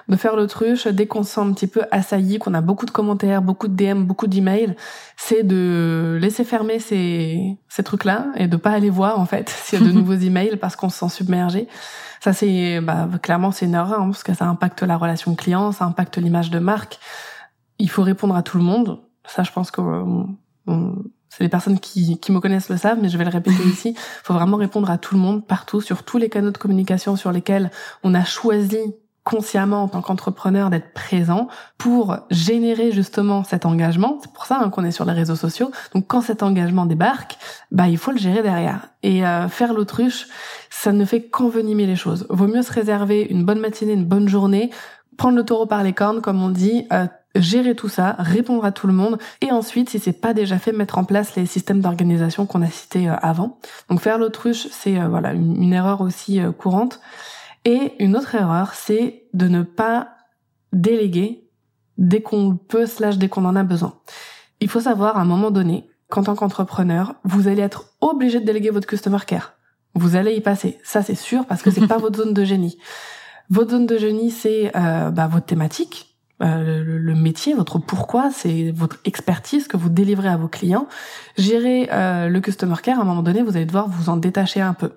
De 0.09 0.15
faire 0.15 0.35
l'autruche 0.35 0.85
dès 0.87 1.07
qu'on 1.07 1.23
sent 1.23 1.39
un 1.39 1.53
petit 1.53 1.65
peu 1.65 1.83
assailli, 1.89 2.37
qu'on 2.37 2.53
a 2.53 2.61
beaucoup 2.61 2.85
de 2.85 2.91
commentaires, 2.91 3.41
beaucoup 3.41 3.67
de 3.67 3.75
DM, 3.75 4.03
beaucoup 4.03 4.27
d'emails, 4.27 4.75
c'est 5.15 5.43
de 5.43 6.19
laisser 6.21 6.43
fermer 6.43 6.79
ces, 6.79 7.57
ces 7.69 7.83
trucs-là 7.83 8.27
et 8.35 8.47
de 8.47 8.57
pas 8.57 8.71
aller 8.71 8.89
voir 8.89 9.19
en 9.19 9.25
fait 9.25 9.49
s'il 9.63 9.79
y 9.79 9.81
a 9.81 9.85
de 9.85 9.91
nouveaux 9.91 10.13
emails 10.13 10.57
parce 10.57 10.75
qu'on 10.75 10.89
se 10.89 10.99
sent 10.99 11.09
submergé. 11.09 11.67
Ça, 12.19 12.33
c'est 12.33 12.79
bah, 12.81 13.07
clairement 13.21 13.51
c'est 13.51 13.65
une 13.65 13.73
erreur 13.73 14.01
hein, 14.01 14.07
parce 14.07 14.23
que 14.23 14.33
ça 14.33 14.45
impacte 14.45 14.83
la 14.83 14.97
relation 14.97 15.33
client, 15.35 15.71
ça 15.71 15.85
impacte 15.85 16.17
l'image 16.17 16.51
de 16.51 16.59
marque. 16.59 16.99
Il 17.79 17.89
faut 17.89 18.03
répondre 18.03 18.35
à 18.35 18.43
tout 18.43 18.57
le 18.57 18.63
monde. 18.63 18.99
Ça, 19.25 19.43
je 19.43 19.51
pense 19.51 19.71
que 19.71 19.81
c'est 21.35 21.43
les 21.43 21.49
personnes 21.49 21.79
qui, 21.79 22.19
qui 22.19 22.31
me 22.31 22.39
connaissent 22.39 22.69
le 22.69 22.77
savent, 22.77 22.99
mais 23.01 23.09
je 23.09 23.17
vais 23.17 23.23
le 23.23 23.31
répéter 23.31 23.63
ici. 23.65 23.95
Il 23.95 24.23
faut 24.23 24.33
vraiment 24.33 24.57
répondre 24.57 24.91
à 24.91 24.99
tout 24.99 25.15
le 25.15 25.21
monde, 25.21 25.45
partout, 25.45 25.81
sur 25.81 26.03
tous 26.03 26.17
les 26.17 26.29
canaux 26.29 26.51
de 26.51 26.57
communication 26.57 27.15
sur 27.15 27.31
lesquels 27.31 27.71
on 28.03 28.13
a 28.13 28.23
choisi 28.23 28.77
consciemment 29.23 29.83
en 29.83 29.87
tant 29.87 30.01
qu'entrepreneur 30.01 30.69
d'être 30.69 30.93
présent 30.93 31.47
pour 31.77 32.17
générer 32.29 32.91
justement 32.91 33.43
cet 33.43 33.65
engagement. 33.65 34.19
C'est 34.21 34.33
pour 34.33 34.45
ça 34.45 34.59
hein, 34.61 34.69
qu'on 34.69 34.83
est 34.83 34.91
sur 34.91 35.05
les 35.05 35.13
réseaux 35.13 35.35
sociaux. 35.35 35.71
Donc 35.95 36.07
quand 36.07 36.21
cet 36.21 36.43
engagement 36.43 36.85
débarque, 36.85 37.37
bah 37.71 37.87
il 37.87 37.97
faut 37.97 38.11
le 38.11 38.17
gérer 38.17 38.43
derrière. 38.43 38.89
Et 39.01 39.25
euh, 39.25 39.47
faire 39.47 39.73
l'autruche, 39.73 40.27
ça 40.69 40.91
ne 40.91 41.05
fait 41.05 41.23
qu'envenimer 41.23 41.85
les 41.85 41.95
choses. 41.95 42.27
Vaut 42.29 42.47
mieux 42.47 42.63
se 42.63 42.73
réserver 42.73 43.25
une 43.29 43.45
bonne 43.45 43.59
matinée, 43.59 43.93
une 43.93 44.05
bonne 44.05 44.27
journée, 44.27 44.71
prendre 45.17 45.37
le 45.37 45.45
taureau 45.45 45.65
par 45.65 45.83
les 45.83 45.93
cornes, 45.93 46.21
comme 46.21 46.43
on 46.43 46.49
dit, 46.49 46.85
euh, 46.91 47.07
gérer 47.35 47.75
tout 47.75 47.89
ça, 47.89 48.15
répondre 48.19 48.63
à 48.65 48.71
tout 48.71 48.87
le 48.87 48.93
monde, 48.93 49.17
et 49.41 49.51
ensuite, 49.51 49.89
si 49.89 49.99
c'est 49.99 50.13
pas 50.13 50.33
déjà 50.33 50.59
fait, 50.59 50.71
mettre 50.71 50.97
en 50.97 51.03
place 51.03 51.35
les 51.35 51.45
systèmes 51.45 51.81
d'organisation 51.81 52.45
qu'on 52.45 52.61
a 52.61 52.69
cités 52.69 53.09
euh, 53.09 53.15
avant. 53.21 53.57
Donc 53.89 54.01
faire 54.01 54.17
l'autruche, 54.17 54.67
c'est 54.71 54.99
euh, 54.99 55.07
voilà 55.07 55.33
une, 55.33 55.73
erreur 55.73 56.01
aussi 56.01 56.39
euh, 56.39 56.51
courante. 56.51 56.99
Et 57.65 57.93
une 57.99 58.15
autre 58.15 58.35
erreur, 58.35 58.73
c'est 58.73 59.23
de 59.33 59.47
ne 59.47 59.63
pas 59.63 60.09
déléguer 60.73 61.49
dès 61.97 62.21
qu'on 62.21 62.57
peut 62.57 62.85
slash 62.85 63.17
dès 63.17 63.29
qu'on 63.29 63.45
en 63.45 63.55
a 63.55 63.63
besoin. 63.63 63.95
Il 64.59 64.69
faut 64.69 64.81
savoir 64.81 65.17
à 65.17 65.21
un 65.21 65.25
moment 65.25 65.51
donné 65.51 65.87
qu'en 66.09 66.23
tant 66.23 66.35
qu'entrepreneur, 66.35 67.15
vous 67.23 67.47
allez 67.47 67.61
être 67.61 67.85
obligé 68.01 68.39
de 68.39 68.45
déléguer 68.45 68.69
votre 68.69 68.87
customer 68.87 69.19
care. 69.25 69.53
Vous 69.95 70.15
allez 70.15 70.33
y 70.35 70.41
passer, 70.41 70.79
ça 70.83 71.03
c'est 71.03 71.15
sûr 71.15 71.45
parce 71.45 71.61
que 71.61 71.71
c'est 71.71 71.87
pas 71.87 71.97
votre 71.97 72.17
zone 72.17 72.33
de 72.33 72.43
génie. 72.43 72.77
Votre 73.49 73.71
zone 73.71 73.85
de 73.85 73.97
génie, 73.97 74.31
c'est 74.31 74.71
bah, 74.73 75.27
votre 75.27 75.45
thématique, 75.45 76.12
euh, 76.43 76.83
le, 76.85 77.15
métier, 77.15 77.53
votre 77.53 77.79
pourquoi, 77.79 78.29
c'est 78.31 78.71
votre 78.71 78.97
expertise 79.05 79.67
que 79.67 79.77
vous 79.77 79.89
délivrez 79.89 80.27
à 80.27 80.35
vos 80.35 80.47
clients. 80.47 80.87
Gérer 81.37 81.89
euh, 81.91 82.27
le 82.27 82.41
customer 82.41 82.75
care, 82.83 82.99
à 82.99 83.01
un 83.01 83.05
moment 83.05 83.23
donné, 83.23 83.41
vous 83.41 83.55
allez 83.55 83.65
devoir 83.65 83.87
vous 83.87 84.09
en 84.09 84.17
détacher 84.17 84.59
un 84.59 84.73
peu. 84.73 84.91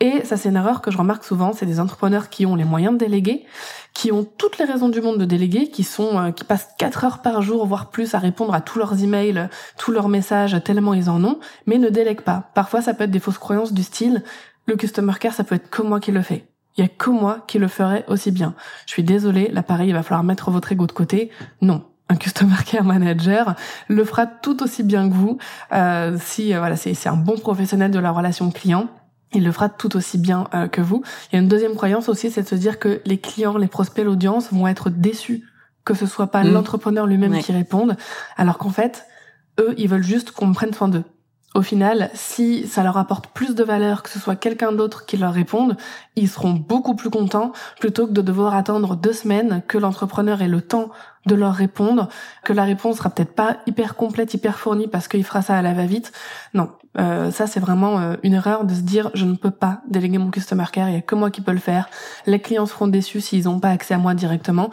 Et 0.00 0.24
ça, 0.24 0.36
c'est 0.36 0.50
une 0.50 0.56
erreur 0.56 0.82
que 0.82 0.90
je 0.90 0.98
remarque 0.98 1.24
souvent, 1.24 1.52
c'est 1.52 1.66
des 1.66 1.80
entrepreneurs 1.80 2.28
qui 2.28 2.46
ont 2.46 2.54
les 2.54 2.64
moyens 2.64 2.94
de 2.94 2.98
déléguer, 2.98 3.44
qui 3.92 4.12
ont 4.12 4.24
toutes 4.24 4.58
les 4.58 4.64
raisons 4.64 4.88
du 4.88 5.00
monde 5.00 5.18
de 5.18 5.24
déléguer, 5.24 5.68
qui 5.68 5.82
sont, 5.82 6.18
euh, 6.18 6.30
qui 6.30 6.44
passent 6.44 6.68
4 6.78 7.04
heures 7.04 7.22
par 7.22 7.42
jour, 7.42 7.66
voire 7.66 7.90
plus, 7.90 8.14
à 8.14 8.18
répondre 8.18 8.54
à 8.54 8.60
tous 8.60 8.78
leurs 8.78 9.02
emails, 9.02 9.48
tous 9.76 9.90
leurs 9.90 10.08
messages, 10.08 10.56
tellement 10.64 10.94
ils 10.94 11.10
en 11.10 11.24
ont, 11.24 11.40
mais 11.66 11.78
ne 11.78 11.88
délèguent 11.88 12.22
pas. 12.22 12.50
Parfois, 12.54 12.82
ça 12.82 12.94
peut 12.94 13.04
être 13.04 13.10
des 13.10 13.20
fausses 13.20 13.38
croyances 13.38 13.72
du 13.72 13.82
style, 13.82 14.22
le 14.66 14.76
customer 14.76 15.14
care, 15.18 15.34
ça 15.34 15.44
peut 15.44 15.56
être 15.56 15.70
que 15.70 15.82
moi 15.82 15.98
qui 15.98 16.12
le 16.12 16.22
fais. 16.22 16.46
Il 16.76 16.82
y 16.82 16.84
a 16.84 16.88
que 16.88 17.10
moi 17.10 17.44
qui 17.46 17.58
le 17.58 17.68
ferais 17.68 18.04
aussi 18.08 18.30
bien. 18.30 18.54
Je 18.86 18.92
suis 18.92 19.04
désolée, 19.04 19.48
l'appareil, 19.52 19.88
il 19.88 19.94
va 19.94 20.02
falloir 20.02 20.24
mettre 20.24 20.50
votre 20.50 20.72
ego 20.72 20.86
de 20.86 20.92
côté. 20.92 21.30
Non. 21.60 21.84
Un 22.08 22.16
customer 22.16 22.56
care 22.66 22.84
manager 22.84 23.54
le 23.88 24.04
fera 24.04 24.26
tout 24.26 24.62
aussi 24.62 24.82
bien 24.82 25.08
que 25.08 25.14
vous. 25.14 25.38
Euh, 25.72 26.18
si 26.20 26.52
euh, 26.52 26.58
voilà, 26.58 26.76
c'est 26.76 27.08
un 27.08 27.16
bon 27.16 27.38
professionnel 27.38 27.90
de 27.90 27.98
la 27.98 28.10
relation 28.10 28.50
client, 28.50 28.88
il 29.32 29.44
le 29.44 29.52
fera 29.52 29.68
tout 29.68 29.96
aussi 29.96 30.18
bien 30.18 30.48
euh, 30.54 30.68
que 30.68 30.80
vous. 30.80 31.02
Il 31.32 31.36
y 31.36 31.38
a 31.38 31.42
une 31.42 31.48
deuxième 31.48 31.74
croyance 31.74 32.08
aussi, 32.08 32.30
c'est 32.30 32.42
de 32.42 32.48
se 32.48 32.54
dire 32.54 32.78
que 32.78 33.00
les 33.06 33.18
clients, 33.18 33.56
les 33.56 33.68
prospects, 33.68 34.04
l'audience 34.04 34.52
vont 34.52 34.66
être 34.66 34.90
déçus 34.90 35.44
que 35.84 35.94
ce 35.94 36.06
soit 36.06 36.28
pas 36.28 36.42
mmh. 36.42 36.52
l'entrepreneur 36.52 37.06
lui-même 37.06 37.38
qui 37.40 37.52
réponde, 37.52 37.96
alors 38.36 38.58
qu'en 38.58 38.70
fait, 38.70 39.06
eux, 39.60 39.74
ils 39.76 39.88
veulent 39.88 40.02
juste 40.02 40.30
qu'on 40.30 40.52
prenne 40.52 40.72
soin 40.72 40.88
d'eux 40.88 41.04
au 41.54 41.62
final, 41.62 42.10
si 42.14 42.66
ça 42.66 42.82
leur 42.82 42.98
apporte 42.98 43.28
plus 43.28 43.54
de 43.54 43.62
valeur 43.62 44.02
que 44.02 44.10
ce 44.10 44.18
soit 44.18 44.34
quelqu'un 44.34 44.72
d'autre 44.72 45.06
qui 45.06 45.16
leur 45.16 45.32
réponde, 45.32 45.76
ils 46.16 46.28
seront 46.28 46.52
beaucoup 46.52 46.96
plus 46.96 47.10
contents 47.10 47.52
plutôt 47.78 48.08
que 48.08 48.12
de 48.12 48.22
devoir 48.22 48.54
attendre 48.54 48.96
deux 48.96 49.12
semaines 49.12 49.62
que 49.68 49.78
l'entrepreneur 49.78 50.42
ait 50.42 50.48
le 50.48 50.60
temps 50.60 50.90
de 51.26 51.34
leur 51.36 51.54
répondre, 51.54 52.08
que 52.42 52.52
la 52.52 52.64
réponse 52.64 52.98
sera 52.98 53.08
peut-être 53.08 53.34
pas 53.34 53.58
hyper 53.66 53.94
complète, 53.94 54.34
hyper 54.34 54.58
fournie 54.58 54.88
parce 54.88 55.08
qu'il 55.08 55.24
fera 55.24 55.42
ça 55.42 55.56
à 55.56 55.62
la 55.62 55.72
va-vite. 55.72 56.12
Non, 56.54 56.70
euh, 56.98 57.30
ça 57.30 57.46
c'est 57.46 57.60
vraiment 57.60 58.00
euh, 58.00 58.16
une 58.24 58.34
erreur 58.34 58.64
de 58.64 58.74
se 58.74 58.80
dire 58.80 59.10
je 59.14 59.24
ne 59.24 59.36
peux 59.36 59.52
pas 59.52 59.80
déléguer 59.88 60.18
mon 60.18 60.30
customer 60.30 60.66
care, 60.72 60.88
il 60.88 60.94
y 60.94 60.98
a 60.98 61.02
que 61.02 61.14
moi 61.14 61.30
qui 61.30 61.40
peux 61.40 61.52
le 61.52 61.58
faire. 61.58 61.88
Les 62.26 62.40
clients 62.40 62.66
seront 62.66 62.88
déçus 62.88 63.20
s'ils 63.20 63.44
n'ont 63.44 63.60
pas 63.60 63.70
accès 63.70 63.94
à 63.94 63.98
moi 63.98 64.14
directement. 64.14 64.70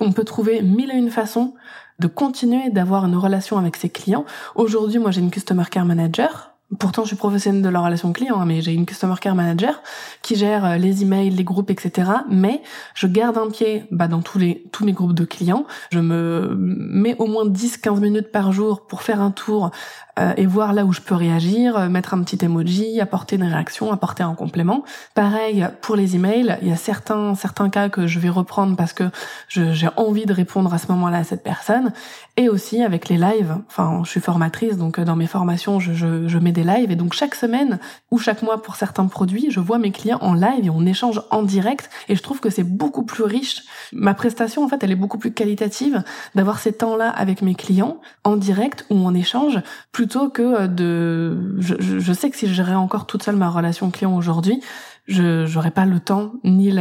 On 0.00 0.12
peut 0.12 0.24
trouver 0.24 0.60
mille 0.62 0.90
et 0.90 0.96
une 0.96 1.10
façons 1.10 1.54
de 2.00 2.08
continuer 2.08 2.70
d'avoir 2.70 3.04
une 3.04 3.16
relation 3.16 3.58
avec 3.58 3.76
ses 3.76 3.90
clients. 3.90 4.24
Aujourd'hui, 4.54 4.98
moi, 4.98 5.10
j'ai 5.10 5.20
une 5.20 5.30
Customer 5.30 5.64
Care 5.70 5.84
Manager 5.84 6.50
Pourtant, 6.78 7.02
je 7.02 7.08
suis 7.08 7.16
professionnelle 7.16 7.62
de 7.62 7.68
la 7.68 7.80
relation 7.80 8.12
client, 8.12 8.40
hein, 8.40 8.44
mais 8.46 8.62
j'ai 8.62 8.72
une 8.72 8.86
customer 8.86 9.16
care 9.20 9.34
manager 9.34 9.82
qui 10.22 10.36
gère 10.36 10.64
euh, 10.64 10.76
les 10.76 11.02
emails, 11.02 11.30
les 11.30 11.42
groupes, 11.42 11.68
etc. 11.68 12.08
Mais 12.30 12.62
je 12.94 13.08
garde 13.08 13.36
un 13.38 13.50
pied 13.50 13.86
bah, 13.90 14.06
dans 14.06 14.20
tous 14.20 14.38
les 14.38 14.62
tous 14.70 14.84
mes 14.84 14.92
groupes 14.92 15.14
de 15.14 15.24
clients. 15.24 15.66
Je 15.90 15.98
me 15.98 16.54
mets 16.56 17.16
au 17.18 17.26
moins 17.26 17.44
10-15 17.44 17.98
minutes 17.98 18.30
par 18.30 18.52
jour 18.52 18.86
pour 18.86 19.02
faire 19.02 19.20
un 19.20 19.32
tour 19.32 19.72
euh, 20.20 20.32
et 20.36 20.46
voir 20.46 20.72
là 20.72 20.84
où 20.84 20.92
je 20.92 21.00
peux 21.00 21.14
réagir, 21.14 21.76
euh, 21.76 21.88
mettre 21.88 22.14
un 22.14 22.22
petit 22.22 22.44
emoji, 22.44 23.00
apporter 23.00 23.36
une 23.36 23.44
réaction, 23.44 23.90
apporter 23.90 24.22
un 24.22 24.34
complément. 24.34 24.84
Pareil 25.14 25.66
pour 25.80 25.96
les 25.96 26.14
emails, 26.14 26.58
il 26.62 26.68
y 26.68 26.72
a 26.72 26.76
certains 26.76 27.34
certains 27.34 27.70
cas 27.70 27.88
que 27.88 28.06
je 28.06 28.18
vais 28.18 28.28
reprendre 28.28 28.76
parce 28.76 28.92
que 28.92 29.04
j'ai 29.48 29.88
envie 29.96 30.26
de 30.26 30.32
répondre 30.32 30.72
à 30.74 30.78
ce 30.78 30.88
moment-là 30.92 31.18
à 31.18 31.24
cette 31.24 31.42
personne. 31.42 31.92
Et 32.36 32.48
aussi 32.48 32.82
avec 32.82 33.08
les 33.08 33.18
lives. 33.18 33.56
Enfin, 33.68 34.02
je 34.04 34.10
suis 34.10 34.20
formatrice, 34.20 34.76
donc 34.76 34.98
euh, 34.98 35.04
dans 35.04 35.16
mes 35.16 35.26
formations, 35.26 35.80
je, 35.80 35.92
je, 35.92 36.28
je 36.28 36.38
mets 36.38 36.52
des 36.52 36.64
lives 36.64 36.90
et 36.90 36.96
donc 36.96 37.12
chaque 37.12 37.34
semaine 37.34 37.78
ou 38.10 38.18
chaque 38.18 38.42
mois 38.42 38.62
pour 38.62 38.76
certains 38.76 39.06
produits, 39.06 39.50
je 39.50 39.60
vois 39.60 39.78
mes 39.78 39.90
clients 39.90 40.18
en 40.20 40.34
live 40.34 40.64
et 40.64 40.70
on 40.70 40.86
échange 40.86 41.22
en 41.30 41.42
direct. 41.42 41.90
Et 42.08 42.16
je 42.16 42.22
trouve 42.22 42.40
que 42.40 42.50
c'est 42.50 42.64
beaucoup 42.64 43.04
plus 43.04 43.24
riche. 43.24 43.62
Ma 43.92 44.14
prestation, 44.14 44.64
en 44.64 44.68
fait, 44.68 44.82
elle 44.82 44.90
est 44.90 44.96
beaucoup 44.96 45.18
plus 45.18 45.32
qualitative 45.32 46.02
d'avoir 46.34 46.58
ces 46.58 46.72
temps-là 46.72 47.10
avec 47.10 47.42
mes 47.42 47.54
clients 47.54 48.00
en 48.24 48.36
direct 48.36 48.86
ou 48.90 49.06
en 49.06 49.14
échange 49.14 49.60
plutôt 49.92 50.09
que 50.18 50.42
euh, 50.42 50.66
de. 50.66 51.56
Je, 51.58 52.12
sais 52.12 52.30
que 52.30 52.36
si 52.36 52.46
je 52.46 52.54
gérais 52.54 52.74
encore 52.74 53.06
toute 53.06 53.22
seule 53.22 53.36
ma 53.36 53.48
relation 53.48 53.90
client 53.90 54.14
aujourd'hui, 54.14 54.62
je 55.06 55.46
j'aurais 55.46 55.70
pas 55.70 55.86
le 55.86 56.00
temps 56.00 56.32
ni 56.44 56.72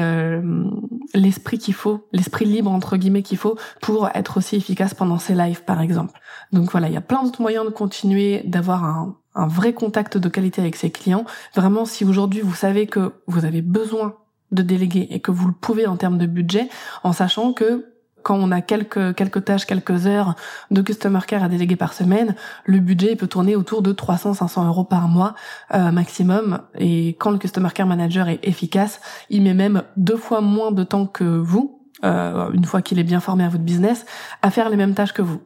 l'esprit 1.13 1.57
qu'il 1.57 1.73
faut, 1.73 2.07
l'esprit 2.11 2.45
libre 2.45 2.71
entre 2.71 2.97
guillemets 2.97 3.23
qu'il 3.23 3.37
faut 3.37 3.57
pour 3.81 4.09
être 4.13 4.37
aussi 4.37 4.55
efficace 4.55 4.93
pendant 4.93 5.17
ces 5.17 5.35
lives 5.35 5.63
par 5.63 5.81
exemple. 5.81 6.19
Donc 6.51 6.71
voilà, 6.71 6.87
il 6.87 6.93
y 6.93 6.97
a 6.97 7.01
plein 7.01 7.23
d'autres 7.23 7.41
moyens 7.41 7.65
de 7.65 7.71
continuer 7.71 8.41
d'avoir 8.45 8.83
un, 8.83 9.15
un 9.35 9.47
vrai 9.47 9.73
contact 9.73 10.17
de 10.17 10.29
qualité 10.29 10.61
avec 10.61 10.75
ses 10.75 10.91
clients. 10.91 11.25
Vraiment, 11.55 11.85
si 11.85 12.05
aujourd'hui 12.05 12.41
vous 12.41 12.55
savez 12.55 12.87
que 12.87 13.13
vous 13.27 13.45
avez 13.45 13.61
besoin 13.61 14.15
de 14.51 14.61
déléguer 14.61 15.07
et 15.11 15.19
que 15.19 15.31
vous 15.31 15.47
le 15.47 15.53
pouvez 15.53 15.87
en 15.87 15.95
termes 15.95 16.17
de 16.17 16.25
budget, 16.25 16.69
en 17.03 17.13
sachant 17.13 17.53
que 17.53 17.85
quand 18.23 18.35
on 18.35 18.51
a 18.51 18.61
quelques 18.61 19.15
quelques 19.15 19.45
tâches, 19.45 19.65
quelques 19.65 20.07
heures 20.07 20.35
de 20.71 20.81
customer 20.81 21.19
care 21.27 21.43
à 21.43 21.49
déléguer 21.49 21.75
par 21.75 21.93
semaine, 21.93 22.35
le 22.65 22.79
budget 22.79 23.15
peut 23.15 23.27
tourner 23.27 23.55
autour 23.55 23.81
de 23.81 23.93
300-500 23.93 24.67
euros 24.67 24.83
par 24.83 25.07
mois 25.07 25.35
euh, 25.73 25.91
maximum. 25.91 26.61
Et 26.77 27.09
quand 27.19 27.31
le 27.31 27.37
customer 27.37 27.69
care 27.73 27.87
manager 27.87 28.29
est 28.29 28.39
efficace, 28.43 29.01
il 29.29 29.43
met 29.43 29.53
même 29.53 29.83
deux 29.97 30.17
fois 30.17 30.41
moins 30.41 30.71
de 30.71 30.83
temps 30.83 31.05
que 31.05 31.23
vous, 31.23 31.79
euh, 32.03 32.51
une 32.53 32.65
fois 32.65 32.81
qu'il 32.81 32.99
est 32.99 33.03
bien 33.03 33.19
formé 33.19 33.43
à 33.43 33.49
votre 33.49 33.63
business, 33.63 34.05
à 34.41 34.51
faire 34.51 34.69
les 34.69 34.77
mêmes 34.77 34.93
tâches 34.93 35.13
que 35.13 35.21
vous. 35.21 35.41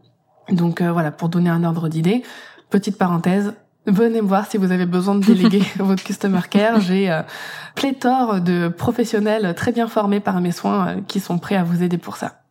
Donc 0.49 0.81
euh, 0.81 0.91
voilà, 0.91 1.11
pour 1.11 1.29
donner 1.29 1.49
un 1.49 1.63
ordre 1.63 1.89
d'idée, 1.89 2.23
petite 2.69 2.97
parenthèse, 2.97 3.53
Venez 3.85 4.21
me 4.21 4.27
voir 4.27 4.49
si 4.49 4.57
vous 4.57 4.71
avez 4.71 4.85
besoin 4.85 5.15
de 5.15 5.25
déléguer 5.25 5.63
votre 5.77 6.03
customer 6.03 6.41
care. 6.49 6.79
J'ai 6.79 7.11
euh, 7.11 7.21
pléthore 7.75 8.41
de 8.41 8.69
professionnels 8.69 9.53
très 9.55 9.71
bien 9.71 9.87
formés 9.87 10.19
par 10.19 10.39
mes 10.41 10.51
soins 10.51 10.87
euh, 10.87 11.01
qui 11.07 11.19
sont 11.19 11.37
prêts 11.37 11.55
à 11.55 11.63
vous 11.63 11.83
aider 11.83 11.97
pour 11.97 12.17
ça. 12.17 12.42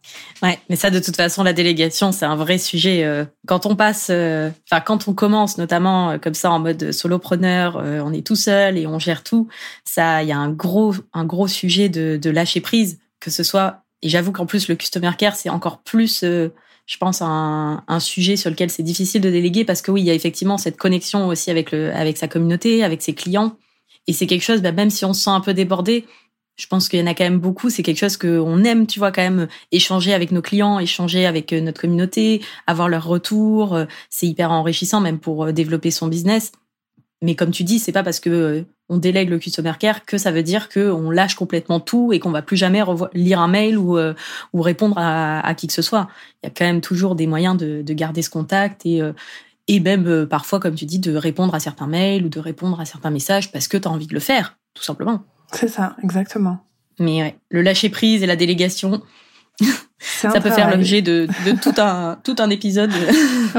Ouais, 0.42 0.58
mais 0.68 0.76
ça 0.76 0.90
de 0.90 0.98
toute 0.98 1.16
façon 1.16 1.44
la 1.44 1.52
délégation 1.52 2.12
c'est 2.12 2.24
un 2.24 2.36
vrai 2.36 2.58
sujet. 2.58 3.04
Euh, 3.04 3.24
quand 3.46 3.66
on 3.66 3.76
passe, 3.76 4.08
euh, 4.10 4.50
enfin 4.70 4.80
quand 4.80 5.06
on 5.08 5.14
commence 5.14 5.58
notamment 5.58 6.10
euh, 6.10 6.18
comme 6.18 6.34
ça 6.34 6.50
en 6.50 6.58
mode 6.58 6.92
solopreneur, 6.92 7.76
on 7.76 8.12
est 8.12 8.26
tout 8.26 8.36
seul 8.36 8.76
et 8.78 8.86
on 8.86 8.98
gère 8.98 9.22
tout. 9.22 9.48
Ça, 9.84 10.22
il 10.22 10.28
y 10.28 10.32
a 10.32 10.38
un 10.38 10.50
gros 10.50 10.94
un 11.12 11.24
gros 11.24 11.48
sujet 11.48 11.88
de, 11.88 12.30
lâcher 12.30 12.60
prise, 12.60 12.98
que 13.20 13.30
ce 13.30 13.44
soit. 13.44 13.82
Et 14.02 14.08
j'avoue 14.08 14.32
qu'en 14.32 14.46
plus 14.46 14.68
le 14.68 14.74
customer 14.74 15.12
care 15.16 15.36
c'est 15.36 15.50
encore 15.50 15.78
plus, 15.82 16.22
je 16.24 16.96
pense 16.98 17.22
un, 17.22 17.84
un 17.86 18.00
sujet 18.00 18.36
sur 18.36 18.50
lequel 18.50 18.70
c'est 18.70 18.82
difficile 18.82 19.20
de 19.20 19.30
déléguer 19.30 19.64
parce 19.64 19.82
que 19.82 19.92
oui 19.92 20.02
il 20.02 20.06
y 20.06 20.10
a 20.10 20.14
effectivement 20.14 20.58
cette 20.58 20.76
connexion 20.76 21.28
aussi 21.28 21.50
avec 21.50 21.70
le 21.70 21.94
avec 21.94 22.18
sa 22.18 22.26
communauté, 22.26 22.82
avec 22.82 23.02
ses 23.02 23.14
clients. 23.14 23.56
Et 24.08 24.12
c'est 24.12 24.26
quelque 24.26 24.42
chose, 24.42 24.62
bah, 24.62 24.72
même 24.72 24.90
si 24.90 25.04
on 25.04 25.12
se 25.12 25.22
sent 25.22 25.30
un 25.30 25.40
peu 25.40 25.54
débordé, 25.54 26.06
je 26.62 26.68
pense 26.68 26.88
qu'il 26.88 27.00
y 27.00 27.02
en 27.02 27.06
a 27.08 27.14
quand 27.14 27.24
même 27.24 27.40
beaucoup. 27.40 27.70
C'est 27.70 27.82
quelque 27.82 27.98
chose 27.98 28.16
qu'on 28.16 28.62
aime, 28.62 28.86
tu 28.86 29.00
vois, 29.00 29.10
quand 29.10 29.22
même 29.22 29.48
échanger 29.72 30.14
avec 30.14 30.30
nos 30.30 30.42
clients, 30.42 30.78
échanger 30.78 31.26
avec 31.26 31.52
euh, 31.52 31.60
notre 31.60 31.80
communauté, 31.80 32.40
avoir 32.68 32.88
leur 32.88 33.04
retour. 33.04 33.74
Euh, 33.74 33.86
c'est 34.10 34.28
hyper 34.28 34.52
enrichissant 34.52 35.00
même 35.00 35.18
pour 35.18 35.46
euh, 35.46 35.52
développer 35.52 35.90
son 35.90 36.06
business. 36.06 36.52
Mais 37.20 37.34
comme 37.34 37.50
tu 37.50 37.64
dis, 37.64 37.80
c'est 37.80 37.90
pas 37.90 38.04
parce 38.04 38.20
que 38.20 38.64
on 38.88 38.96
délègue 38.96 39.28
le 39.28 39.40
customer 39.40 39.72
care 39.76 40.04
que 40.04 40.18
ça 40.18 40.30
veut 40.30 40.44
dire 40.44 40.68
qu'on 40.68 41.10
lâche 41.10 41.34
complètement 41.34 41.80
tout 41.80 42.12
et 42.12 42.20
qu'on 42.20 42.30
va 42.30 42.42
plus 42.42 42.56
jamais 42.56 42.80
lire 43.12 43.40
un 43.40 43.48
mail 43.48 43.78
ou, 43.78 43.96
ou 44.52 44.60
répondre 44.60 44.96
à, 44.98 45.54
qui 45.56 45.68
que 45.68 45.72
ce 45.72 45.82
soit. 45.82 46.08
Il 46.42 46.46
y 46.46 46.48
a 46.48 46.50
quand 46.50 46.64
même 46.64 46.80
toujours 46.80 47.14
des 47.14 47.28
moyens 47.28 47.56
de, 47.56 47.82
de 47.82 47.92
garder 47.94 48.22
ce 48.22 48.28
contact 48.28 48.84
et, 48.84 49.00
et 49.68 49.80
même 49.80 50.26
parfois, 50.26 50.58
comme 50.58 50.74
tu 50.74 50.84
dis, 50.84 50.98
de 50.98 51.14
répondre 51.14 51.54
à 51.54 51.60
certains 51.60 51.86
mails 51.86 52.26
ou 52.26 52.28
de 52.28 52.40
répondre 52.40 52.80
à 52.80 52.84
certains 52.84 53.10
messages 53.10 53.52
parce 53.52 53.68
que 53.68 53.76
tu 53.76 53.86
as 53.86 53.90
envie 53.90 54.08
de 54.08 54.14
le 54.14 54.20
faire, 54.20 54.58
tout 54.74 54.82
simplement. 54.82 55.22
C'est 55.54 55.68
ça, 55.68 55.96
exactement. 56.02 56.64
Mais 56.98 57.22
ouais, 57.22 57.36
le 57.50 57.62
lâcher 57.62 57.88
prise 57.88 58.22
et 58.22 58.26
la 58.26 58.36
délégation, 58.36 59.02
ça 60.00 60.40
peut 60.40 60.50
faire 60.50 60.70
l'objet 60.70 61.02
de, 61.02 61.26
de, 61.46 61.52
tout 61.62 61.74
un 61.80 62.18
tout 62.22 62.36
un 62.38 62.50
épisode. 62.50 62.92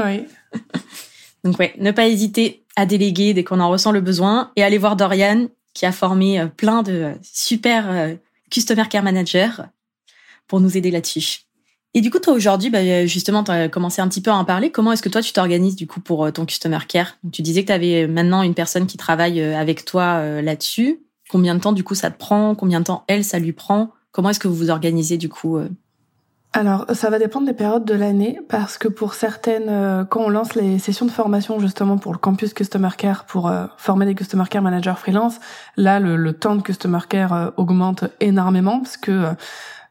oui. 0.04 0.24
Donc 1.44 1.58
ouais, 1.58 1.74
ne 1.78 1.90
pas 1.90 2.08
hésiter 2.08 2.64
à 2.74 2.86
déléguer 2.86 3.34
dès 3.34 3.44
qu'on 3.44 3.60
en 3.60 3.68
ressent 3.68 3.92
le 3.92 4.00
besoin 4.00 4.50
et 4.56 4.64
aller 4.64 4.78
voir 4.78 4.96
Dorian 4.96 5.48
qui 5.74 5.86
a 5.86 5.92
formé 5.92 6.40
euh, 6.40 6.46
plein 6.46 6.82
de 6.82 7.12
super 7.22 7.90
euh, 7.90 8.14
customer 8.50 8.84
care 8.88 9.02
managers 9.02 9.50
pour 10.48 10.60
nous 10.60 10.76
aider 10.76 10.90
là-dessus. 10.90 11.40
Et 11.92 12.00
du 12.00 12.10
coup, 12.10 12.18
toi 12.18 12.32
aujourd'hui, 12.32 12.70
bah, 12.70 13.06
justement, 13.06 13.44
tu 13.44 13.52
as 13.52 13.68
commencé 13.68 14.00
un 14.00 14.08
petit 14.08 14.20
peu 14.20 14.30
à 14.30 14.34
en 14.34 14.44
parler. 14.44 14.70
Comment 14.70 14.92
est-ce 14.92 15.02
que 15.02 15.08
toi, 15.08 15.22
tu 15.22 15.32
t'organises 15.32 15.76
du 15.76 15.86
coup 15.86 16.00
pour 16.00 16.24
euh, 16.24 16.30
ton 16.30 16.46
customer 16.46 16.78
care? 16.88 17.18
Tu 17.30 17.42
disais 17.42 17.62
que 17.62 17.68
tu 17.68 17.72
avais 17.72 18.06
maintenant 18.06 18.42
une 18.42 18.54
personne 18.54 18.86
qui 18.86 18.96
travaille 18.96 19.40
avec 19.40 19.84
toi 19.84 20.40
là-dessus. 20.40 21.00
Combien 21.34 21.56
de 21.56 21.60
temps 21.60 21.72
du 21.72 21.82
coup 21.82 21.96
ça 21.96 22.12
te 22.12 22.16
prend 22.16 22.54
Combien 22.54 22.78
de 22.78 22.84
temps 22.84 23.02
elle 23.08 23.24
ça 23.24 23.40
lui 23.40 23.52
prend? 23.52 23.90
Comment 24.12 24.30
est-ce 24.30 24.38
que 24.38 24.46
vous 24.46 24.54
vous 24.54 24.70
organisez 24.70 25.16
du 25.16 25.28
coup 25.28 25.56
euh? 25.56 25.68
alors, 26.52 26.86
ça 26.92 27.10
va 27.10 27.18
dépendre 27.18 27.46
des 27.46 27.52
périodes 27.54 27.84
de 27.84 27.94
l'année 27.94 28.38
parce 28.48 28.78
que 28.78 28.86
pour 28.86 29.14
certaines, 29.14 29.68
euh, 29.68 30.04
quand 30.04 30.20
on 30.20 30.28
lance 30.28 30.54
les 30.54 30.78
sessions 30.78 31.04
de 31.04 31.10
formation 31.10 31.58
justement 31.58 31.98
pour 31.98 32.12
le 32.12 32.18
campus 32.18 32.54
Customer 32.54 32.90
Care, 32.96 33.24
pour 33.24 33.48
euh, 33.48 33.66
former 33.76 34.06
des 34.06 34.14
Customer 34.14 34.44
Care 34.48 34.62
Managers 34.62 34.94
freelance, 34.96 35.40
là, 35.76 35.98
le, 35.98 36.14
le 36.14 36.32
temps 36.32 36.54
de 36.54 36.62
Customer 36.62 37.00
Care 37.08 37.52
augmente 37.56 38.04
énormément 38.20 38.78
parce 38.78 38.96
que 38.96 39.34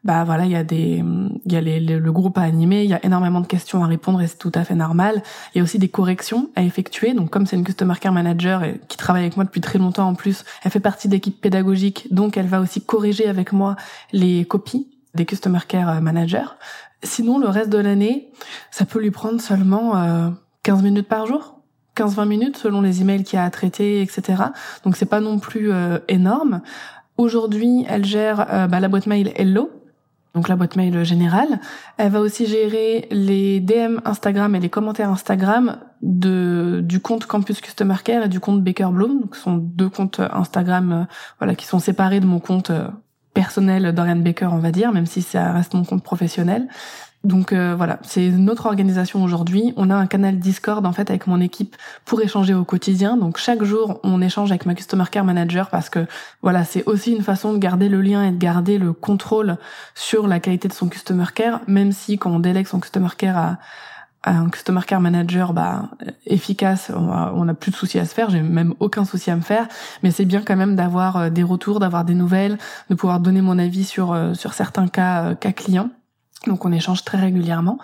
bah 0.03 0.23
voilà, 0.25 0.45
il 0.45 0.51
y 0.51 0.55
a 0.55 0.63
des, 0.63 1.03
il 1.45 1.51
y 1.51 1.55
a 1.55 1.61
les, 1.61 1.79
le 1.79 2.11
groupe 2.11 2.37
à 2.37 2.41
animer, 2.41 2.83
il 2.83 2.89
y 2.89 2.93
a 2.93 3.05
énormément 3.05 3.39
de 3.39 3.47
questions 3.47 3.83
à 3.83 3.87
répondre 3.87 4.21
et 4.21 4.27
c'est 4.27 4.37
tout 4.37 4.51
à 4.55 4.63
fait 4.63 4.75
normal. 4.75 5.23
Il 5.53 5.59
y 5.59 5.61
a 5.61 5.63
aussi 5.63 5.79
des 5.79 5.87
corrections 5.87 6.49
à 6.55 6.63
effectuer. 6.63 7.13
Donc 7.13 7.29
comme 7.29 7.45
c'est 7.45 7.55
une 7.55 7.63
customer 7.63 7.95
care 7.99 8.11
manager 8.11 8.63
et 8.63 8.81
qui 8.87 8.97
travaille 8.97 9.23
avec 9.23 9.37
moi 9.37 9.45
depuis 9.45 9.61
très 9.61 9.79
longtemps 9.79 10.09
en 10.09 10.15
plus, 10.15 10.43
elle 10.63 10.71
fait 10.71 10.79
partie 10.79 11.07
de 11.07 11.13
l'équipe 11.13 11.39
pédagogique, 11.39 12.07
donc 12.11 12.37
elle 12.37 12.47
va 12.47 12.59
aussi 12.59 12.81
corriger 12.81 13.27
avec 13.27 13.53
moi 13.53 13.75
les 14.11 14.45
copies 14.45 14.89
des 15.15 15.25
customer 15.25 15.59
care 15.67 16.01
managers. 16.01 16.49
Sinon, 17.03 17.37
le 17.37 17.47
reste 17.47 17.69
de 17.69 17.77
l'année, 17.77 18.31
ça 18.71 18.85
peut 18.85 18.99
lui 18.99 19.11
prendre 19.11 19.39
seulement 19.41 19.97
euh, 19.97 20.29
15 20.63 20.81
minutes 20.81 21.07
par 21.07 21.27
jour. 21.27 21.59
15-20 21.95 22.27
minutes 22.27 22.57
selon 22.57 22.81
les 22.81 23.01
emails 23.01 23.23
qu'il 23.23 23.37
y 23.37 23.39
a 23.39 23.45
à 23.45 23.51
traiter, 23.51 24.01
etc. 24.01 24.41
Donc 24.83 24.95
c'est 24.95 25.05
pas 25.05 25.19
non 25.19 25.37
plus 25.37 25.71
euh, 25.71 25.99
énorme. 26.07 26.61
Aujourd'hui, 27.17 27.85
elle 27.87 28.05
gère 28.05 28.47
euh, 28.51 28.67
bah, 28.67 28.79
la 28.79 28.87
boîte 28.87 29.05
mail 29.05 29.31
Hello, 29.35 29.69
donc 30.33 30.47
la 30.47 30.55
boîte 30.55 30.75
mail 30.75 31.03
générale. 31.03 31.59
Elle 31.97 32.11
va 32.11 32.19
aussi 32.19 32.47
gérer 32.47 33.07
les 33.11 33.59
DM 33.59 33.99
Instagram 34.05 34.55
et 34.55 34.59
les 34.59 34.69
commentaires 34.69 35.09
Instagram 35.09 35.77
de 36.01 36.81
du 36.83 36.99
compte 36.99 37.25
Campus 37.25 37.61
Customer 37.61 37.95
Care 38.03 38.23
et 38.23 38.29
du 38.29 38.39
compte 38.39 38.63
Baker 38.63 38.89
Bloom. 38.91 39.21
Donc 39.21 39.35
ce 39.35 39.43
sont 39.43 39.57
deux 39.57 39.89
comptes 39.89 40.19
Instagram 40.19 40.91
euh, 40.91 41.03
voilà 41.39 41.55
qui 41.55 41.65
sont 41.65 41.79
séparés 41.79 42.19
de 42.19 42.25
mon 42.25 42.39
compte 42.39 42.71
euh, 42.71 42.87
personnel 43.33 43.93
Dorian 43.93 44.17
Baker, 44.17 44.49
on 44.51 44.59
va 44.59 44.71
dire, 44.71 44.91
même 44.91 45.05
si 45.05 45.21
ça 45.21 45.51
reste 45.51 45.73
mon 45.73 45.83
compte 45.83 46.03
professionnel. 46.03 46.67
Donc 47.23 47.53
euh, 47.53 47.73
voilà, 47.73 47.99
c'est 48.03 48.29
notre 48.31 48.65
organisation 48.65 49.23
aujourd'hui. 49.23 49.73
On 49.77 49.89
a 49.89 49.95
un 49.95 50.07
canal 50.07 50.39
Discord 50.39 50.85
en 50.85 50.91
fait 50.91 51.09
avec 51.09 51.25
mon 51.25 51.39
équipe 51.39 51.77
pour 52.03 52.21
échanger 52.21 52.53
au 52.53 52.65
quotidien. 52.65 53.15
Donc 53.15 53.37
chaque 53.37 53.63
jour, 53.63 54.01
on 54.03 54.21
échange 54.21 54.51
avec 54.51 54.65
ma 54.65 54.75
customer 54.75 55.05
care 55.09 55.23
manager 55.23 55.69
parce 55.69 55.89
que 55.89 56.05
voilà, 56.41 56.65
c'est 56.65 56.83
aussi 56.85 57.13
une 57.13 57.23
façon 57.23 57.53
de 57.53 57.59
garder 57.59 57.87
le 57.87 58.01
lien 58.01 58.25
et 58.25 58.31
de 58.31 58.37
garder 58.37 58.77
le 58.77 58.91
contrôle 58.91 59.57
sur 59.95 60.27
la 60.27 60.41
qualité 60.41 60.67
de 60.67 60.73
son 60.73 60.89
customer 60.89 61.27
care, 61.33 61.61
même 61.65 61.93
si 61.93 62.17
quand 62.17 62.29
on 62.29 62.39
délègue 62.39 62.67
son 62.67 62.81
customer 62.81 63.09
care 63.17 63.37
à, 63.37 63.57
un 64.25 64.49
customer 64.49 64.81
care 64.87 65.01
manager 65.01 65.51
bah 65.51 65.89
efficace, 66.25 66.91
on 66.95 67.47
a, 67.47 67.53
plus 67.53 67.71
de 67.71 67.75
soucis 67.75 67.99
à 67.99 68.05
se 68.05 68.13
faire, 68.13 68.29
j'ai 68.29 68.41
même 68.41 68.73
aucun 68.79 69.03
souci 69.03 69.29
à 69.31 69.35
me 69.35 69.41
faire, 69.41 69.67
mais 70.01 70.11
c'est 70.11 70.23
bien 70.23 70.41
quand 70.41 70.55
même 70.55 70.77
d'avoir 70.77 71.17
euh, 71.17 71.29
des 71.29 71.43
retours, 71.43 71.81
d'avoir 71.81 72.05
des 72.05 72.13
nouvelles, 72.13 72.57
de 72.89 72.95
pouvoir 72.95 73.19
donner 73.19 73.41
mon 73.41 73.59
avis 73.59 73.83
sur 73.83 74.13
euh, 74.13 74.33
sur 74.33 74.53
certains 74.53 74.87
cas 74.87 75.35
cas 75.35 75.51
clients. 75.51 75.89
Donc 76.47 76.65
on 76.65 76.71
échange 76.71 77.03
très 77.03 77.19
régulièrement. 77.19 77.79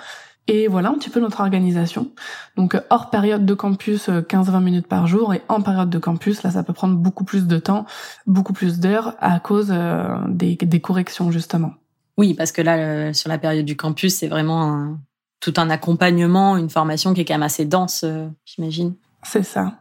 Et 0.48 0.68
voilà 0.68 0.90
un 0.90 0.94
petit 0.94 1.12
peu 1.12 1.20
notre 1.20 1.42
organisation. 1.42 2.10
Donc 2.58 2.76
hors 2.90 3.12
période 3.12 3.46
de 3.46 3.54
campus, 3.54 4.10
15-20 4.10 4.56
euh, 4.56 4.60
minutes 4.60 4.88
par 4.88 5.06
jour, 5.06 5.36
et 5.36 5.44
en 5.48 5.62
période 5.62 5.92
de 5.92 6.00
campus, 6.00 6.42
là 6.42 6.50
ça 6.50 6.64
peut 6.64 6.74
prendre 6.74 6.96
beaucoup 6.96 7.24
plus 7.24 7.46
de 7.46 7.60
temps, 7.60 7.86
beaucoup 8.26 8.52
plus 8.52 8.80
d'heures 8.80 9.16
à 9.20 9.40
cause 9.40 9.68
euh, 9.70 10.18
des, 10.28 10.56
des, 10.56 10.80
corrections 10.80 11.30
justement. 11.30 11.74
Oui, 12.18 12.34
parce 12.34 12.52
que 12.52 12.64
là, 12.64 13.14
sur 13.14 13.30
la 13.30 13.38
période 13.38 13.66
du 13.66 13.78
campus, 13.78 14.16
c'est 14.16 14.28
vraiment 14.28 14.98
tout 15.40 15.54
un 15.58 15.70
accompagnement, 15.70 16.58
une 16.58 16.70
formation 16.70 17.14
qui 17.14 17.22
est 17.22 17.26
quand 17.26 17.36
même 17.36 17.44
assez 17.44 17.66
dense, 17.66 18.04
j'imagine. 18.44 18.96
C'est 19.24 19.44
ça. 19.44 19.76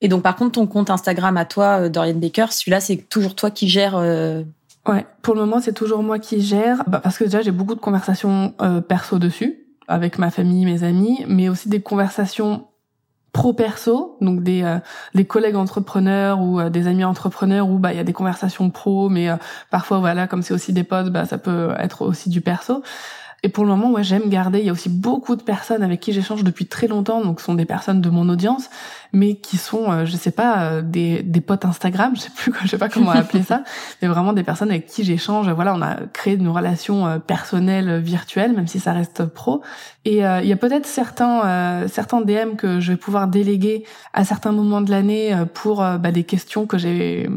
Et 0.00 0.06
donc, 0.06 0.22
par 0.22 0.36
contre, 0.36 0.52
ton 0.52 0.68
compte 0.68 0.90
Instagram 0.90 1.36
à 1.36 1.46
toi, 1.46 1.88
Dorian 1.88 2.14
Baker, 2.14 2.46
celui-là, 2.50 2.78
c'est 2.80 2.96
toujours 3.08 3.34
toi 3.34 3.50
qui 3.50 3.68
gères. 3.68 3.98
Ouais, 4.88 5.06
pour 5.22 5.34
le 5.34 5.40
moment, 5.40 5.60
c'est 5.60 5.74
toujours 5.74 6.02
moi 6.02 6.18
qui 6.18 6.40
gère, 6.40 6.84
bah, 6.86 7.00
parce 7.02 7.18
que 7.18 7.24
déjà 7.24 7.42
j'ai 7.42 7.50
beaucoup 7.50 7.74
de 7.74 7.80
conversations 7.80 8.54
perso 8.88 9.18
dessus 9.18 9.66
avec 9.88 10.18
ma 10.18 10.30
famille, 10.30 10.64
mes 10.64 10.84
amis, 10.84 11.24
mais 11.28 11.48
aussi 11.48 11.68
des 11.68 11.82
conversations 11.82 12.68
pro-perso, 13.32 14.16
donc 14.20 14.42
des, 14.42 14.62
euh, 14.62 14.78
des 15.14 15.24
collègues 15.24 15.56
entrepreneurs 15.56 16.40
ou 16.40 16.60
euh, 16.60 16.70
des 16.70 16.86
amis 16.86 17.04
entrepreneurs 17.04 17.68
où 17.68 17.78
bah 17.78 17.92
il 17.92 17.96
y 17.96 18.00
a 18.00 18.04
des 18.04 18.12
conversations 18.12 18.70
pro, 18.70 19.08
mais 19.08 19.30
euh, 19.30 19.36
parfois 19.70 19.98
voilà 19.98 20.26
comme 20.26 20.42
c'est 20.42 20.54
aussi 20.54 20.72
des 20.72 20.84
potes, 20.84 21.10
bah 21.10 21.26
ça 21.26 21.38
peut 21.38 21.70
être 21.78 22.02
aussi 22.02 22.28
du 22.28 22.40
perso. 22.40 22.82
Et 23.42 23.48
pour 23.48 23.64
le 23.64 23.70
moment, 23.70 23.88
moi, 23.88 24.02
j'aime 24.02 24.28
garder. 24.28 24.58
Il 24.58 24.66
y 24.66 24.68
a 24.68 24.72
aussi 24.72 24.90
beaucoup 24.90 25.34
de 25.34 25.42
personnes 25.42 25.82
avec 25.82 26.00
qui 26.00 26.12
j'échange 26.12 26.44
depuis 26.44 26.66
très 26.66 26.86
longtemps, 26.86 27.22
donc 27.24 27.40
ce 27.40 27.46
sont 27.46 27.54
des 27.54 27.64
personnes 27.64 28.00
de 28.00 28.10
mon 28.10 28.28
audience, 28.28 28.68
mais 29.12 29.36
qui 29.36 29.56
sont, 29.56 29.90
euh, 29.90 30.04
je 30.04 30.16
sais 30.16 30.30
pas, 30.30 30.62
euh, 30.62 30.82
des, 30.82 31.22
des 31.22 31.40
potes 31.40 31.64
Instagram, 31.64 32.12
je 32.16 32.20
sais 32.20 32.30
plus, 32.34 32.52
je 32.62 32.68
sais 32.68 32.78
pas 32.78 32.88
comment 32.88 33.10
appeler 33.10 33.42
ça, 33.42 33.64
mais 34.02 34.08
vraiment 34.08 34.32
des 34.32 34.42
personnes 34.42 34.70
avec 34.70 34.86
qui 34.86 35.04
j'échange. 35.04 35.48
Voilà, 35.48 35.74
on 35.74 35.80
a 35.80 35.96
créé 36.12 36.34
une 36.34 36.48
relation 36.48 37.06
euh, 37.06 37.18
personnelle 37.18 37.98
virtuelle, 38.00 38.52
même 38.52 38.66
si 38.66 38.78
ça 38.78 38.92
reste 38.92 39.24
pro. 39.24 39.62
Et 40.04 40.20
il 40.20 40.46
y 40.46 40.52
a 40.52 40.56
peut-être 40.56 40.86
certains 40.86 41.86
certains 41.88 42.22
DM 42.22 42.56
que 42.56 42.80
je 42.80 42.92
vais 42.92 42.96
pouvoir 42.96 43.28
déléguer 43.28 43.84
à 44.14 44.24
certains 44.24 44.50
moments 44.50 44.80
de 44.80 44.90
l'année 44.90 45.36
pour 45.52 45.76
bah, 45.76 46.10
des 46.10 46.24
questions 46.24 46.66
que 46.66 46.78
j'ai. 46.78 47.28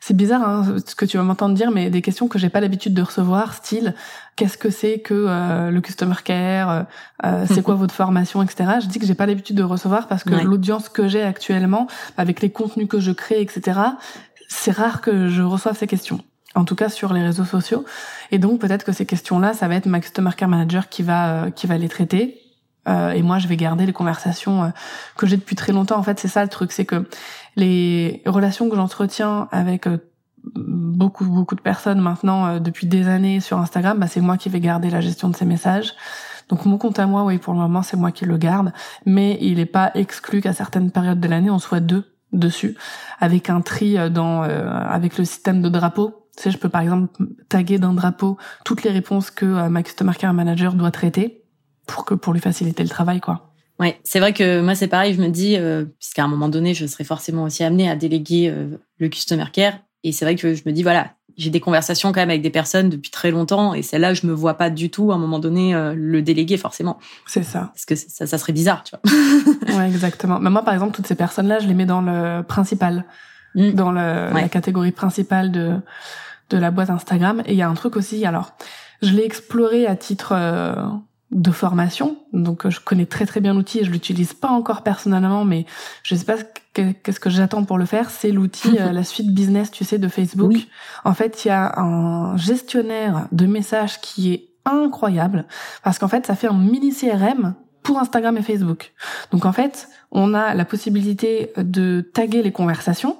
C'est 0.00 0.16
bizarre 0.16 0.48
hein, 0.48 0.76
ce 0.86 0.94
que 0.94 1.04
tu 1.04 1.16
vas 1.16 1.24
m'entendre 1.24 1.56
dire, 1.56 1.72
mais 1.72 1.90
des 1.90 2.00
questions 2.00 2.28
que 2.28 2.38
j'ai 2.38 2.50
pas 2.50 2.60
l'habitude 2.60 2.94
de 2.94 3.02
recevoir, 3.02 3.52
style 3.52 3.94
qu'est-ce 4.38 4.56
que 4.56 4.70
c'est 4.70 5.00
que 5.00 5.68
le 5.68 5.80
customer 5.80 6.14
care, 6.24 6.86
c'est 7.46 7.62
quoi 7.62 7.74
votre 7.74 7.94
formation, 7.94 8.42
etc. 8.42 8.78
Je 8.80 8.86
dis 8.86 8.98
que 8.98 9.06
j'ai 9.06 9.14
pas 9.14 9.26
l'habitude 9.26 9.56
de 9.56 9.62
recevoir 9.62 10.06
parce 10.06 10.24
que 10.24 10.30
l'audience 10.30 10.88
que 10.88 11.08
j'ai 11.08 11.22
actuellement, 11.22 11.88
avec 12.16 12.40
les 12.40 12.50
contenus 12.50 12.88
que 12.88 13.00
je 13.00 13.10
crée, 13.10 13.40
etc., 13.40 13.80
c'est 14.48 14.72
rare 14.72 15.00
que 15.00 15.28
je 15.28 15.42
reçoive 15.42 15.76
ces 15.76 15.86
questions. 15.86 16.20
En 16.54 16.64
tout 16.64 16.74
cas 16.74 16.88
sur 16.88 17.12
les 17.12 17.22
réseaux 17.22 17.44
sociaux. 17.44 17.84
Et 18.32 18.38
donc 18.38 18.60
peut-être 18.60 18.84
que 18.84 18.92
ces 18.92 19.06
questions-là, 19.06 19.52
ça 19.52 19.68
va 19.68 19.76
être 19.76 19.86
ma 19.86 20.00
customer 20.00 20.30
care 20.36 20.48
manager 20.48 20.88
qui 20.88 21.02
va 21.02 21.28
euh, 21.28 21.50
qui 21.50 21.66
va 21.66 21.76
les 21.76 21.88
traiter. 21.88 22.40
Euh, 22.88 23.10
et 23.10 23.22
moi, 23.22 23.38
je 23.38 23.46
vais 23.48 23.56
garder 23.56 23.84
les 23.84 23.92
conversations 23.92 24.64
euh, 24.64 24.68
que 25.16 25.26
j'ai 25.26 25.36
depuis 25.36 25.56
très 25.56 25.72
longtemps. 25.72 25.98
En 25.98 26.02
fait, 26.02 26.18
c'est 26.18 26.28
ça 26.28 26.42
le 26.42 26.48
truc, 26.48 26.72
c'est 26.72 26.86
que 26.86 27.06
les 27.54 28.22
relations 28.24 28.70
que 28.70 28.76
j'entretiens 28.76 29.46
avec 29.52 29.86
beaucoup 30.54 31.24
beaucoup 31.24 31.54
de 31.54 31.60
personnes 31.60 32.00
maintenant 32.00 32.58
depuis 32.60 32.86
des 32.86 33.08
années 33.08 33.40
sur 33.40 33.58
Instagram, 33.58 33.98
bah, 33.98 34.06
c'est 34.06 34.20
moi 34.20 34.36
qui 34.36 34.48
vais 34.48 34.60
garder 34.60 34.90
la 34.90 35.00
gestion 35.00 35.28
de 35.28 35.36
ces 35.36 35.44
messages. 35.44 35.94
Donc 36.48 36.64
mon 36.64 36.78
compte 36.78 36.98
à 36.98 37.06
moi, 37.06 37.24
oui, 37.24 37.38
pour 37.38 37.52
le 37.52 37.60
moment, 37.60 37.82
c'est 37.82 37.96
moi 37.96 38.10
qui 38.10 38.24
le 38.24 38.36
garde, 38.36 38.72
mais 39.04 39.38
il 39.40 39.56
n'est 39.56 39.66
pas 39.66 39.90
exclu 39.94 40.40
qu'à 40.40 40.52
certaines 40.52 40.90
périodes 40.90 41.20
de 41.20 41.28
l'année, 41.28 41.50
on 41.50 41.58
soit 41.58 41.80
deux 41.80 42.04
dessus, 42.32 42.76
avec 43.20 43.50
un 43.50 43.60
tri 43.60 43.98
euh, 43.98 44.08
dans, 44.08 44.44
euh, 44.44 44.68
avec 44.68 45.18
le 45.18 45.24
système 45.24 45.62
de 45.62 45.68
drapeau. 45.68 46.28
Tu 46.36 46.44
sais, 46.44 46.50
je 46.50 46.58
peux 46.58 46.68
par 46.68 46.82
exemple 46.82 47.08
taguer 47.48 47.78
d'un 47.78 47.94
drapeau 47.94 48.36
toutes 48.64 48.82
les 48.82 48.90
réponses 48.90 49.30
que 49.30 49.46
euh, 49.46 49.68
ma 49.68 49.82
customer 49.82 50.12
care 50.18 50.34
manager 50.34 50.74
doit 50.74 50.90
traiter 50.90 51.42
pour 51.86 52.04
que 52.04 52.14
pour 52.14 52.32
lui 52.32 52.40
faciliter 52.40 52.82
le 52.82 52.88
travail, 52.88 53.20
quoi. 53.20 53.54
Ouais, 53.80 54.00
c'est 54.02 54.18
vrai 54.18 54.32
que 54.32 54.60
moi 54.60 54.74
c'est 54.74 54.88
pareil, 54.88 55.14
je 55.14 55.22
me 55.22 55.28
dis 55.28 55.56
puisqu'à 56.00 56.24
un 56.24 56.26
moment 56.26 56.48
donné, 56.48 56.74
je 56.74 56.84
serai 56.84 57.04
forcément 57.04 57.44
aussi 57.44 57.62
amenée 57.62 57.88
à 57.88 57.94
déléguer 57.94 58.52
le 58.98 59.08
customer 59.08 59.44
care 59.52 59.78
et 60.04 60.12
c'est 60.12 60.24
vrai 60.24 60.36
que 60.36 60.54
je 60.54 60.62
me 60.66 60.72
dis 60.72 60.82
voilà, 60.82 61.12
j'ai 61.36 61.50
des 61.50 61.60
conversations 61.60 62.12
quand 62.12 62.20
même 62.20 62.30
avec 62.30 62.42
des 62.42 62.50
personnes 62.50 62.88
depuis 62.88 63.10
très 63.10 63.30
longtemps 63.30 63.74
et 63.74 63.82
celle-là, 63.82 64.14
je 64.14 64.26
me 64.26 64.32
vois 64.32 64.54
pas 64.54 64.70
du 64.70 64.90
tout 64.90 65.12
à 65.12 65.14
un 65.14 65.18
moment 65.18 65.38
donné 65.38 65.74
euh, 65.74 65.94
le 65.96 66.22
déléguer 66.22 66.56
forcément. 66.56 66.98
C'est 67.26 67.44
ça. 67.44 67.70
Parce 67.72 67.84
que 67.84 67.94
ça, 67.94 68.26
ça 68.26 68.38
serait 68.38 68.52
bizarre, 68.52 68.82
tu 68.84 68.94
vois. 68.96 69.76
ouais, 69.76 69.88
exactement. 69.88 70.40
Mais 70.40 70.50
moi, 70.50 70.64
par 70.64 70.74
exemple, 70.74 70.94
toutes 70.94 71.06
ces 71.06 71.14
personnes-là, 71.14 71.60
je 71.60 71.68
les 71.68 71.74
mets 71.74 71.86
dans 71.86 72.00
le 72.00 72.42
principal, 72.42 73.04
mm. 73.54 73.70
dans 73.72 73.92
le, 73.92 74.32
la 74.32 74.48
catégorie 74.48 74.92
principale 74.92 75.52
de 75.52 75.80
de 76.50 76.58
la 76.58 76.70
boîte 76.70 76.90
Instagram. 76.90 77.42
Et 77.46 77.52
il 77.52 77.58
y 77.58 77.62
a 77.62 77.68
un 77.68 77.74
truc 77.74 77.96
aussi. 77.96 78.24
Alors, 78.24 78.52
je 79.02 79.10
l'ai 79.10 79.24
exploré 79.24 79.86
à 79.86 79.96
titre 79.96 80.32
euh, 80.32 80.74
de 81.30 81.50
formation. 81.50 82.16
Donc 82.32 82.64
euh, 82.64 82.70
je 82.70 82.80
connais 82.80 83.06
très 83.06 83.26
très 83.26 83.40
bien 83.40 83.54
l'outil 83.54 83.80
et 83.80 83.84
je 83.84 83.90
l'utilise 83.90 84.32
pas 84.32 84.48
encore 84.48 84.82
personnellement, 84.82 85.44
mais 85.44 85.66
je 86.02 86.14
sais 86.14 86.24
pas 86.24 86.36
qu'est-ce 86.72 87.20
que 87.20 87.30
j'attends 87.30 87.64
pour 87.64 87.78
le 87.78 87.84
faire. 87.84 88.10
C'est 88.10 88.30
l'outil, 88.30 88.76
euh, 88.80 88.92
la 88.92 89.04
suite 89.04 89.34
business, 89.34 89.70
tu 89.70 89.84
sais, 89.84 89.98
de 89.98 90.08
Facebook. 90.08 90.54
En 91.04 91.14
fait, 91.14 91.44
il 91.44 91.48
y 91.48 91.50
a 91.50 91.78
un 91.78 92.36
gestionnaire 92.36 93.28
de 93.32 93.46
messages 93.46 94.00
qui 94.00 94.32
est 94.32 94.48
incroyable 94.64 95.46
parce 95.82 95.98
qu'en 95.98 96.08
fait, 96.08 96.26
ça 96.26 96.34
fait 96.34 96.48
un 96.48 96.58
mini 96.58 96.94
CRM 96.94 97.54
pour 97.82 97.98
Instagram 97.98 98.36
et 98.36 98.42
Facebook. 98.42 98.92
Donc 99.30 99.44
en 99.44 99.52
fait, 99.52 99.88
on 100.10 100.34
a 100.34 100.54
la 100.54 100.64
possibilité 100.64 101.52
de 101.56 102.00
taguer 102.00 102.42
les 102.42 102.52
conversations 102.52 103.18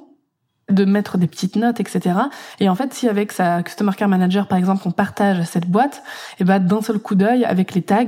de 0.71 0.85
mettre 0.85 1.17
des 1.17 1.27
petites 1.27 1.57
notes, 1.57 1.81
etc. 1.81 2.17
Et 2.61 2.69
en 2.69 2.75
fait, 2.75 2.93
si 2.93 3.09
avec 3.09 3.33
sa 3.33 3.63
Customer 3.63 3.93
Care 3.97 4.09
Manager, 4.09 4.47
par 4.47 4.59
exemple, 4.59 4.83
on 4.85 4.91
partage 4.91 5.43
cette 5.45 5.67
boîte, 5.67 6.03
et 6.39 6.43
eh 6.43 6.45
ben 6.45 6.59
d'un 6.59 6.83
seul 6.83 6.99
coup 6.99 7.15
d'œil, 7.15 7.45
avec 7.45 7.75
les 7.75 7.83
tags, 7.83 8.05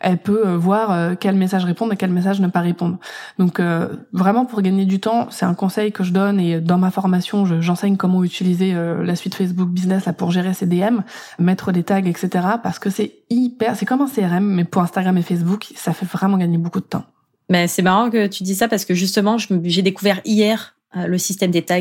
elle 0.00 0.18
peut 0.18 0.46
euh, 0.46 0.56
voir 0.58 0.90
euh, 0.90 1.14
quel 1.18 1.36
message 1.36 1.64
répondre 1.64 1.92
et 1.92 1.96
quel 1.96 2.10
message 2.10 2.40
ne 2.40 2.48
pas 2.48 2.60
répondre. 2.60 2.98
Donc 3.38 3.60
euh, 3.60 3.88
vraiment, 4.12 4.44
pour 4.44 4.60
gagner 4.60 4.84
du 4.84 5.00
temps, 5.00 5.28
c'est 5.30 5.46
un 5.46 5.54
conseil 5.54 5.90
que 5.92 6.04
je 6.04 6.12
donne 6.12 6.38
et 6.38 6.60
dans 6.60 6.78
ma 6.78 6.90
formation, 6.90 7.46
j'enseigne 7.60 7.96
comment 7.96 8.22
utiliser 8.22 8.74
la 8.74 9.16
suite 9.16 9.34
Facebook 9.34 9.70
Business 9.70 10.04
pour 10.16 10.30
gérer 10.30 10.54
ses 10.54 10.66
DM, 10.66 11.00
mettre 11.38 11.72
des 11.72 11.82
tags, 11.82 12.04
etc. 12.04 12.28
Parce 12.62 12.78
que 12.78 12.90
c'est 12.90 13.14
hyper, 13.30 13.76
c'est 13.76 13.86
comme 13.86 14.02
un 14.02 14.08
CRM, 14.08 14.44
mais 14.44 14.64
pour 14.64 14.82
Instagram 14.82 15.16
et 15.16 15.22
Facebook, 15.22 15.68
ça 15.76 15.92
fait 15.92 16.06
vraiment 16.06 16.36
gagner 16.36 16.58
beaucoup 16.58 16.80
de 16.80 16.86
temps. 16.86 17.04
Mais 17.48 17.68
c'est 17.68 17.82
marrant 17.82 18.10
que 18.10 18.26
tu 18.26 18.42
dis 18.42 18.54
ça 18.54 18.68
parce 18.68 18.84
que 18.84 18.94
justement, 18.94 19.36
j'ai 19.38 19.82
découvert 19.82 20.20
hier 20.24 20.74
le 20.94 21.18
système 21.18 21.50
des 21.50 21.62
tags 21.62 21.80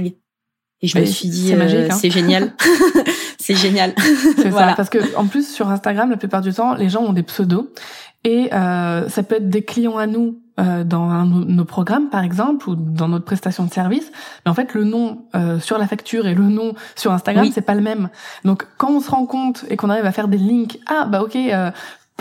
et 0.82 0.88
je 0.88 0.98
me 0.98 1.06
suis 1.06 1.30
dit, 1.30 1.50
c'est 1.50 1.56
euh, 1.56 1.90
hein. 1.92 1.98
génial. 2.10 2.54
c'est 3.38 3.56
génial. 3.56 3.94
voilà. 4.50 4.74
parce 4.76 4.90
que 4.90 5.16
en 5.16 5.26
plus 5.26 5.48
sur 5.48 5.70
Instagram, 5.70 6.10
la 6.10 6.18
plupart 6.18 6.42
du 6.42 6.54
temps, 6.54 6.74
les 6.74 6.90
gens 6.90 7.04
ont 7.04 7.14
des 7.14 7.24
pseudos 7.24 7.72
et 8.24 8.54
euh, 8.54 9.08
ça 9.10 9.24
peut 9.24 9.36
être 9.36 9.50
des 9.50 9.64
clients 9.64 9.98
à 9.98 10.08
nous 10.08 10.40
euh, 10.60 10.84
dans 10.84 11.26
nos 11.26 11.66
programmes 11.66 12.10
par 12.10 12.24
exemple 12.24 12.70
ou 12.70 12.76
dans 12.76 13.08
notre 13.08 13.26
prestation 13.26 13.64
de 13.64 13.72
service. 13.72 14.12
Mais 14.46 14.52
en 14.52 14.54
fait, 14.54 14.74
le 14.74 14.84
nom 14.84 15.26
euh, 15.34 15.60
sur 15.60 15.78
la 15.78 15.88
facture 15.88 16.28
et 16.28 16.36
le 16.36 16.44
nom 16.44 16.76
sur 16.96 17.12
Instagram, 17.12 17.48
c'est 17.54 17.62
pas 17.62 17.74
le 17.74 17.82
même. 17.82 18.10
Donc 18.44 18.68
quand 18.78 18.92
on 18.92 19.00
se 19.00 19.10
rend 19.10 19.26
compte 19.26 19.66
et 19.70 19.78
qu'on 19.78 19.90
arrive 19.90 20.06
à 20.06 20.12
faire 20.12 20.28
des 20.28 20.38
links, 20.38 20.78
ah 20.88 21.06
bah 21.06 21.24
ok, 21.24 21.36
euh, 21.36 21.72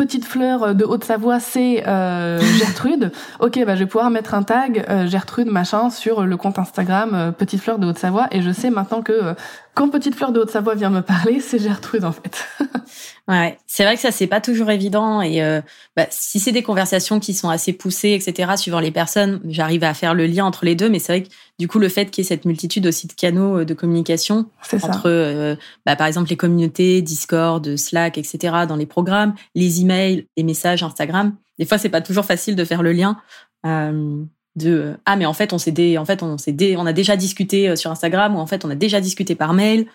petite 0.01 0.25
fleur 0.25 0.75
de 0.75 0.83
Haute-Savoie, 0.87 1.41
c'est 1.41 1.87
euh, 1.87 2.41
Gertrude. 2.59 3.13
ok, 3.39 3.63
bah 3.67 3.75
je 3.75 3.81
vais 3.81 3.87
pouvoir 3.87 4.09
mettre 4.09 4.33
un 4.33 4.43
tag 4.43 4.87
euh, 4.89 5.07
Gertrude 5.07 5.49
machin 5.49 5.91
sur 5.91 6.23
le 6.23 6.37
compte 6.39 6.59
Instagram 6.59 7.11
euh, 7.13 7.33
Petite 7.33 7.61
fleur 7.61 7.79
de 7.79 7.87
Haute-Savoie 7.87 8.27
et 8.31 8.41
je 8.41 8.51
sais 8.51 8.71
maintenant 8.71 9.03
que 9.03 9.35
quand 9.75 9.89
Petite 9.89 10.15
Fleur 10.15 10.33
de 10.33 10.41
Haute-Savoie 10.41 10.75
vient 10.75 10.91
me 10.91 11.01
parler, 11.01 11.41
c'est 11.47 11.59
Gertrude 11.59 12.05
en 12.05 12.13
fait. 12.13 12.47
ouais, 13.29 13.59
c'est 13.67 13.85
vrai 13.85 13.95
que 13.95 14.01
ça 14.01 14.11
c'est 14.11 14.27
pas 14.27 14.41
toujours 14.41 14.71
évident 14.71 15.23
et 15.23 15.43
euh, 15.43 15.61
bah, 15.97 16.07
si 16.11 16.41
c'est 16.41 16.53
des 16.53 16.63
conversations 16.63 17.21
qui 17.21 17.35
sont 17.35 17.49
assez 17.49 17.73
poussées, 17.73 18.11
etc. 18.11 18.53
Suivant 18.57 18.81
les 18.81 18.91
personnes, 18.91 19.41
j'arrive 19.45 19.85
à 19.85 19.95
faire 19.95 20.15
le 20.15 20.27
lien 20.27 20.45
entre 20.45 20.65
les 20.65 20.75
deux, 20.75 20.89
mais 20.89 20.99
c'est 20.99 21.13
vrai 21.13 21.23
que 21.23 21.29
du 21.61 21.69
coup 21.69 21.79
le 21.79 21.91
fait 21.91 22.07
qu'il 22.11 22.25
y 22.25 22.27
ait 22.27 22.29
cette 22.29 22.47
multitude 22.47 22.87
aussi 22.87 23.07
de 23.07 23.13
canaux 23.13 23.59
euh, 23.59 23.65
de 23.67 23.75
communication 23.75 24.47
entre, 24.83 25.11
euh, 25.11 25.57
bah, 25.85 25.95
par 25.95 26.07
exemple 26.07 26.31
les 26.31 26.37
communautés, 26.39 27.03
Discord, 27.03 27.77
Slack, 27.77 28.17
etc. 28.17 28.65
dans 28.67 28.77
les 28.77 28.87
programmes, 28.87 29.35
les 29.55 29.83
emails, 29.83 30.27
les 30.39 30.43
messages 30.43 30.83
Instagram. 30.83 31.37
Des 31.59 31.67
fois 31.67 31.77
c'est 31.77 31.91
pas 31.91 32.01
toujours 32.01 32.25
facile 32.25 32.57
de 32.57 32.65
faire 32.65 32.83
le 32.83 32.93
lien. 32.93 33.19
Euh, 33.67 34.25
de 34.57 34.95
ah 35.05 35.17
mais 35.17 35.27
en 35.27 35.35
fait 35.35 35.53
on 35.53 35.59
s'est 35.59 35.99
en 35.99 36.05
fait 36.07 36.23
on 36.23 36.39
s'est 36.39 36.57
on 36.77 36.87
a 36.87 36.93
déjà 36.95 37.15
discuté 37.15 37.77
sur 37.77 37.91
Instagram 37.91 38.35
ou 38.35 38.39
en 38.39 38.47
fait 38.47 38.65
on 38.65 38.71
a 38.71 38.75
déjà 38.75 39.01
discuté 39.01 39.37
par 39.37 39.53
mail 39.53 39.87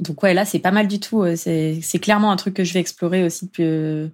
donc 0.00 0.20
ouais 0.24 0.34
là 0.34 0.44
c'est 0.44 0.58
pas 0.58 0.72
mal 0.72 0.88
du 0.88 0.98
tout 0.98 1.24
c'est 1.36 1.98
clairement 2.02 2.32
un 2.32 2.36
truc 2.36 2.54
que 2.54 2.64
je 2.64 2.72
vais 2.72 2.80
explorer 2.80 3.22
aussi 3.22 3.48
euh, 3.60 4.08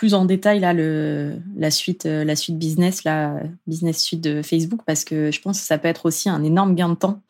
plus 0.00 0.14
en 0.14 0.24
détail 0.24 0.60
là 0.60 0.72
le 0.72 1.36
la 1.54 1.70
suite 1.70 2.04
la 2.06 2.34
suite 2.34 2.58
business 2.58 3.04
la 3.04 3.34
business 3.66 4.02
suite 4.02 4.22
de 4.22 4.40
Facebook 4.40 4.80
parce 4.86 5.04
que 5.04 5.30
je 5.30 5.42
pense 5.42 5.60
que 5.60 5.66
ça 5.66 5.76
peut 5.76 5.88
être 5.88 6.06
aussi 6.06 6.30
un 6.30 6.42
énorme 6.42 6.74
gain 6.74 6.88
de 6.88 6.94
temps 6.94 7.20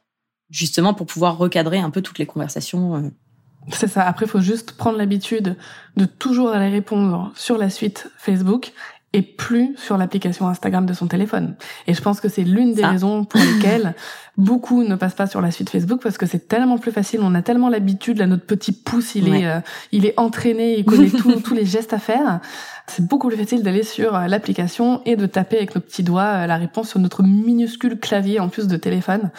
justement 0.50 0.94
pour 0.94 1.06
pouvoir 1.06 1.36
recadrer 1.36 1.80
un 1.80 1.90
peu 1.90 2.00
toutes 2.00 2.20
les 2.20 2.26
conversations 2.26 3.10
c'est 3.72 3.88
ça. 3.88 4.06
Après, 4.06 4.26
il 4.26 4.28
faut 4.28 4.40
juste 4.40 4.72
prendre 4.72 4.98
l'habitude 4.98 5.56
de 5.96 6.04
toujours 6.04 6.50
aller 6.50 6.70
répondre 6.70 7.32
sur 7.34 7.58
la 7.58 7.70
suite 7.70 8.10
Facebook 8.16 8.72
et 9.12 9.22
plus 9.22 9.74
sur 9.76 9.96
l'application 9.96 10.46
Instagram 10.46 10.86
de 10.86 10.92
son 10.92 11.08
téléphone. 11.08 11.56
Et 11.88 11.94
je 11.94 12.00
pense 12.00 12.20
que 12.20 12.28
c'est 12.28 12.44
l'une 12.44 12.74
des 12.74 12.84
raisons 12.84 13.24
pour 13.24 13.40
lesquelles 13.40 13.94
beaucoup 14.36 14.84
ne 14.84 14.94
passent 14.94 15.14
pas 15.14 15.26
sur 15.26 15.40
la 15.40 15.50
suite 15.50 15.68
Facebook 15.68 16.00
parce 16.00 16.16
que 16.16 16.26
c'est 16.26 16.46
tellement 16.46 16.78
plus 16.78 16.92
facile, 16.92 17.20
on 17.22 17.34
a 17.34 17.42
tellement 17.42 17.68
l'habitude, 17.68 18.18
là 18.18 18.26
notre 18.26 18.46
petit 18.46 18.72
pouce, 18.72 19.16
il 19.16 19.34
est 19.34 19.46
euh, 19.46 19.60
il 19.90 20.06
est 20.06 20.14
entraîné, 20.16 20.78
il 20.78 20.84
connaît 20.84 21.10
tous 21.44 21.54
les 21.54 21.66
gestes 21.66 21.92
à 21.92 21.98
faire. 21.98 22.40
C'est 22.86 23.06
beaucoup 23.06 23.28
plus 23.28 23.36
facile 23.36 23.62
d'aller 23.62 23.82
sur 23.82 24.14
euh, 24.14 24.26
l'application 24.26 25.02
et 25.04 25.16
de 25.16 25.26
taper 25.26 25.56
avec 25.56 25.74
nos 25.74 25.80
petits 25.80 26.04
doigts 26.04 26.22
euh, 26.22 26.46
la 26.46 26.56
réponse 26.56 26.90
sur 26.90 27.00
notre 27.00 27.24
minuscule 27.24 27.98
clavier 27.98 28.38
en 28.38 28.48
plus 28.48 28.68
de 28.68 28.76
téléphone 28.76 29.30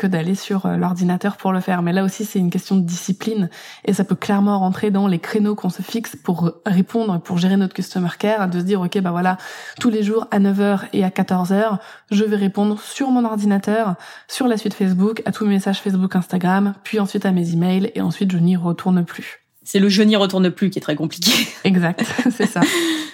que 0.00 0.06
d'aller 0.06 0.34
sur 0.34 0.64
euh, 0.64 0.76
l'ordinateur 0.76 1.36
pour 1.36 1.52
le 1.52 1.60
faire. 1.60 1.82
Mais 1.82 1.92
là 1.92 2.02
aussi, 2.02 2.24
c'est 2.24 2.38
une 2.38 2.48
question 2.48 2.76
de 2.76 2.80
discipline 2.80 3.50
et 3.84 3.92
ça 3.92 4.02
peut 4.02 4.14
clairement 4.14 4.58
rentrer 4.58 4.90
dans 4.90 5.06
les 5.06 5.18
créneaux 5.18 5.54
qu'on 5.54 5.68
se 5.68 5.82
fixe 5.82 6.16
pour 6.16 6.52
répondre, 6.64 7.20
pour 7.20 7.36
gérer 7.36 7.58
notre 7.58 7.74
customer 7.74 8.08
care, 8.18 8.48
de 8.48 8.60
se 8.60 8.64
dire, 8.64 8.80
OK, 8.80 8.98
bah 9.00 9.10
voilà, 9.10 9.36
tous 9.78 9.90
les 9.90 10.02
jours 10.02 10.26
à 10.30 10.40
9h 10.40 10.88
et 10.94 11.04
à 11.04 11.10
14h, 11.10 11.78
je 12.10 12.24
vais 12.24 12.36
répondre 12.36 12.80
sur 12.80 13.10
mon 13.10 13.26
ordinateur, 13.26 13.96
sur 14.26 14.48
la 14.48 14.56
suite 14.56 14.72
Facebook, 14.72 15.20
à 15.26 15.32
tous 15.32 15.44
mes 15.44 15.50
messages 15.50 15.80
Facebook, 15.80 16.16
Instagram, 16.16 16.72
puis 16.82 16.98
ensuite 16.98 17.26
à 17.26 17.32
mes 17.32 17.52
emails 17.52 17.92
et 17.94 18.00
ensuite 18.00 18.32
je 18.32 18.38
n'y 18.38 18.56
retourne 18.56 19.04
plus. 19.04 19.40
C'est 19.62 19.80
le 19.80 19.90
je 19.90 20.02
n'y 20.02 20.16
retourne 20.16 20.50
plus 20.50 20.70
qui 20.70 20.78
est 20.78 20.82
très 20.82 20.96
compliqué. 20.96 21.30
Exact, 21.64 22.02
c'est 22.30 22.46
ça. 22.46 22.62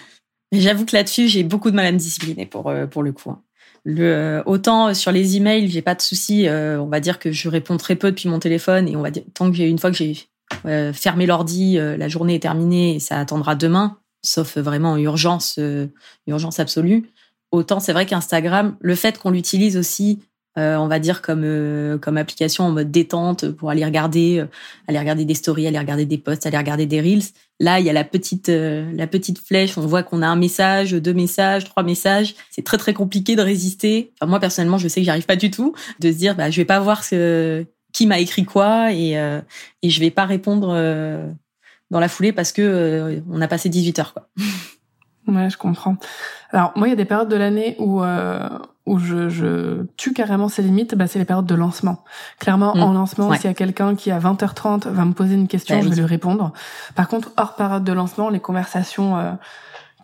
J'avoue 0.53 0.87
que 0.87 0.95
là-dessus, 0.95 1.27
j'ai 1.27 1.43
beaucoup 1.43 1.73
de 1.73 1.77
mal 1.77 1.87
à 1.87 1.93
me 1.93 1.99
discipliner 1.99 2.47
pour, 2.47 2.69
euh, 2.69 2.87
pour 2.87 3.03
le 3.03 3.11
coup. 3.11 3.35
Euh, 3.87 4.43
autant 4.47 4.95
sur 4.95 5.13
les 5.13 5.37
emails, 5.37 5.69
j'ai 5.69 5.83
pas 5.83 5.95
de 5.95 6.03
souci. 6.03 6.49
Euh, 6.49 6.81
on 6.81 6.87
va 6.87 7.01
dire 7.01 7.19
que 7.19 7.31
je 7.31 7.49
réponds 7.49 7.77
très 7.77 7.97
peu 7.97 8.11
depuis 8.11 8.29
mon 8.29 8.39
téléphone 8.39 8.89
et 8.89 8.97
on 8.97 9.03
va 9.03 9.11
dire 9.11 9.23
tant 9.35 9.51
que 9.51 9.57
j'ai 9.57 9.69
une 9.69 9.79
fois 9.79 9.91
que 9.91 9.97
j'ai 9.97 10.29
euh, 10.65 10.93
fermé 10.93 11.27
l'ordi, 11.27 11.77
la 11.77 12.09
journée 12.09 12.37
est 12.37 12.43
terminée 12.43 12.97
et 12.97 13.01
ça 13.01 13.19
attendra 13.19 13.55
demain, 13.55 13.99
sauf 14.23 14.59
vraiment 14.59 14.97
urgence, 14.97 15.59
urgence 16.27 16.61
absolue. 16.61 17.11
Autant 17.53 17.81
c'est 17.81 17.93
vrai 17.93 18.07
qu'Instagram, 18.07 18.77
le 18.81 18.95
fait 18.95 19.19
qu'on 19.19 19.31
l'utilise 19.31 19.77
aussi 19.77 20.21
euh, 20.59 20.77
on 20.77 20.89
va 20.89 20.99
dire 20.99 21.23
comme 21.23 21.43
euh, 21.45 21.99
comme 21.99 22.17
application 22.17 22.65
en 22.65 22.71
mode 22.71 22.91
détente 22.91 23.51
pour 23.51 23.71
aller 23.71 23.85
regarder 23.85 24.39
euh, 24.39 24.47
aller 24.89 24.99
regarder 24.99 25.25
des 25.25 25.35
stories, 25.35 25.67
aller 25.67 25.79
regarder 25.79 26.07
des 26.07 26.19
posts, 26.19 26.47
aller 26.47 26.57
regarder 26.57 26.87
des 26.87 27.01
reels. 27.01 27.25
Là, 27.61 27.81
il 27.81 27.87
y 27.87 27.91
a 27.91 27.93
la 27.93 28.05
petite 28.05 28.49
la 28.49 29.07
petite 29.07 29.39
flèche, 29.39 29.79
on 29.79 29.87
voit 29.87 30.03
qu'on 30.03 30.23
a 30.23 30.27
un 30.27 30.37
message, 30.37 30.93
deux 30.93 31.15
messages, 31.15 31.65
trois 31.65 31.83
messages. 31.83 32.35
C'est 32.51 32.65
très 32.65 32.79
très 32.79 32.95
compliqué 32.95 33.37
de 33.37 33.43
résister. 33.43 34.13
Enfin, 34.21 34.29
moi 34.29 34.41
personnellement, 34.41 34.79
je 34.79 34.89
sais 34.89 35.01
que 35.01 35.05
j'y 35.05 35.11
arrive 35.11 35.27
pas 35.27 35.37
du 35.37 35.51
tout 35.51 35.75
de 36.01 36.13
se 36.13 36.17
dire 36.17 36.37
bah 36.37 36.51
je 36.51 36.57
vais 36.61 36.67
pas 36.67 36.81
voir 36.81 37.05
ce 37.05 37.65
qui 37.93 38.07
m'a 38.07 38.19
écrit 38.19 38.45
quoi 38.45 38.93
et 38.93 39.13
et 39.83 39.91
je 39.91 40.01
vais 40.01 40.11
pas 40.11 40.27
répondre 40.27 40.69
dans 41.91 42.01
la 42.01 42.09
foulée 42.09 42.33
parce 42.33 42.53
que 42.53 43.23
on 43.31 43.41
a 43.41 43.49
passé 43.49 43.69
18 43.69 43.99
heures 43.99 44.13
quoi. 44.13 44.29
Ouais, 45.29 45.51
je 45.51 45.57
comprends. 45.57 45.97
Alors 46.51 46.73
moi, 46.77 46.87
il 46.87 46.91
y 46.91 46.93
a 46.93 46.97
des 46.97 47.05
périodes 47.05 47.29
de 47.29 47.37
l'année 47.37 47.77
où 47.79 48.03
euh, 48.03 48.49
où 48.87 48.99
je, 48.99 49.29
je 49.29 49.85
tue 49.97 50.13
carrément 50.13 50.49
ces 50.49 50.63
limites. 50.63 50.95
Bah, 50.95 51.07
c'est 51.07 51.19
les 51.19 51.25
périodes 51.25 51.47
de 51.47 51.55
lancement. 51.55 52.05
Clairement, 52.39 52.75
mm. 52.75 52.83
en 52.83 52.93
lancement, 52.93 53.33
s'il 53.35 53.45
y 53.45 53.49
a 53.49 53.55
quelqu'un 53.55 53.95
qui 53.97 54.11
à 54.11 54.19
20h30 54.19 54.89
va 54.89 55.05
me 55.05 55.13
poser 55.13 55.35
une 55.35 55.49
question, 55.49 55.77
bah 55.77 55.83
je 55.83 55.89
vais 55.89 55.97
lui 55.97 56.05
répondre. 56.05 56.53
Par 56.95 57.09
contre, 57.09 57.33
hors 57.37 57.55
période 57.57 57.85
de 57.85 57.93
lancement, 57.93 58.31
les 58.31 58.41
conversations 58.41 59.19
euh, 59.19 59.33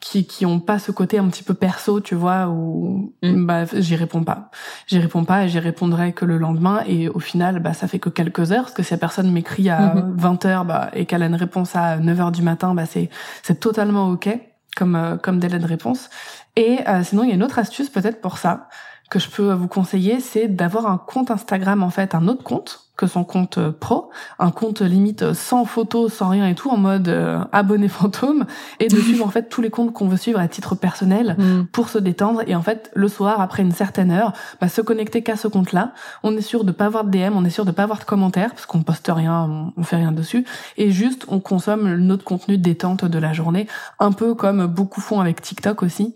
qui 0.01 0.27
qui 0.27 0.45
ont 0.45 0.59
pas 0.59 0.81
ce 0.81 0.91
côté 0.91 1.19
un 1.19 1.29
petit 1.29 1.45
peu 1.45 1.55
perso, 1.55 2.01
tu 2.01 2.17
vois, 2.17 2.49
où 2.49 3.15
mm. 3.23 3.47
bah 3.47 3.65
j'y 3.73 3.95
réponds 3.95 4.25
pas. 4.25 4.51
J'y 4.89 4.99
réponds 4.99 5.25
pas 5.25 5.45
et 5.45 5.49
j'y 5.49 5.61
répondrai 5.61 6.13
que 6.13 6.25
le 6.25 6.37
lendemain. 6.37 6.83
Et 6.87 7.09
au 7.09 7.21
final, 7.21 7.61
bah 7.61 7.75
ça 7.75 7.87
fait 7.87 8.01
que 8.01 8.11
quelques 8.11 8.51
heures, 8.51 8.65
parce 8.65 8.75
que 8.75 8.83
si 8.83 8.93
la 8.93 8.99
personne 8.99 9.31
m'écrit 9.31 9.71
à 9.71 9.95
20h 9.95 10.17
mm-hmm. 10.17 10.67
bah, 10.67 10.91
et 10.93 11.07
qu'elle 11.07 11.23
a 11.23 11.27
une 11.27 11.37
réponse 11.37 11.77
à 11.77 11.99
9h 11.99 12.33
du 12.33 12.43
matin, 12.43 12.75
bah 12.75 12.87
c'est 12.87 13.11
c'est 13.45 13.61
totalement 13.61 14.09
ok 14.09 14.29
comme 14.77 14.97
euh, 14.97 15.17
comme 15.17 15.39
délai 15.39 15.59
de 15.59 15.67
réponse. 15.67 16.11
Et 16.57 16.79
euh, 16.87 17.03
sinon, 17.03 17.25
il 17.25 17.29
y 17.29 17.33
a 17.33 17.35
une 17.35 17.43
autre 17.43 17.59
astuce 17.59 17.89
peut-être 17.89 18.21
pour 18.21 18.39
ça 18.39 18.69
que 19.11 19.19
je 19.19 19.29
peux 19.29 19.53
vous 19.53 19.69
conseiller, 19.69 20.21
c'est 20.21 20.49
d'avoir 20.49 20.87
un 20.87 20.97
compte 20.97 21.31
Instagram 21.31 21.83
en 21.83 21.91
fait, 21.91 22.15
un 22.15 22.29
autre 22.29 22.43
compte 22.43 22.87
que 22.97 23.07
son 23.07 23.25
compte 23.25 23.59
euh, 23.59 23.71
pro, 23.71 24.11
un 24.39 24.51
compte 24.51 24.81
limite 24.81 25.35
sans 25.35 25.67
photos, 25.67 26.11
sans 26.11 26.31
rien 26.31 26.47
et 26.47 26.55
tout, 26.55 26.71
en 26.71 26.79
mode 26.79 27.09
abonné 27.53 27.89
fantôme, 27.89 28.47
et 28.81 28.89
de 28.89 28.97
suivre 29.01 29.27
en 29.27 29.29
fait 29.29 29.51
tous 29.51 29.61
les 29.61 29.69
comptes 29.69 29.93
qu'on 29.93 30.09
veut 30.09 30.17
suivre 30.17 30.41
à 30.41 30.49
titre 30.49 30.75
personnel 30.75 31.37
mm. 31.39 31.67
pour 31.73 31.91
se 31.91 31.99
détendre. 31.99 32.43
Et 32.47 32.55
en 32.55 32.63
fait, 32.63 32.91
le 32.95 33.07
soir, 33.09 33.43
après 33.43 33.63
une 33.63 33.73
certaine 33.73 34.11
heure, 34.11 34.33
bah, 34.63 34.69
se 34.69 34.81
connecter 34.81 35.23
qu'à 35.23 35.37
ce 35.37 35.47
compte-là. 35.47 35.93
On 36.23 36.35
est 36.35 36.43
sûr 36.43 36.65
de 36.65 36.73
pas 36.73 36.87
avoir 36.87 37.05
de 37.05 37.11
DM, 37.11 37.37
on 37.37 37.45
est 37.45 37.51
sûr 37.51 37.67
de 37.67 37.71
pas 37.71 37.83
avoir 37.83 37.99
de 37.99 38.05
commentaires 38.05 38.51
parce 38.51 38.65
qu'on 38.65 38.83
poste 38.83 39.11
rien, 39.15 39.43
on, 39.43 39.73
on 39.77 39.83
fait 39.83 39.97
rien 39.97 40.13
dessus, 40.13 40.47
et 40.79 40.91
juste 40.91 41.27
on 41.29 41.39
consomme 41.39 41.97
notre 41.97 42.25
contenu 42.25 42.57
détente 42.57 43.05
de 43.05 43.19
la 43.19 43.35
journée, 43.35 43.67
un 43.99 44.13
peu 44.13 44.35
comme 44.35 44.67
beaucoup 44.67 45.03
font 45.03 45.21
avec 45.21 45.43
TikTok 45.43 45.83
aussi 45.83 46.15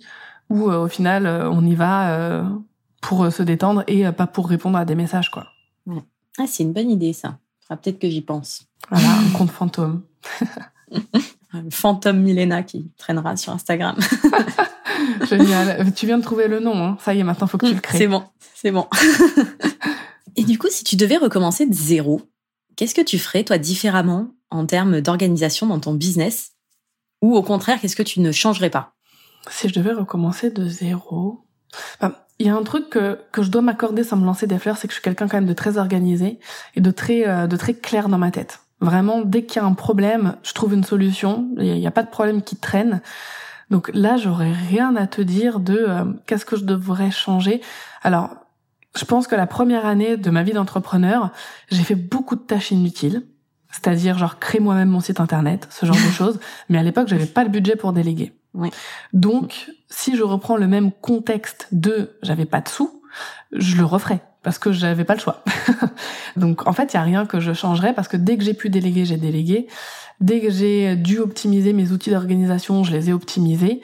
où 0.48 0.70
euh, 0.70 0.84
au 0.84 0.88
final 0.88 1.26
euh, 1.26 1.50
on 1.50 1.64
y 1.64 1.74
va 1.74 2.10
euh, 2.10 2.44
pour 3.00 3.30
se 3.32 3.42
détendre 3.42 3.84
et 3.86 4.10
pas 4.12 4.26
pour 4.26 4.48
répondre 4.48 4.78
à 4.78 4.84
des 4.84 4.94
messages 4.94 5.30
quoi. 5.30 5.48
Ah, 6.38 6.44
c'est 6.46 6.64
une 6.64 6.72
bonne 6.72 6.90
idée 6.90 7.12
ça. 7.12 7.38
peut-être 7.68 7.98
que 7.98 8.08
j'y 8.10 8.20
pense. 8.20 8.66
Voilà, 8.90 9.08
un 9.10 9.30
compte 9.30 9.50
fantôme. 9.50 10.02
Le 11.52 11.70
fantôme 11.70 12.20
Milena 12.20 12.62
qui 12.62 12.90
traînera 12.98 13.36
sur 13.36 13.52
Instagram. 13.52 13.96
Génial. 15.28 15.92
Tu 15.94 16.06
viens 16.06 16.18
de 16.18 16.22
trouver 16.22 16.48
le 16.48 16.60
nom, 16.60 16.76
hein. 16.76 16.98
ça 17.00 17.14
y 17.14 17.20
est, 17.20 17.24
maintenant 17.24 17.46
faut 17.46 17.56
que 17.56 17.66
tu 17.66 17.74
le 17.74 17.80
crées. 17.80 17.98
C'est 17.98 18.08
bon, 18.08 18.24
c'est 18.54 18.70
bon. 18.70 18.86
Et 20.36 20.44
du 20.44 20.58
coup, 20.58 20.68
si 20.70 20.84
tu 20.84 20.96
devais 20.96 21.16
recommencer 21.16 21.66
de 21.66 21.72
zéro, 21.72 22.20
qu'est-ce 22.76 22.94
que 22.94 23.00
tu 23.00 23.18
ferais, 23.18 23.44
toi, 23.44 23.56
différemment 23.56 24.28
en 24.50 24.66
termes 24.66 25.00
d'organisation 25.00 25.66
dans 25.66 25.80
ton 25.80 25.94
business? 25.94 26.52
Ou 27.22 27.34
au 27.34 27.42
contraire, 27.42 27.80
qu'est-ce 27.80 27.96
que 27.96 28.02
tu 28.02 28.20
ne 28.20 28.32
changerais 28.32 28.70
pas? 28.70 28.95
Si 29.50 29.68
je 29.68 29.74
devais 29.74 29.92
recommencer 29.92 30.50
de 30.50 30.66
zéro, 30.68 31.46
il 32.38 32.46
y 32.46 32.50
a 32.50 32.54
un 32.54 32.62
truc 32.62 32.90
que, 32.90 33.18
que 33.32 33.42
je 33.42 33.50
dois 33.50 33.62
m'accorder 33.62 34.04
sans 34.04 34.16
me 34.16 34.26
lancer 34.26 34.46
des 34.46 34.58
fleurs, 34.58 34.76
c'est 34.76 34.88
que 34.88 34.92
je 34.92 34.96
suis 34.96 35.02
quelqu'un 35.02 35.26
quand 35.28 35.38
même 35.38 35.46
de 35.46 35.54
très 35.54 35.78
organisé 35.78 36.38
et 36.74 36.80
de 36.80 36.90
très 36.90 37.26
euh, 37.26 37.46
de 37.46 37.56
très 37.56 37.74
clair 37.74 38.08
dans 38.08 38.18
ma 38.18 38.30
tête. 38.30 38.60
Vraiment, 38.80 39.22
dès 39.22 39.44
qu'il 39.44 39.60
y 39.62 39.64
a 39.64 39.66
un 39.66 39.72
problème, 39.72 40.36
je 40.42 40.52
trouve 40.52 40.74
une 40.74 40.84
solution. 40.84 41.48
Il 41.56 41.74
n'y 41.74 41.86
a, 41.86 41.90
pas 41.90 42.02
de 42.02 42.10
problème 42.10 42.42
qui 42.42 42.56
traîne. 42.56 43.00
Donc 43.70 43.90
là, 43.94 44.18
j'aurais 44.18 44.52
rien 44.52 44.94
à 44.96 45.06
te 45.06 45.22
dire 45.22 45.60
de 45.60 45.76
euh, 45.78 46.04
qu'est-ce 46.26 46.44
que 46.44 46.56
je 46.56 46.64
devrais 46.64 47.10
changer. 47.10 47.62
Alors, 48.02 48.36
je 48.94 49.04
pense 49.06 49.26
que 49.26 49.34
la 49.34 49.46
première 49.46 49.86
année 49.86 50.18
de 50.18 50.30
ma 50.30 50.42
vie 50.42 50.52
d'entrepreneur, 50.52 51.30
j'ai 51.70 51.82
fait 51.84 51.94
beaucoup 51.94 52.36
de 52.36 52.42
tâches 52.42 52.70
inutiles. 52.70 53.22
C'est-à-dire, 53.70 54.18
genre, 54.18 54.38
créer 54.38 54.60
moi-même 54.60 54.88
mon 54.88 55.00
site 55.00 55.20
internet, 55.20 55.68
ce 55.70 55.86
genre 55.86 55.96
de 55.96 56.10
choses. 56.12 56.38
Mais 56.68 56.78
à 56.78 56.82
l'époque, 56.82 57.08
j'avais 57.08 57.26
pas 57.26 57.44
le 57.44 57.50
budget 57.50 57.76
pour 57.76 57.94
déléguer. 57.94 58.34
Donc, 59.12 59.70
si 59.88 60.16
je 60.16 60.22
reprends 60.22 60.56
le 60.56 60.66
même 60.66 60.92
contexte 60.92 61.68
de 61.72 62.16
j'avais 62.22 62.46
pas 62.46 62.60
de 62.60 62.68
sous, 62.68 63.02
je 63.52 63.76
le 63.76 63.84
referai 63.84 64.20
parce 64.42 64.58
que 64.58 64.70
j'avais 64.70 65.04
pas 65.04 65.14
le 65.14 65.20
choix. 65.20 65.42
Donc, 66.36 66.68
en 66.68 66.72
fait, 66.72 66.92
il 66.92 66.96
y 66.96 67.00
a 67.00 67.02
rien 67.02 67.26
que 67.26 67.40
je 67.40 67.52
changerais 67.52 67.94
parce 67.94 68.06
que 68.06 68.16
dès 68.16 68.36
que 68.38 68.44
j'ai 68.44 68.54
pu 68.54 68.70
déléguer, 68.70 69.04
j'ai 69.04 69.16
délégué. 69.16 69.66
Dès 70.20 70.40
que 70.40 70.50
j'ai 70.50 70.96
dû 70.96 71.18
optimiser 71.18 71.72
mes 71.72 71.90
outils 71.90 72.10
d'organisation, 72.10 72.84
je 72.84 72.92
les 72.92 73.10
ai 73.10 73.12
optimisés. 73.12 73.82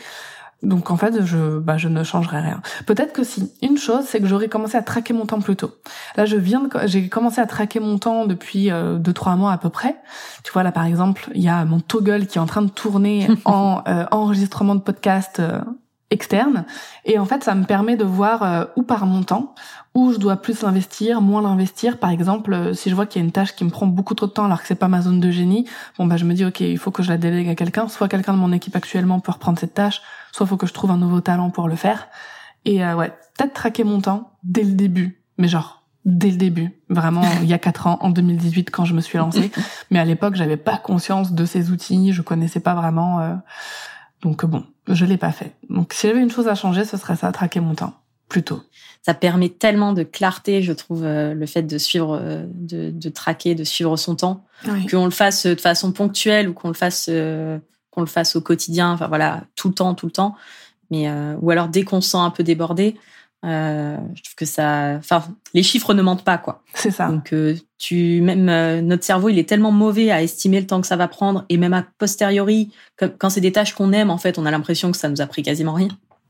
Donc 0.63 0.91
en 0.91 0.97
fait, 0.97 1.25
je, 1.25 1.59
bah, 1.59 1.77
je 1.77 1.89
ne 1.89 2.05
changerai 2.05 2.41
rien. 2.41 2.63
Peut-être 2.87 3.13
que 3.13 3.25
si. 3.25 3.53
Une 3.63 3.77
chose, 3.77 4.05
c'est 4.07 4.21
que 4.21 4.27
j'aurais 4.27 4.49
commencé 4.49 4.77
à 4.77 4.83
traquer 4.83 5.13
mon 5.13 5.27
temps 5.27 5.41
plus 5.41 5.57
tôt. 5.57 5.73
Là, 6.17 6.25
je 6.25 6.37
viens 6.37 6.61
de, 6.61 6.69
j'ai 6.87 7.09
commencé 7.09 7.41
à 7.41 7.47
traquer 7.47 7.81
mon 7.81 7.99
temps 7.99 8.27
depuis 8.27 8.71
euh, 8.71 8.97
deux 8.99 9.13
trois 9.13 9.37
mois 9.37 9.53
à 9.53 9.59
peu 9.59 9.71
près. 9.71 9.97
Tu 10.45 10.53
vois 10.53 10.63
là, 10.63 10.73
par 10.73 10.85
exemple, 10.85 11.31
il 11.35 11.43
y 11.43 11.49
a 11.49 11.65
mon 11.65 11.81
toggle 11.81 12.27
qui 12.27 12.39
est 12.39 12.41
en 12.41 12.47
train 12.47 12.63
de 12.63 12.71
tourner 12.71 13.29
en 13.45 13.83
euh, 13.89 14.05
enregistrement 14.11 14.75
de 14.75 14.81
podcast 14.81 15.41
euh, 15.41 15.61
externe, 16.13 16.65
et 17.05 17.19
en 17.19 17.25
fait, 17.25 17.43
ça 17.43 17.55
me 17.55 17.65
permet 17.65 17.97
de 17.97 18.05
voir 18.05 18.43
euh, 18.43 18.65
où 18.77 18.83
part 18.83 19.07
mon 19.07 19.23
temps, 19.23 19.55
où 19.95 20.13
je 20.13 20.19
dois 20.19 20.37
plus 20.37 20.63
l'investir, 20.63 21.21
moins 21.21 21.43
l'investir. 21.43 21.99
Par 21.99 22.11
exemple, 22.11 22.75
si 22.75 22.89
je 22.89 22.95
vois 22.95 23.07
qu'il 23.07 23.21
y 23.21 23.25
a 23.25 23.27
une 23.27 23.33
tâche 23.33 23.55
qui 23.55 23.65
me 23.65 23.71
prend 23.71 23.87
beaucoup 23.87 24.15
trop 24.15 24.27
de 24.27 24.33
temps 24.33 24.45
alors 24.45 24.63
que 24.63 24.67
c'est 24.67 24.75
pas 24.75 24.89
ma 24.89 25.03
zone 25.03 25.21
de 25.21 25.31
génie, 25.31 25.67
bon 25.99 26.07
bah 26.07 26.17
je 26.17 26.25
me 26.25 26.33
dis 26.33 26.45
ok, 26.45 26.61
il 26.61 26.79
faut 26.79 26.91
que 26.91 27.03
je 27.03 27.11
la 27.11 27.19
délègue 27.19 27.49
à 27.49 27.55
quelqu'un. 27.55 27.89
Soit 27.89 28.09
quelqu'un 28.09 28.33
de 28.33 28.39
mon 28.39 28.53
équipe 28.53 28.75
actuellement 28.75 29.21
peut 29.21 29.33
reprendre 29.33 29.59
cette 29.59 29.75
tâche 29.75 30.01
soit 30.33 30.47
faut 30.47 30.57
que 30.57 30.67
je 30.67 30.73
trouve 30.73 30.91
un 30.91 30.97
nouveau 30.97 31.21
talent 31.21 31.51
pour 31.51 31.69
le 31.69 31.77
faire. 31.77 32.09
Et 32.65 32.85
euh, 32.85 32.97
ouais, 32.97 33.11
peut-être 33.37 33.53
traquer 33.53 33.85
mon 33.85 34.01
temps 34.01 34.33
dès 34.43 34.65
le 34.65 34.73
début, 34.73 35.23
mais 35.39 35.47
genre 35.47 35.83
dès 36.05 36.31
le 36.31 36.37
début, 36.37 36.73
vraiment 36.89 37.23
il 37.43 37.49
y 37.49 37.53
a 37.53 37.59
quatre 37.59 37.87
ans, 37.87 37.99
en 38.01 38.11
2018 38.11 38.71
quand 38.71 38.85
je 38.85 38.95
me 38.95 39.01
suis 39.01 39.19
lancée. 39.19 39.53
Mais 39.91 40.01
à 40.01 40.05
l'époque, 40.05 40.35
j'avais 40.35 40.57
pas 40.57 40.77
conscience 40.77 41.33
de 41.33 41.45
ces 41.45 41.71
outils, 41.71 42.13
je 42.13 42.23
connaissais 42.23 42.59
pas 42.59 42.75
vraiment. 42.75 43.39
Euh... 44.25 44.29
Donc 44.29 44.45
bon, 44.45 44.65
je 44.89 45.05
l'ai 45.05 45.17
pas 45.17 45.33
fait. 45.33 45.55
Donc 45.69 45.93
si 45.93 46.07
j'avais 46.07 46.21
une 46.21 46.31
chose 46.31 46.49
à 46.49 46.55
changer, 46.55 46.85
ce 46.85 46.97
serait 46.97 47.17
ça, 47.17 47.33
traquer 47.33 47.61
mon 47.61 47.75
temps 47.75 47.95
plutôt. 48.29 48.63
Ça 49.03 49.13
permet 49.13 49.51
tellement 49.51 49.93
de 49.93 50.05
clarté, 50.05 50.63
je 50.63 50.73
trouve, 50.73 51.05
euh, 51.05 51.35
le 51.35 51.47
fait 51.47 51.63
de 51.63 51.77
suivre, 51.77 52.19
euh, 52.21 52.47
de, 52.55 52.91
de, 52.91 53.09
traquer, 53.11 53.55
de 53.55 53.65
suivre 53.65 53.97
son 53.97 54.17
temps, 54.17 54.45
qu'on 54.91 55.05
le 55.05 55.11
fasse 55.11 55.45
de 55.45 55.61
façon 55.61 55.93
ponctuelle 55.93 56.49
ou 56.49 56.55
qu'on 56.55 56.69
le 56.69 56.75
fasse 56.75 57.07
euh, 57.11 57.59
qu'on 57.93 58.01
le 58.01 58.07
fasse 58.07 58.35
au 58.35 58.41
quotidien, 58.41 58.93
enfin 58.93 59.07
voilà, 59.07 59.45
tout 59.55 59.69
le 59.69 59.75
temps, 59.75 59.95
tout 59.95 60.07
le 60.07 60.13
temps. 60.13 60.35
Mais 60.91 61.09
euh, 61.09 61.37
ou 61.41 61.51
alors 61.51 61.69
dès 61.69 61.85
qu'on 61.85 62.01
se 62.01 62.11
sent 62.11 62.19
un 62.19 62.31
peu 62.31 62.43
débordé, 62.43 62.97
euh, 63.45 63.97
je 64.15 64.23
trouve 64.23 64.35
que 64.37 64.45
ça, 64.45 64.95
enfin, 64.99 65.25
les 65.53 65.63
chiffres 65.63 65.95
ne 65.95 66.03
mentent 66.03 66.25
pas 66.25 66.39
quoi. 66.39 66.63
C'est 66.75 66.91
ça. 66.91 67.09
Donc 67.09 67.33
euh, 67.33 67.57
tu 67.79 68.21
même 68.21 68.45
notre 68.81 69.05
cerveau, 69.05 69.29
il 69.29 69.39
est 69.39 69.49
tellement 69.49 69.73
mauvais 69.73 70.11
à 70.11 70.23
estimer 70.23 70.61
le 70.61 70.67
temps 70.67 70.81
que 70.81 70.87
ça 70.87 70.97
va 70.97 71.09
prendre 71.09 71.45
et 71.49 71.57
même 71.57 71.75
a 71.75 71.85
posteriori, 71.99 72.71
quand 73.19 73.31
c'est 73.31 73.41
des 73.41 73.53
tâches 73.53 73.75
qu'on 73.75 73.93
aime, 73.93 74.11
en 74.11 74.19
fait, 74.19 74.39
on 74.39 74.47
a 74.47 74.51
l'impression 74.51 74.93
que 74.93 74.97
ça 74.97 75.09
nous 75.09 75.21
a 75.21 75.27
pris 75.27 75.43
quasiment 75.43 75.75
rien. 75.75 75.89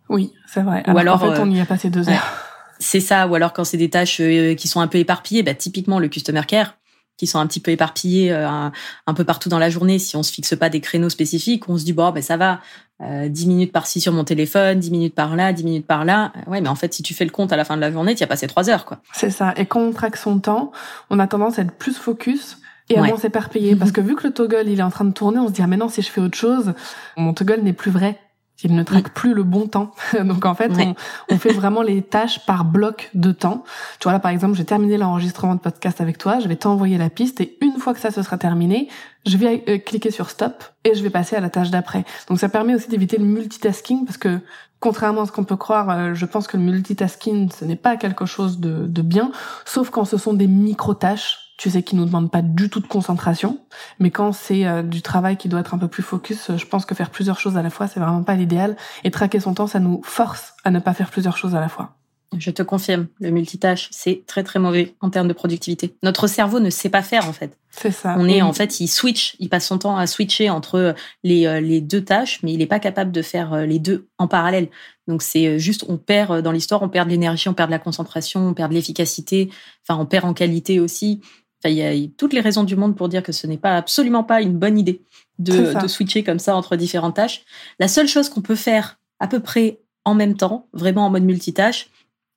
Oui, 0.08 0.32
c'est 0.46 0.62
vrai. 0.62 0.82
ou 0.86 0.98
alors, 0.98 1.22
en 1.22 1.34
fait, 1.34 1.40
on 1.40 1.50
y 1.50 1.60
a 1.60 1.66
passé 1.66 1.90
deux 1.90 2.08
heures. 2.08 2.48
C'est 2.78 3.00
ça. 3.00 3.28
Ou 3.28 3.34
alors 3.34 3.52
quand 3.52 3.64
c'est 3.64 3.76
des 3.76 3.90
tâches 3.90 4.16
qui 4.56 4.68
sont 4.68 4.80
un 4.80 4.88
peu 4.88 4.98
éparpillées, 4.98 5.42
bah, 5.42 5.54
typiquement 5.54 5.98
le 5.98 6.08
customer 6.08 6.42
care 6.46 6.76
qui 7.22 7.28
sont 7.28 7.38
un 7.38 7.46
petit 7.46 7.60
peu 7.60 7.70
éparpillés 7.70 8.32
un, 8.32 8.72
peu 9.14 9.22
partout 9.22 9.48
dans 9.48 9.60
la 9.60 9.70
journée. 9.70 10.00
Si 10.00 10.16
on 10.16 10.24
se 10.24 10.32
fixe 10.32 10.56
pas 10.56 10.68
des 10.68 10.80
créneaux 10.80 11.08
spécifiques, 11.08 11.68
on 11.68 11.78
se 11.78 11.84
dit 11.84 11.92
bon, 11.92 12.10
ben 12.10 12.20
ça 12.20 12.36
va, 12.36 12.60
euh, 13.00 13.28
10 13.28 13.46
minutes 13.46 13.72
par-ci 13.72 14.00
sur 14.00 14.12
mon 14.12 14.24
téléphone, 14.24 14.80
10 14.80 14.90
minutes 14.90 15.14
par 15.14 15.36
là, 15.36 15.52
10 15.52 15.62
minutes 15.62 15.86
par 15.86 16.04
là. 16.04 16.32
Ouais, 16.48 16.60
mais 16.60 16.68
en 16.68 16.74
fait, 16.74 16.92
si 16.92 17.04
tu 17.04 17.14
fais 17.14 17.24
le 17.24 17.30
compte 17.30 17.52
à 17.52 17.56
la 17.56 17.64
fin 17.64 17.76
de 17.76 17.80
la 17.80 17.92
journée, 17.92 18.16
tu 18.16 18.24
as 18.24 18.26
passé 18.26 18.48
3 18.48 18.70
heures, 18.70 18.84
quoi. 18.84 18.98
C'est 19.12 19.30
ça. 19.30 19.54
Et 19.56 19.66
quand 19.66 19.80
on 19.80 19.92
traque 19.92 20.16
son 20.16 20.40
temps, 20.40 20.72
on 21.10 21.20
a 21.20 21.28
tendance 21.28 21.60
à 21.60 21.62
être 21.62 21.72
plus 21.72 21.96
focus 21.96 22.58
et 22.88 22.98
à 22.98 23.02
moins 23.02 23.16
s'éparpiller. 23.16 23.76
Parce 23.76 23.92
que 23.92 24.00
vu 24.00 24.16
que 24.16 24.26
le 24.26 24.32
toggle, 24.32 24.64
il 24.66 24.80
est 24.80 24.82
en 24.82 24.90
train 24.90 25.04
de 25.04 25.12
tourner, 25.12 25.38
on 25.38 25.46
se 25.46 25.52
dit, 25.52 25.62
ah, 25.62 25.68
maintenant, 25.68 25.88
si 25.88 26.02
je 26.02 26.08
fais 26.08 26.20
autre 26.20 26.36
chose, 26.36 26.74
mon 27.16 27.34
toggle 27.34 27.60
n'est 27.62 27.72
plus 27.72 27.92
vrai. 27.92 28.18
Il 28.64 28.74
ne 28.74 28.82
traque 28.82 29.10
plus 29.10 29.34
le 29.34 29.42
bon 29.42 29.66
temps. 29.66 29.92
Donc 30.24 30.44
en 30.44 30.54
fait, 30.54 30.72
on, 30.78 30.94
on, 31.34 31.38
fait 31.38 31.52
vraiment 31.52 31.82
les 31.82 32.02
tâches 32.02 32.44
par 32.46 32.64
bloc 32.64 33.10
de 33.14 33.32
temps. 33.32 33.64
Tu 33.98 34.04
vois 34.04 34.12
là, 34.12 34.18
par 34.20 34.30
exemple, 34.30 34.54
j'ai 34.54 34.64
terminé 34.64 34.96
l'enregistrement 34.96 35.54
de 35.54 35.60
podcast 35.60 36.00
avec 36.00 36.18
toi, 36.18 36.38
je 36.40 36.48
vais 36.48 36.56
t'envoyer 36.56 36.98
la 36.98 37.10
piste 37.10 37.40
et 37.40 37.56
une 37.60 37.78
fois 37.78 37.94
que 37.94 38.00
ça 38.00 38.10
se 38.10 38.22
sera 38.22 38.38
terminé, 38.38 38.88
je 39.26 39.36
vais 39.36 39.64
euh, 39.68 39.78
cliquer 39.78 40.10
sur 40.10 40.30
stop 40.30 40.64
et 40.84 40.94
je 40.94 41.02
vais 41.02 41.10
passer 41.10 41.36
à 41.36 41.40
la 41.40 41.50
tâche 41.50 41.70
d'après. 41.70 42.04
Donc 42.28 42.38
ça 42.38 42.48
permet 42.48 42.74
aussi 42.74 42.88
d'éviter 42.88 43.18
le 43.18 43.24
multitasking 43.24 44.04
parce 44.04 44.18
que 44.18 44.40
contrairement 44.80 45.22
à 45.22 45.26
ce 45.26 45.32
qu'on 45.32 45.44
peut 45.44 45.56
croire, 45.56 45.90
euh, 45.90 46.14
je 46.14 46.26
pense 46.26 46.46
que 46.46 46.56
le 46.56 46.62
multitasking 46.62 47.50
ce 47.50 47.64
n'est 47.64 47.76
pas 47.76 47.96
quelque 47.96 48.26
chose 48.26 48.58
de, 48.58 48.86
de 48.86 49.02
bien, 49.02 49.30
sauf 49.64 49.90
quand 49.90 50.04
ce 50.04 50.16
sont 50.18 50.34
des 50.34 50.48
micro-tâches 50.48 51.41
tu 51.56 51.70
sais, 51.70 51.82
qui 51.82 51.96
nous 51.96 52.04
demande 52.04 52.30
pas 52.30 52.42
du 52.42 52.68
tout 52.70 52.80
de 52.80 52.86
concentration. 52.86 53.60
Mais 53.98 54.10
quand 54.10 54.32
c'est 54.32 54.66
euh, 54.66 54.82
du 54.82 55.02
travail 55.02 55.36
qui 55.36 55.48
doit 55.48 55.60
être 55.60 55.74
un 55.74 55.78
peu 55.78 55.88
plus 55.88 56.02
focus, 56.02 56.50
je 56.56 56.64
pense 56.66 56.84
que 56.84 56.94
faire 56.94 57.10
plusieurs 57.10 57.38
choses 57.38 57.56
à 57.56 57.62
la 57.62 57.70
fois, 57.70 57.88
c'est 57.88 58.00
vraiment 58.00 58.22
pas 58.22 58.34
l'idéal. 58.34 58.76
Et 59.04 59.10
traquer 59.10 59.40
son 59.40 59.54
temps, 59.54 59.66
ça 59.66 59.80
nous 59.80 60.00
force 60.04 60.54
à 60.64 60.70
ne 60.70 60.78
pas 60.78 60.94
faire 60.94 61.10
plusieurs 61.10 61.36
choses 61.36 61.54
à 61.54 61.60
la 61.60 61.68
fois. 61.68 61.96
Je 62.38 62.50
te 62.50 62.62
confirme, 62.62 63.08
le 63.20 63.30
multitâche, 63.30 63.88
c'est 63.90 64.24
très 64.26 64.42
très 64.42 64.58
mauvais 64.58 64.94
en 65.00 65.10
termes 65.10 65.28
de 65.28 65.32
productivité. 65.32 65.94
Notre 66.02 66.26
cerveau 66.26 66.60
ne 66.60 66.70
sait 66.70 66.88
pas 66.88 67.02
faire 67.02 67.28
en 67.28 67.32
fait. 67.32 67.58
C'est 67.70 67.90
ça. 67.90 68.16
On 68.18 68.26
est 68.26 68.42
en 68.42 68.52
fait, 68.52 68.80
il 68.80 68.88
switch, 68.88 69.36
il 69.38 69.48
passe 69.48 69.66
son 69.66 69.78
temps 69.78 69.96
à 69.96 70.06
switcher 70.06 70.50
entre 70.50 70.94
les, 71.22 71.46
euh, 71.46 71.60
les 71.60 71.80
deux 71.80 72.02
tâches, 72.02 72.40
mais 72.42 72.52
il 72.52 72.58
n'est 72.58 72.66
pas 72.66 72.78
capable 72.78 73.12
de 73.12 73.22
faire 73.22 73.52
euh, 73.52 73.66
les 73.66 73.78
deux 73.78 74.08
en 74.18 74.28
parallèle. 74.28 74.68
Donc 75.08 75.22
c'est 75.22 75.46
euh, 75.46 75.58
juste, 75.58 75.84
on 75.88 75.98
perd 75.98 76.40
dans 76.40 76.52
l'histoire, 76.52 76.82
on 76.82 76.88
perd 76.88 77.08
de 77.08 77.12
l'énergie, 77.12 77.48
on 77.48 77.54
perd 77.54 77.68
de 77.68 77.72
la 77.72 77.78
concentration, 77.78 78.48
on 78.48 78.54
perd 78.54 78.70
de 78.70 78.76
l'efficacité, 78.76 79.50
enfin 79.86 80.00
on 80.00 80.06
perd 80.06 80.24
en 80.24 80.32
qualité 80.32 80.80
aussi. 80.80 81.20
Enfin, 81.62 81.72
il 81.72 81.76
y 81.76 81.82
a 81.82 82.08
toutes 82.16 82.32
les 82.32 82.40
raisons 82.40 82.64
du 82.64 82.74
monde 82.74 82.96
pour 82.96 83.08
dire 83.08 83.22
que 83.22 83.32
ce 83.32 83.46
n'est 83.46 83.58
pas 83.58 83.76
absolument 83.76 84.24
pas 84.24 84.42
une 84.42 84.58
bonne 84.58 84.78
idée 84.78 85.02
de, 85.38 85.80
de 85.80 85.86
switcher 85.86 86.24
comme 86.24 86.40
ça 86.40 86.56
entre 86.56 86.76
différentes 86.76 87.16
tâches. 87.16 87.44
La 87.78 87.88
seule 87.88 88.08
chose 88.08 88.28
qu'on 88.28 88.42
peut 88.42 88.56
faire 88.56 88.98
à 89.20 89.28
peu 89.28 89.40
près 89.40 89.78
en 90.04 90.14
même 90.14 90.36
temps, 90.36 90.66
vraiment 90.72 91.06
en 91.06 91.10
mode 91.10 91.22
multitâche, 91.22 91.88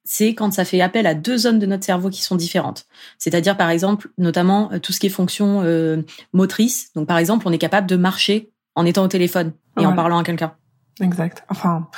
c'est 0.03 0.35
quand 0.35 0.53
ça 0.53 0.65
fait 0.65 0.81
appel 0.81 1.07
à 1.07 1.15
deux 1.15 1.37
zones 1.37 1.57
de 1.57 1.65
notre 1.65 1.83
cerveau 1.83 2.11
qui 2.11 2.21
sont 2.21 2.35
différentes. 2.35 2.85
C'est-à-dire, 3.17 3.57
par 3.57 3.71
exemple, 3.71 4.09
notamment 4.19 4.71
euh, 4.71 4.79
tout 4.79 4.93
ce 4.93 4.99
qui 4.99 5.07
est 5.07 5.09
fonction 5.09 5.61
euh, 5.63 6.03
motrice. 6.31 6.93
Donc, 6.93 7.07
par 7.07 7.17
exemple, 7.17 7.47
on 7.47 7.51
est 7.51 7.57
capable 7.57 7.87
de 7.87 7.95
marcher 7.95 8.51
en 8.75 8.85
étant 8.85 9.03
au 9.03 9.07
téléphone 9.07 9.53
et 9.79 9.85
en 9.85 9.93
parlant 9.95 10.19
à 10.19 10.23
quelqu'un. 10.23 10.53
Exact. 11.01 11.43
Enfin, 11.49 11.89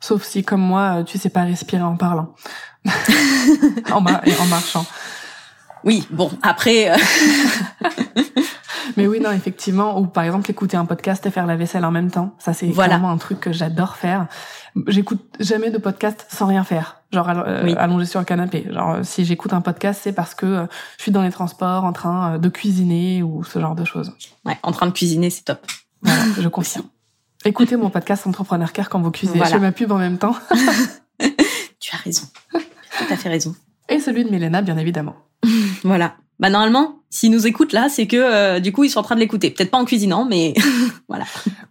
sauf 0.00 0.22
si, 0.22 0.44
comme 0.44 0.60
moi, 0.60 1.02
tu 1.04 1.18
sais 1.18 1.28
pas 1.28 1.42
respirer 1.42 1.82
en 1.82 1.96
parlant. 1.96 2.34
en, 3.90 3.96
en 3.96 4.46
marchant. 4.46 4.86
Oui, 5.86 6.06
bon, 6.10 6.30
après... 6.42 6.92
Mais 8.96 9.06
oui, 9.06 9.20
non, 9.20 9.30
effectivement. 9.30 9.98
Ou 10.00 10.06
par 10.06 10.24
exemple, 10.24 10.50
écouter 10.50 10.76
un 10.76 10.84
podcast 10.84 11.24
et 11.26 11.30
faire 11.30 11.46
la 11.46 11.56
vaisselle 11.56 11.84
en 11.84 11.90
même 11.90 12.10
temps. 12.10 12.34
Ça, 12.38 12.52
c'est 12.52 12.66
vraiment 12.66 13.10
un 13.10 13.18
truc 13.18 13.40
que 13.40 13.52
j'adore 13.52 13.96
faire. 13.96 14.26
J'écoute 14.86 15.22
jamais 15.38 15.70
de 15.70 15.78
podcast 15.78 16.26
sans 16.28 16.46
rien 16.46 16.64
faire. 16.64 17.02
Genre 17.12 17.28
euh, 17.28 17.74
allongé 17.76 18.06
sur 18.06 18.20
le 18.20 18.24
canapé. 18.24 18.66
Genre 18.70 18.94
euh, 18.94 19.02
si 19.02 19.24
j'écoute 19.24 19.52
un 19.52 19.60
podcast, 19.60 20.00
c'est 20.02 20.12
parce 20.12 20.34
que 20.34 20.46
euh, 20.46 20.66
je 20.96 21.02
suis 21.02 21.12
dans 21.12 21.22
les 21.22 21.30
transports, 21.30 21.84
en 21.84 21.92
train 21.92 22.38
de 22.38 22.48
cuisiner 22.48 23.22
ou 23.22 23.44
ce 23.44 23.60
genre 23.60 23.74
de 23.74 23.84
choses. 23.84 24.12
Ouais, 24.44 24.58
en 24.62 24.72
train 24.72 24.86
de 24.86 24.92
cuisiner, 24.92 25.30
c'est 25.30 25.44
top. 25.44 25.64
Voilà, 26.02 26.22
je 26.40 26.48
confirme. 26.48 26.86
Écoutez 27.44 27.76
mon 27.76 27.90
podcast 27.90 28.26
Entrepreneur 28.26 28.72
Care 28.72 28.88
quand 28.88 29.00
vous 29.00 29.10
cuisinez. 29.10 29.44
Je 29.44 29.50
fais 29.50 29.58
ma 29.58 29.72
pub 29.72 29.92
en 29.92 29.98
même 29.98 30.18
temps. 30.18 30.36
tu 31.78 31.94
as 31.94 31.98
raison. 31.98 32.26
Tout 32.52 33.12
à 33.12 33.16
fait 33.16 33.28
raison. 33.28 33.54
Et 33.88 34.00
celui 34.00 34.24
de 34.24 34.30
Milena, 34.30 34.62
bien 34.62 34.76
évidemment. 34.78 35.14
voilà. 35.84 36.16
Bah 36.38 36.50
normalement, 36.50 37.00
s'ils 37.08 37.30
nous 37.30 37.46
écoutent 37.46 37.72
là, 37.72 37.88
c'est 37.88 38.06
que 38.06 38.16
euh, 38.16 38.60
du 38.60 38.70
coup 38.70 38.84
ils 38.84 38.90
sont 38.90 39.00
en 39.00 39.02
train 39.02 39.14
de 39.14 39.20
l'écouter. 39.20 39.50
Peut-être 39.50 39.70
pas 39.70 39.78
en 39.78 39.86
cuisinant, 39.86 40.26
mais 40.26 40.52
voilà. 41.08 41.24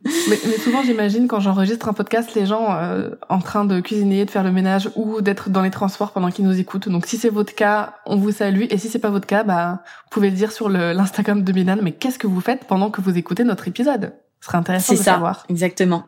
Mais, 0.03 0.39
mais 0.47 0.57
souvent 0.57 0.81
j'imagine 0.83 1.27
quand 1.27 1.39
j'enregistre 1.39 1.87
un 1.87 1.93
podcast, 1.93 2.33
les 2.33 2.47
gens 2.47 2.73
euh, 2.73 3.11
en 3.29 3.39
train 3.39 3.63
de 3.65 3.79
cuisiner, 3.79 4.25
de 4.25 4.31
faire 4.31 4.43
le 4.43 4.51
ménage 4.51 4.89
ou 4.95 5.21
d'être 5.21 5.51
dans 5.51 5.61
les 5.61 5.69
transports 5.69 6.13
pendant 6.13 6.31
qu'ils 6.31 6.45
nous 6.45 6.59
écoutent. 6.59 6.89
Donc 6.89 7.05
si 7.05 7.17
c'est 7.17 7.29
votre 7.29 7.53
cas, 7.53 7.97
on 8.07 8.15
vous 8.15 8.31
salue. 8.31 8.63
Et 8.71 8.79
si 8.79 8.89
c'est 8.89 8.99
pas 8.99 9.11
votre 9.11 9.27
cas, 9.27 9.43
bah 9.43 9.83
vous 10.05 10.09
pouvez 10.09 10.31
le 10.31 10.35
dire 10.35 10.51
sur 10.51 10.67
l'Instagram 10.67 11.43
de 11.43 11.51
Milan. 11.51 11.77
Mais 11.83 11.91
qu'est-ce 11.91 12.17
que 12.17 12.27
vous 12.27 12.41
faites 12.41 12.65
pendant 12.65 12.89
que 12.89 13.01
vous 13.01 13.15
écoutez 13.15 13.43
notre 13.43 13.67
épisode? 13.67 14.13
Ce 14.41 14.47
serait 14.47 14.57
intéressant 14.57 14.93
de 14.93 14.97
ça, 14.97 15.03
savoir. 15.03 15.45
Exactement. 15.49 16.05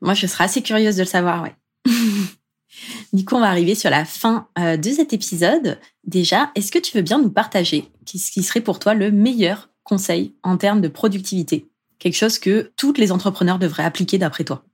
Moi 0.00 0.14
je 0.14 0.26
serais 0.26 0.44
assez 0.44 0.62
curieuse 0.62 0.96
de 0.96 1.02
le 1.02 1.06
savoir, 1.06 1.42
ouais. 1.42 1.54
Du 3.12 3.24
coup, 3.24 3.36
on 3.36 3.40
va 3.40 3.48
arriver 3.48 3.74
sur 3.74 3.90
la 3.90 4.04
fin 4.04 4.48
euh, 4.58 4.76
de 4.76 4.90
cet 4.90 5.12
épisode. 5.12 5.78
Déjà, 6.04 6.50
est-ce 6.54 6.70
que 6.70 6.78
tu 6.78 6.96
veux 6.96 7.02
bien 7.02 7.18
nous 7.18 7.30
partager 7.30 7.90
ce 8.06 8.30
qui 8.30 8.42
serait 8.42 8.60
pour 8.60 8.78
toi 8.78 8.94
le 8.94 9.10
meilleur 9.10 9.70
conseil 9.82 10.34
en 10.42 10.56
termes 10.56 10.80
de 10.80 10.88
productivité? 10.88 11.70
Quelque 11.98 12.16
chose 12.16 12.38
que 12.38 12.70
tous 12.76 12.92
les 12.94 13.10
entrepreneurs 13.10 13.58
devraient 13.58 13.84
appliquer 13.84 14.18
d'après 14.18 14.44
toi 14.44 14.64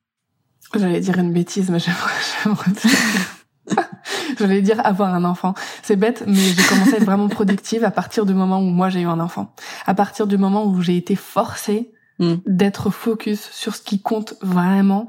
J'allais 0.74 1.01
dire 1.01 1.18
une 1.18 1.32
bêtise, 1.32 1.70
mais 1.70 1.78
j'aimerais... 1.78 2.12
J'allais 4.39 4.62
dire 4.62 4.85
avoir 4.85 5.14
un 5.14 5.24
enfant. 5.24 5.55
C'est 5.82 5.97
bête, 5.97 6.24
mais 6.26 6.35
j'ai 6.35 6.62
commencé 6.62 6.95
à 6.95 6.97
être 6.97 7.05
vraiment 7.05 7.28
productive 7.28 7.85
à 7.85 7.91
partir 7.91 8.26
du 8.26 8.35
moment 8.35 8.59
où 8.59 8.70
moi 8.70 8.89
j'ai 8.89 9.01
eu 9.01 9.07
un 9.07 9.20
enfant. 9.20 9.55
À 9.87 9.95
partir 9.95 10.26
du 10.26 10.37
moment 10.37 10.66
où 10.66 10.80
j'ai 10.82 10.97
été 10.97 11.16
forcée 11.16 11.93
hmm. 12.18 12.35
d'être 12.47 12.91
focus 12.91 13.49
sur 13.53 13.74
ce 13.74 13.82
qui 13.82 14.03
compte 14.03 14.35
vraiment, 14.43 15.09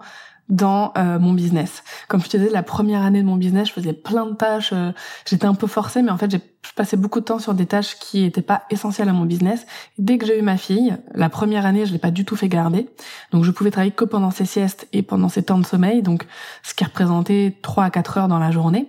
dans 0.50 0.94
euh, 0.98 1.18
mon 1.18 1.34
business. 1.34 1.84
Comme 2.08 2.22
je 2.22 2.30
te 2.30 2.38
disais, 2.38 2.52
la 2.52 2.64
première 2.64 3.02
année 3.02 3.22
de 3.22 3.28
mon 3.28 3.36
business, 3.36 3.68
je 3.70 3.74
faisais 3.74 3.94
plein 3.94 4.26
de 4.28 4.36
tâches. 4.36 4.72
Euh, 4.74 4.92
j'étais 5.26 5.46
un 5.46 5.56
peu 5.56 5.68
forcée, 5.68 6.02
mais 6.02 6.12
en 6.12 6.18
fait, 6.18 6.30
j'ai 6.30 6.42
passé 6.76 6.98
beaucoup 6.98 7.20
de 7.20 7.26
temps 7.26 7.40
sur 7.40 7.54
des 7.54 7.66
tâches 7.66 7.98
qui 8.00 8.22
n'étaient 8.22 8.42
pas 8.42 8.64
essentielles 8.70 9.10
à 9.10 9.14
mon 9.14 9.26
business. 9.26 9.66
dès 9.98 10.18
que 10.18 10.26
j'ai 10.26 10.38
eu 10.38 10.42
ma 10.42 10.58
fille, 10.58 10.96
la 11.14 11.30
première 11.30 11.66
année, 11.66 11.86
je 11.86 11.94
l'ai 11.94 12.00
pas 12.00 12.12
du 12.12 12.26
tout 12.26 12.36
fait 12.36 12.50
garder. 12.50 12.90
Donc, 13.32 13.44
je 13.44 13.52
pouvais 13.52 13.72
travailler 13.72 13.92
que 13.92 14.06
pendant 14.06 14.32
ses 14.32 14.46
siestes 14.46 14.88
et 14.94 15.02
pendant 15.02 15.30
ses 15.30 15.44
temps 15.44 15.60
de 15.60 15.66
sommeil, 15.66 16.02
donc 16.04 16.26
ce 16.64 16.74
qui 16.74 16.84
représentait 16.84 17.58
3 17.62 17.86
à 17.86 17.90
4 17.90 18.18
heures 18.18 18.28
dans 18.28 18.40
la 18.40 18.52
journée 18.52 18.88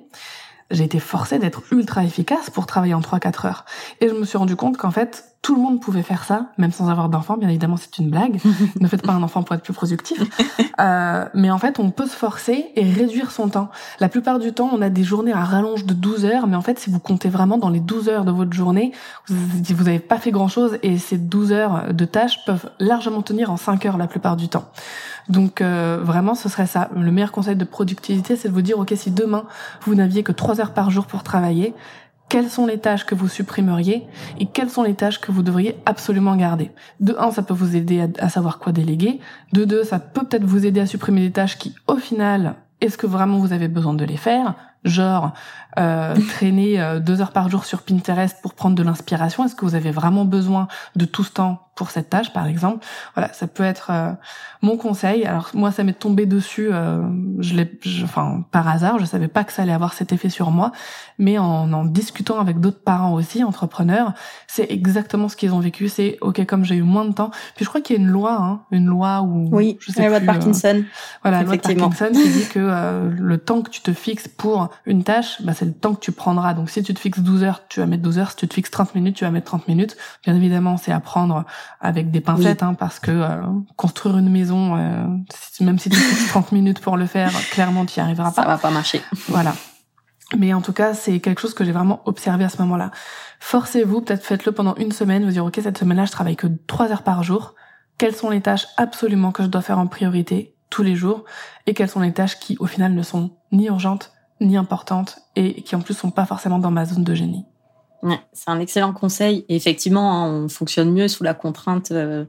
j'ai 0.71 0.85
été 0.85 0.99
forcée 0.99 1.39
d'être 1.39 1.63
ultra 1.71 2.05
efficace 2.05 2.51
pour 2.51 2.67
travailler 2.67 2.95
en 2.95 3.01
3-4 3.01 3.47
heures. 3.47 3.65
Et 4.01 4.09
je 4.09 4.15
me 4.15 4.25
suis 4.25 4.39
rendu 4.39 4.57
compte 4.57 4.77
qu'en 4.77 4.91
fait, 4.91 5.36
tout 5.43 5.55
le 5.55 5.63
monde 5.63 5.81
pouvait 5.81 6.03
faire 6.03 6.25
ça, 6.25 6.47
même 6.59 6.73
sans 6.73 6.89
avoir 6.89 7.09
d'enfant. 7.09 7.37
Bien 7.37 7.49
évidemment, 7.49 7.77
c'est 7.77 7.99
une 7.99 8.11
blague. 8.11 8.41
ne 8.81 8.89
faites 8.89 9.03
pas 9.03 9.13
un 9.13 9.23
enfant 9.23 9.43
pour 9.43 9.55
être 9.55 9.63
plus 9.63 9.75
productif. 9.75 10.21
Euh, 10.79 11.25
mais 11.33 11.51
en 11.51 11.57
fait, 11.57 11.79
on 11.79 11.91
peut 11.91 12.07
se 12.07 12.15
forcer 12.15 12.67
et 12.77 12.83
réduire 12.93 13.31
son 13.31 13.49
temps. 13.49 13.71
La 13.99 14.11
plupart 14.11 14.39
du 14.39 14.53
temps, 14.53 14.69
on 14.75 14.83
a 14.83 14.91
des 14.91 15.05
journées 15.05 15.33
à 15.33 15.43
rallonge 15.43 15.87
de 15.87 15.95
12 15.95 16.27
heures, 16.27 16.47
mais 16.47 16.55
en 16.55 16.61
fait, 16.61 16.79
si 16.79 16.91
vous 16.91 16.99
comptez 16.99 17.31
vraiment 17.31 17.57
dans 17.57 17.71
les 17.71 17.81
12 17.81 18.11
heures 18.11 18.27
de 18.27 18.31
votre 18.31 18.53
journée, 18.53 18.93
vous 19.27 19.85
n'avez 19.85 20.01
pas 20.01 20.19
fait 20.19 20.33
grand-chose 20.33 20.77
et 20.83 20.99
ces 20.99 21.17
12 21.17 21.53
heures 21.53 21.95
de 21.95 22.05
tâches 22.05 22.45
peuvent 22.45 22.69
largement 22.79 23.23
tenir 23.23 23.51
en 23.51 23.57
5 23.57 23.87
heures 23.87 23.97
la 23.97 24.07
plupart 24.07 24.37
du 24.37 24.51
temps. 24.51 24.67
Donc 25.31 25.61
euh, 25.61 25.99
vraiment, 26.03 26.35
ce 26.35 26.49
serait 26.49 26.67
ça. 26.67 26.91
Le 26.95 27.11
meilleur 27.11 27.33
conseil 27.33 27.57
de 27.57 27.65
productivité, 27.65 28.37
c'est 28.37 28.49
de 28.49 28.55
vous 28.55 28.63
dire, 28.63 28.79
ok, 28.79 28.93
si 28.95 29.11
demain, 29.11 29.45
vous 29.83 29.95
n'aviez 29.95 30.23
que 30.23 30.33
3 30.33 30.61
heures 30.61 30.75
par 30.75 30.91
jour 30.91 31.07
pour 31.07 31.23
travailler, 31.23 31.75
quelles 32.29 32.51
sont 32.51 32.67
les 32.67 32.79
tâches 32.79 33.07
que 33.07 33.15
vous 33.15 33.29
supprimeriez 33.29 34.07
et 34.39 34.47
quelles 34.47 34.71
sont 34.71 34.83
les 34.83 34.95
tâches 34.95 35.21
que 35.21 35.31
vous 35.31 35.43
devriez 35.43 35.77
absolument 35.87 36.37
garder? 36.37 36.73
De 37.01 37.15
un, 37.19 37.31
ça 37.31 37.43
peut 37.43 37.55
vous 37.55 37.77
aider 37.77 38.09
à, 38.19 38.29
savoir 38.29 38.59
quoi 38.59 38.73
déléguer. 38.73 39.21
De 39.53 39.65
deux, 39.65 39.85
ça 39.85 39.99
peut 39.99 40.25
peut-être 40.25 40.45
vous 40.45 40.67
aider 40.67 40.81
à 40.81 40.87
supprimer 40.87 41.21
des 41.21 41.33
tâches 41.33 41.57
qui, 41.59 41.75
au 41.87 41.97
final, 41.97 42.57
est-ce 42.81 42.99
que 42.99 43.07
vraiment 43.07 43.39
vous 43.39 43.53
avez 43.53 43.69
besoin 43.69 43.95
de 43.95 44.05
les 44.05 44.17
faire? 44.17 44.55
Genre, 44.85 45.33
euh, 45.79 46.17
traîner 46.29 46.81
euh, 46.81 46.99
deux 46.99 47.21
heures 47.21 47.33
par 47.33 47.49
jour 47.49 47.65
sur 47.65 47.83
Pinterest 47.83 48.39
pour 48.43 48.55
prendre 48.55 48.75
de 48.75 48.83
l'inspiration. 48.83 49.45
Est-ce 49.45 49.55
que 49.55 49.65
vous 49.65 49.75
avez 49.75 49.93
vraiment 49.93 50.25
besoin 50.25 50.69
de 50.97 51.05
tout 51.05 51.25
ce 51.25 51.33
temps 51.33 51.66
pour 51.77 51.91
cette 51.91 52.09
tâche, 52.11 52.33
par 52.33 52.47
exemple. 52.47 52.85
Voilà, 53.15 53.33
ça 53.33 53.47
peut 53.47 53.63
être 53.63 53.91
euh, 53.91 54.11
mon 54.63 54.77
conseil. 54.77 55.25
Alors 55.25 55.51
moi, 55.55 55.71
ça 55.71 55.85
m'est 55.85 55.93
tombé 55.93 56.27
dessus, 56.27 56.69
euh, 56.73 57.03
je 57.39 57.55
l'ai, 57.55 57.71
enfin 58.03 58.45
par 58.51 58.67
hasard, 58.67 58.99
je 58.99 59.05
savais 59.05 59.29
pas 59.29 59.45
que 59.45 59.53
ça 59.53 59.63
allait 59.63 59.73
avoir 59.73 59.93
cet 59.93 60.13
effet 60.13 60.31
sur 60.31 60.51
moi, 60.51 60.73
mais 61.19 61.39
en 61.39 61.73
en 61.73 61.85
discutant 61.85 62.41
avec 62.41 62.61
d'autres 62.61 62.83
parents 62.83 63.13
aussi, 63.13 63.45
entrepreneurs, 63.45 64.15
c'est 64.47 64.67
exactement 64.71 65.29
ce 65.29 65.37
qu'ils 65.37 65.53
ont 65.53 65.61
vécu. 65.61 65.89
C'est 65.89 66.17
ok, 66.23 66.45
comme 66.47 66.65
j'ai 66.65 66.77
eu 66.77 66.83
moins 66.83 67.05
de 67.05 67.13
temps. 67.13 67.31
Puis 67.55 67.65
je 67.65 67.69
crois 67.69 67.83
qu'il 67.83 67.97
y 67.97 67.99
a 67.99 68.03
une 68.03 68.09
loi, 68.09 68.39
hein, 68.41 68.63
une 68.71 68.87
loi 68.87 69.21
où 69.21 69.49
oui, 69.53 69.77
je 69.81 69.93
sais 69.93 70.03
la 70.03 70.09
loi 70.09 70.21
de 70.21 70.25
euh, 70.25 70.27
Parkinson. 70.27 70.83
voilà, 71.23 71.39
la 71.39 71.45
loi 71.45 71.57
de 71.57 71.61
Parkinson 71.61 72.11
qui 72.13 72.29
dit 72.29 72.49
que 72.49 73.11
le 73.11 73.39
temps 73.39 73.61
que 73.61 73.71
tu 73.71 73.83
te 73.83 73.93
fixes 73.93 74.29
pour 74.29 74.71
une 74.87 75.05
tâche, 75.05 75.43
bah, 75.43 75.53
c'est 75.55 75.67
le 75.67 75.75
temps 75.75 75.95
que 75.95 76.01
tu 76.01 76.13
prendras. 76.13 76.55
Donc 76.55 76.71
si 76.71 76.83
tu 76.83 76.95
te 76.95 76.99
fixes 76.99 77.21
12 77.21 77.45
heures, 77.45 77.63
tu 77.69 77.81
vas 77.81 77.87
mettre 77.87 78.03
12 78.03 78.19
heures. 78.19 78.31
Si 78.31 78.37
tu 78.37 78.49
te 78.49 78.55
fixes 78.55 78.71
30 78.71 78.95
minutes, 78.95 79.17
tu 79.17 79.25
vas 79.25 79.31
mettre 79.31 79.47
30 79.47 79.69
minutes. 79.69 79.97
Bien 80.25 80.35
évidemment, 80.35 80.77
c'est 80.79 80.93
à 80.93 81.01
prendre 81.01 81.45
avec 81.81 82.11
des 82.11 82.21
pincettes, 82.21 82.63
hein, 82.63 82.75
parce 82.75 82.99
que 82.99 83.11
euh, 83.11 83.43
construire 83.77 84.19
une 84.19 84.31
maison, 84.31 84.77
euh, 84.77 85.07
même 85.61 85.79
si 85.79 85.91
tu 85.91 85.97
fais 85.97 86.29
30 86.29 86.53
minutes 86.53 86.81
pour 86.81 86.97
le 86.97 87.07
faire, 87.07 87.31
clairement, 87.51 87.85
tu 87.87 87.99
n'y 88.01 88.05
arriveras 88.05 88.33
pas. 88.33 88.43
Ça 88.43 88.49
va 88.49 88.59
pas 88.59 88.71
marcher. 88.71 89.03
Voilà. 89.29 89.55
Mais 90.37 90.53
en 90.53 90.61
tout 90.61 90.73
cas, 90.73 90.95
c'est 90.95 91.21
quelque 91.21 91.41
chose 91.41 91.55
que 91.55 91.65
j'ai 91.65 91.73
vraiment 91.73 92.01
observé 92.05 92.45
à 92.45 92.49
ce 92.49 92.61
moment-là. 92.63 92.91
Forcez-vous, 93.39 94.01
peut-être 94.01 94.25
faites-le 94.25 94.53
pendant 94.53 94.75
une 94.77 94.91
semaine, 94.91 95.25
vous 95.25 95.31
dire, 95.31 95.45
OK, 95.45 95.59
cette 95.63 95.79
semaine-là, 95.79 96.05
je 96.05 96.13
travaille 96.13 96.37
que 96.37 96.49
trois 96.67 96.91
heures 96.91 97.05
par 97.05 97.23
jour. 97.23 97.55
Quelles 97.99 98.15
sont 98.15 98.31
les 98.31 98.41
tâches 98.41 98.67
absolument 98.77 99.31
que 99.31 99.43
je 99.43 99.49
dois 99.49 99.63
faire 99.63 99.79
en 99.79 99.87
priorité 99.87 100.57
tous 100.69 100.83
les 100.83 100.97
jours 100.97 101.25
et 101.67 101.75
quelles 101.75 101.89
sont 101.89 102.01
les 102.01 102.13
tâches 102.13 102.41
qui, 102.41 102.57
au 102.59 102.67
final, 102.67 102.93
ne 102.93 103.03
sont 103.03 103.37
ni 103.53 103.67
urgentes, 103.67 104.13
ni 104.41 104.57
importantes 104.57 105.21
et 105.37 105.63
qui, 105.63 105.77
en 105.77 105.81
plus, 105.81 105.95
sont 105.95 106.11
pas 106.11 106.27
forcément 106.27 106.59
dans 106.59 106.73
ma 106.73 106.85
zone 106.85 107.05
de 107.05 107.15
génie? 107.15 107.47
Ouais, 108.07 108.21
c'est 108.33 108.51
un 108.51 108.61
excellent 108.61 108.93
conseil. 108.93 109.45
Et 109.49 109.57
effectivement, 109.57 110.13
hein, 110.13 110.31
on 110.31 110.49
fonctionne 110.49 110.93
mieux 110.93 111.09
sous 111.09 111.25
la 111.25 111.35
contrainte. 111.35 111.91
Euh, 111.91 112.25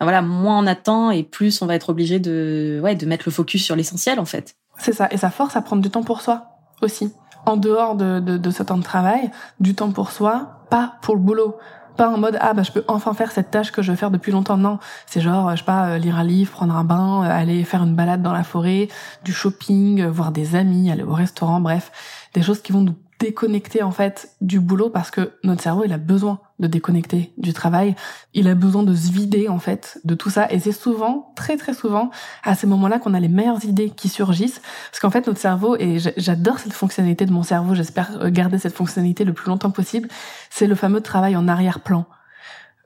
voilà, 0.00 0.22
moins 0.22 0.58
on 0.58 0.66
attend 0.66 1.10
et 1.10 1.24
plus 1.24 1.60
on 1.62 1.66
va 1.66 1.74
être 1.74 1.90
obligé 1.90 2.20
de, 2.20 2.80
ouais, 2.82 2.94
de 2.94 3.06
mettre 3.06 3.24
le 3.26 3.32
focus 3.32 3.64
sur 3.64 3.74
l'essentiel, 3.74 4.20
en 4.20 4.24
fait. 4.24 4.56
C'est 4.78 4.92
ça. 4.92 5.08
Et 5.10 5.16
ça 5.16 5.30
force 5.30 5.56
à 5.56 5.62
prendre 5.62 5.82
du 5.82 5.90
temps 5.90 6.04
pour 6.04 6.20
soi 6.20 6.46
aussi 6.80 7.12
en 7.46 7.56
dehors 7.56 7.94
de, 7.94 8.20
de, 8.20 8.36
de 8.36 8.50
ce 8.50 8.62
temps 8.62 8.76
de 8.76 8.82
travail, 8.82 9.30
du 9.60 9.74
temps 9.74 9.90
pour 9.90 10.10
soi, 10.10 10.60
pas 10.68 10.94
pour 11.00 11.14
le 11.14 11.20
boulot. 11.20 11.56
Pas 11.96 12.10
en 12.10 12.18
mode 12.18 12.36
ah 12.42 12.52
bah 12.52 12.62
je 12.62 12.72
peux 12.72 12.84
enfin 12.88 13.14
faire 13.14 13.32
cette 13.32 13.50
tâche 13.50 13.72
que 13.72 13.80
je 13.80 13.90
veux 13.90 13.96
faire 13.96 14.10
depuis 14.10 14.30
longtemps. 14.30 14.58
Non, 14.58 14.78
c'est 15.06 15.22
genre 15.22 15.52
je 15.52 15.56
sais 15.56 15.64
pas 15.64 15.88
euh, 15.88 15.98
lire 15.98 16.16
un 16.18 16.24
livre, 16.24 16.52
prendre 16.52 16.76
un 16.76 16.84
bain, 16.84 17.24
euh, 17.24 17.30
aller 17.30 17.64
faire 17.64 17.82
une 17.82 17.94
balade 17.94 18.20
dans 18.20 18.34
la 18.34 18.44
forêt, 18.44 18.88
du 19.24 19.32
shopping, 19.32 20.02
euh, 20.02 20.10
voir 20.10 20.30
des 20.30 20.56
amis, 20.56 20.90
aller 20.90 21.04
au 21.04 21.14
restaurant, 21.14 21.58
bref, 21.58 21.90
des 22.34 22.42
choses 22.42 22.60
qui 22.60 22.72
vont 22.72 22.82
nous 22.82 22.96
déconnecter 23.18 23.82
en 23.82 23.90
fait 23.90 24.36
du 24.40 24.60
boulot 24.60 24.90
parce 24.90 25.10
que 25.10 25.32
notre 25.42 25.62
cerveau 25.62 25.84
il 25.84 25.92
a 25.92 25.98
besoin 25.98 26.38
de 26.58 26.66
déconnecter 26.66 27.32
du 27.38 27.52
travail, 27.52 27.94
il 28.34 28.48
a 28.48 28.54
besoin 28.54 28.82
de 28.82 28.94
se 28.94 29.10
vider 29.10 29.48
en 29.48 29.58
fait 29.58 29.98
de 30.04 30.14
tout 30.14 30.30
ça 30.30 30.50
et 30.50 30.58
c'est 30.58 30.72
souvent 30.72 31.32
très 31.34 31.56
très 31.56 31.74
souvent 31.74 32.10
à 32.44 32.54
ces 32.54 32.66
moments-là 32.66 32.98
qu'on 32.98 33.14
a 33.14 33.20
les 33.20 33.28
meilleures 33.28 33.64
idées 33.64 33.90
qui 33.90 34.08
surgissent 34.08 34.60
parce 34.90 35.00
qu'en 35.00 35.10
fait 35.10 35.26
notre 35.26 35.40
cerveau 35.40 35.76
et 35.78 35.98
j'adore 36.16 36.58
cette 36.58 36.72
fonctionnalité 36.72 37.26
de 37.26 37.32
mon 37.32 37.42
cerveau, 37.42 37.74
j'espère 37.74 38.30
garder 38.30 38.58
cette 38.58 38.74
fonctionnalité 38.74 39.24
le 39.24 39.32
plus 39.32 39.48
longtemps 39.48 39.70
possible, 39.70 40.08
c'est 40.50 40.66
le 40.66 40.74
fameux 40.74 41.00
travail 41.00 41.36
en 41.36 41.48
arrière-plan. 41.48 42.06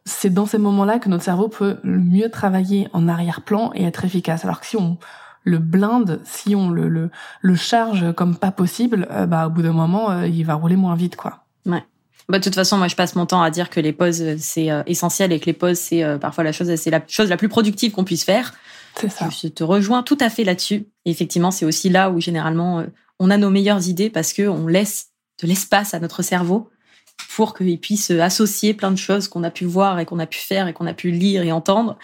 C'est 0.05 0.31
dans 0.31 0.47
ces 0.47 0.59
moments-là 0.59 0.99
que 0.99 1.09
notre 1.09 1.25
cerveau 1.25 1.49
peut 1.49 1.79
le 1.83 1.99
mieux 1.99 2.31
travailler 2.31 2.89
en 2.93 3.07
arrière-plan 3.07 3.71
et 3.75 3.85
être 3.85 4.05
efficace. 4.05 4.45
Alors 4.45 4.61
que 4.61 4.67
si 4.67 4.77
on 4.77 4.99
le 5.51 5.59
blinde, 5.59 6.21
si 6.25 6.55
on 6.55 6.71
le, 6.71 6.89
le, 6.89 7.11
le 7.43 7.55
charge 7.57 8.13
comme 8.15 8.37
pas 8.37 8.53
possible, 8.53 9.07
euh, 9.11 9.27
bah 9.27 9.49
au 9.49 9.51
bout 9.51 9.63
d'un 9.63 9.73
moment, 9.73 10.11
euh, 10.11 10.27
il 10.27 10.45
va 10.45 10.55
rouler 10.55 10.77
moins 10.77 10.95
vite, 10.95 11.17
quoi. 11.17 11.45
Ouais. 11.67 11.85
Bah, 12.29 12.39
de 12.39 12.45
toute 12.45 12.55
façon, 12.55 12.79
moi, 12.79 12.87
je 12.87 12.95
passe 12.95 13.17
mon 13.17 13.27
temps 13.27 13.43
à 13.43 13.51
dire 13.51 13.69
que 13.69 13.81
les 13.81 13.93
pauses, 13.93 14.37
c'est 14.39 14.71
euh, 14.71 14.83
essentiel 14.87 15.33
et 15.33 15.41
que 15.41 15.47
les 15.47 15.53
pauses, 15.53 15.79
c'est 15.79 16.19
parfois 16.19 16.45
la 16.45 16.53
chose, 16.53 16.73
c'est 16.77 16.91
la 16.91 17.03
chose 17.07 17.29
la 17.29 17.37
plus 17.37 17.49
productive 17.49 17.91
qu'on 17.93 18.05
puisse 18.05 18.25
faire. 18.25 18.55
C'est 18.95 19.11
ça. 19.11 19.29
Je 19.31 19.49
te 19.49 19.65
rejoins 19.65 20.03
tout 20.03 20.19
à 20.21 20.31
fait 20.31 20.45
là-dessus. 20.45 20.87
Et 21.05 21.11
effectivement, 21.11 21.51
c'est 21.51 21.65
aussi 21.65 21.89
là 21.89 22.11
où 22.11 22.21
généralement 22.21 22.85
on 23.19 23.31
a 23.31 23.37
nos 23.37 23.51
meilleures 23.51 23.89
idées 23.89 24.11
parce 24.11 24.33
que 24.33 24.49
on 24.49 24.67
laisse 24.67 25.09
de 25.43 25.47
l'espace 25.47 25.95
à 25.95 26.01
notre 26.01 26.23
cerveau 26.23 26.71
pour 27.35 27.55
qu'il 27.55 27.79
puisse 27.79 28.11
associer 28.11 28.75
plein 28.75 28.91
de 28.91 28.97
choses 28.97 29.29
qu'on 29.29 29.45
a 29.45 29.51
pu 29.51 29.65
voir 29.65 29.99
et 29.99 30.07
qu'on 30.07 30.19
a 30.19 30.27
pu 30.27 30.39
faire 30.39 30.69
et 30.69 30.73
qu'on 30.73 30.87
a 30.87 30.95
pu 30.95 31.11
lire 31.11 31.43
et 31.43 31.53
entendre 31.53 31.99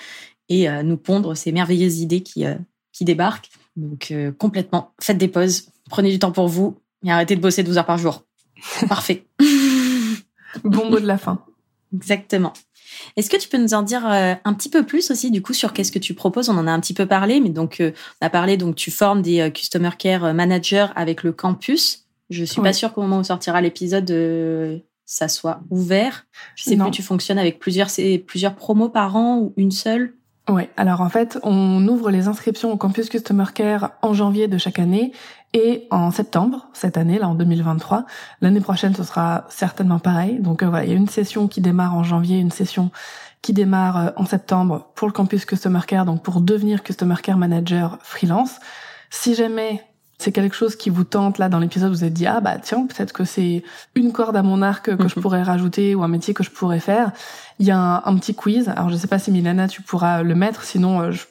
et 0.48 0.68
nous 0.82 0.96
pondre 0.96 1.36
ces 1.36 1.50
merveilleuses 1.52 2.00
idées 2.00 2.22
qui 2.22 2.44
qui 2.96 3.04
débarquent. 3.04 3.50
Donc 3.76 4.08
euh, 4.10 4.32
complètement, 4.32 4.92
faites 5.00 5.18
des 5.18 5.28
pauses, 5.28 5.68
prenez 5.90 6.10
du 6.10 6.18
temps 6.18 6.32
pour 6.32 6.48
vous 6.48 6.78
et 7.04 7.12
arrêtez 7.12 7.36
de 7.36 7.40
bosser 7.40 7.62
12 7.62 7.76
heures 7.78 7.86
par 7.86 7.98
jour. 7.98 8.24
Parfait. 8.88 9.26
bon 10.64 10.90
mot 10.90 10.98
de 10.98 11.06
la 11.06 11.18
fin. 11.18 11.44
Exactement. 11.94 12.54
Est-ce 13.16 13.28
que 13.28 13.36
tu 13.36 13.48
peux 13.48 13.58
nous 13.58 13.74
en 13.74 13.82
dire 13.82 14.06
euh, 14.08 14.34
un 14.44 14.54
petit 14.54 14.70
peu 14.70 14.84
plus 14.84 15.10
aussi 15.10 15.30
du 15.30 15.42
coup 15.42 15.52
sur 15.52 15.74
qu'est-ce 15.74 15.92
que 15.92 15.98
tu 15.98 16.14
proposes? 16.14 16.48
On 16.48 16.56
en 16.56 16.66
a 16.66 16.72
un 16.72 16.80
petit 16.80 16.94
peu 16.94 17.04
parlé, 17.04 17.40
mais 17.40 17.50
donc 17.50 17.80
euh, 17.80 17.92
on 18.22 18.26
a 18.26 18.30
parlé 18.30 18.56
donc 18.56 18.76
tu 18.76 18.90
formes 18.90 19.20
des 19.20 19.50
customer 19.52 19.90
care 19.98 20.32
managers 20.32 20.86
avec 20.96 21.22
le 21.22 21.32
campus. 21.32 22.06
Je 22.30 22.44
suis 22.44 22.62
pas 22.62 22.72
sûre 22.72 22.92
qu'au 22.94 23.02
moment 23.02 23.18
où 23.18 23.24
sortira 23.24 23.60
l'épisode 23.60 24.82
ça 25.04 25.28
soit 25.28 25.60
ouvert. 25.70 26.26
Je 26.56 26.64
sais 26.64 26.76
plus, 26.76 26.90
tu 26.90 27.02
fonctionnes 27.02 27.38
avec 27.38 27.60
plusieurs 27.60 27.88
plusieurs 28.26 28.56
promos 28.56 28.88
par 28.88 29.14
an 29.14 29.38
ou 29.38 29.52
une 29.56 29.70
seule? 29.70 30.14
Oui, 30.48 30.68
alors 30.76 31.00
en 31.00 31.08
fait, 31.08 31.38
on 31.42 31.86
ouvre 31.88 32.10
les 32.10 32.28
inscriptions 32.28 32.72
au 32.72 32.76
campus 32.76 33.08
Customer 33.08 33.46
Care 33.52 33.92
en 34.02 34.14
janvier 34.14 34.46
de 34.46 34.58
chaque 34.58 34.78
année 34.78 35.12
et 35.52 35.88
en 35.90 36.12
septembre, 36.12 36.68
cette 36.72 36.96
année, 36.96 37.18
là 37.18 37.28
en 37.28 37.34
2023. 37.34 38.04
L'année 38.40 38.60
prochaine, 38.60 38.94
ce 38.94 39.02
sera 39.02 39.46
certainement 39.48 39.98
pareil. 39.98 40.38
Donc 40.38 40.62
euh, 40.62 40.68
voilà, 40.68 40.84
il 40.84 40.90
y 40.90 40.94
a 40.94 40.96
une 40.96 41.08
session 41.08 41.48
qui 41.48 41.60
démarre 41.60 41.94
en 41.94 42.04
janvier, 42.04 42.38
une 42.38 42.52
session 42.52 42.92
qui 43.42 43.52
démarre 43.54 43.96
euh, 43.96 44.10
en 44.16 44.24
septembre 44.24 44.90
pour 44.94 45.08
le 45.08 45.12
campus 45.12 45.44
Customer 45.46 45.80
Care, 45.84 46.04
donc 46.04 46.22
pour 46.22 46.40
devenir 46.40 46.84
Customer 46.84 47.16
Care 47.20 47.38
Manager 47.38 47.98
freelance. 48.02 48.60
Si 49.10 49.34
jamais 49.34 49.82
c'est 50.18 50.32
quelque 50.32 50.56
chose 50.56 50.76
qui 50.76 50.90
vous 50.90 51.04
tente 51.04 51.38
là 51.38 51.48
dans 51.48 51.58
l'épisode, 51.58 51.90
vous 51.90 52.04
êtes 52.04 52.12
dit 52.12 52.26
ah 52.26 52.40
bah 52.40 52.56
tiens 52.62 52.86
peut-être 52.86 53.12
que 53.12 53.24
c'est 53.24 53.62
une 53.94 54.12
corde 54.12 54.36
à 54.36 54.42
mon 54.42 54.62
arc 54.62 54.96
que 54.96 55.08
je 55.08 55.16
mhm. 55.16 55.22
pourrais 55.22 55.42
rajouter 55.42 55.94
ou 55.94 56.02
un 56.02 56.08
métier 56.08 56.34
que 56.34 56.42
je 56.42 56.50
pourrais 56.50 56.80
faire. 56.80 57.12
Il 57.58 57.66
y 57.66 57.70
a 57.70 57.78
un, 57.78 58.02
un 58.04 58.16
petit 58.16 58.34
quiz. 58.34 58.68
Alors 58.68 58.90
je 58.90 58.96
sais 58.96 59.08
pas 59.08 59.18
si 59.18 59.30
Milana 59.30 59.68
tu 59.68 59.82
pourras 59.82 60.22
le 60.22 60.34
mettre, 60.34 60.64
sinon 60.64 61.00
euh, 61.00 61.10
je 61.10 61.26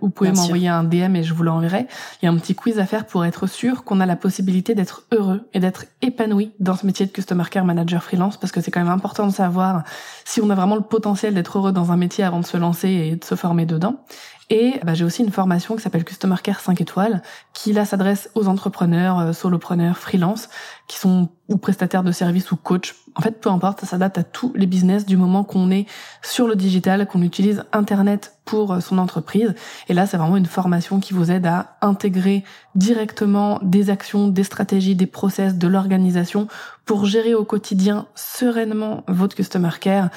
vous 0.00 0.10
pouvez 0.10 0.32
m'envoyer 0.32 0.68
un 0.68 0.84
DM 0.84 1.16
et 1.16 1.22
je 1.22 1.34
vous 1.34 1.42
l'enverrai. 1.42 1.86
Il 2.22 2.26
y 2.26 2.28
a 2.28 2.32
un 2.32 2.36
petit 2.36 2.54
quiz 2.54 2.78
à 2.78 2.86
faire 2.86 3.06
pour 3.06 3.24
être 3.24 3.46
sûr 3.46 3.84
qu'on 3.84 4.00
a 4.00 4.06
la 4.06 4.16
possibilité 4.16 4.74
d'être 4.74 5.04
heureux 5.12 5.48
et 5.52 5.60
d'être 5.60 5.86
épanoui 6.02 6.52
dans 6.60 6.76
ce 6.76 6.86
métier 6.86 7.06
de 7.06 7.10
Customer 7.10 7.44
Care 7.50 7.64
Manager 7.64 8.02
freelance 8.02 8.36
parce 8.36 8.52
que 8.52 8.60
c'est 8.60 8.70
quand 8.70 8.80
même 8.80 8.92
important 8.92 9.26
de 9.26 9.32
savoir 9.32 9.84
si 10.24 10.40
on 10.40 10.50
a 10.50 10.54
vraiment 10.54 10.76
le 10.76 10.82
potentiel 10.82 11.34
d'être 11.34 11.58
heureux 11.58 11.72
dans 11.72 11.92
un 11.92 11.96
métier 11.96 12.24
avant 12.24 12.40
de 12.40 12.46
se 12.46 12.56
lancer 12.56 12.88
et 12.88 13.16
de 13.16 13.24
se 13.24 13.34
former 13.34 13.66
dedans. 13.66 14.04
Et 14.50 14.74
bah, 14.84 14.94
j'ai 14.94 15.04
aussi 15.04 15.22
une 15.22 15.30
formation 15.30 15.74
qui 15.74 15.82
s'appelle 15.82 16.04
Customer 16.04 16.36
Care 16.42 16.60
5 16.60 16.80
étoiles, 16.80 17.22
qui 17.52 17.72
là 17.72 17.84
s'adresse 17.84 18.30
aux 18.34 18.46
entrepreneurs, 18.46 19.18
euh, 19.18 19.32
solopreneurs, 19.32 19.96
freelance, 19.96 20.48
qui 20.86 20.98
sont 20.98 21.30
ou 21.48 21.56
prestataires 21.56 22.02
de 22.02 22.12
services 22.12 22.52
ou 22.52 22.56
coach. 22.56 22.94
En 23.14 23.20
fait, 23.20 23.40
peu 23.40 23.50
importe, 23.50 23.80
ça 23.80 23.86
s'adapte 23.86 24.18
à 24.18 24.22
tous 24.22 24.52
les 24.54 24.66
business 24.66 25.06
du 25.06 25.16
moment 25.16 25.44
qu'on 25.44 25.70
est 25.70 25.86
sur 26.22 26.48
le 26.48 26.56
digital, 26.56 27.06
qu'on 27.06 27.22
utilise 27.22 27.64
Internet 27.72 28.34
pour 28.44 28.72
euh, 28.72 28.80
son 28.80 28.98
entreprise. 28.98 29.54
Et 29.88 29.94
là, 29.94 30.06
c'est 30.06 30.16
vraiment 30.16 30.36
une 30.36 30.46
formation 30.46 31.00
qui 31.00 31.14
vous 31.14 31.30
aide 31.30 31.46
à 31.46 31.76
intégrer 31.80 32.44
directement 32.74 33.60
des 33.62 33.88
actions, 33.90 34.28
des 34.28 34.44
stratégies, 34.44 34.94
des 34.94 35.06
process, 35.06 35.54
de 35.56 35.68
l'organisation 35.68 36.48
pour 36.84 37.06
gérer 37.06 37.34
au 37.34 37.44
quotidien 37.44 38.06
sereinement 38.14 39.04
votre 39.08 39.36
Customer 39.36 39.70
Care 39.80 40.10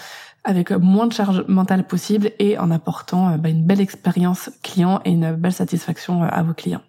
avec 0.43 0.71
moins 0.71 1.07
de 1.07 1.13
charge 1.13 1.43
mentale 1.47 1.85
possible 1.85 2.31
et 2.39 2.57
en 2.57 2.71
apportant 2.71 3.33
euh, 3.33 3.37
bah, 3.37 3.49
une 3.49 3.63
belle 3.63 3.81
expérience 3.81 4.49
client 4.63 5.01
et 5.05 5.11
une 5.11 5.35
belle 5.35 5.53
satisfaction 5.53 6.23
euh, 6.23 6.27
à 6.29 6.41
vos 6.43 6.53
clients. 6.53 6.81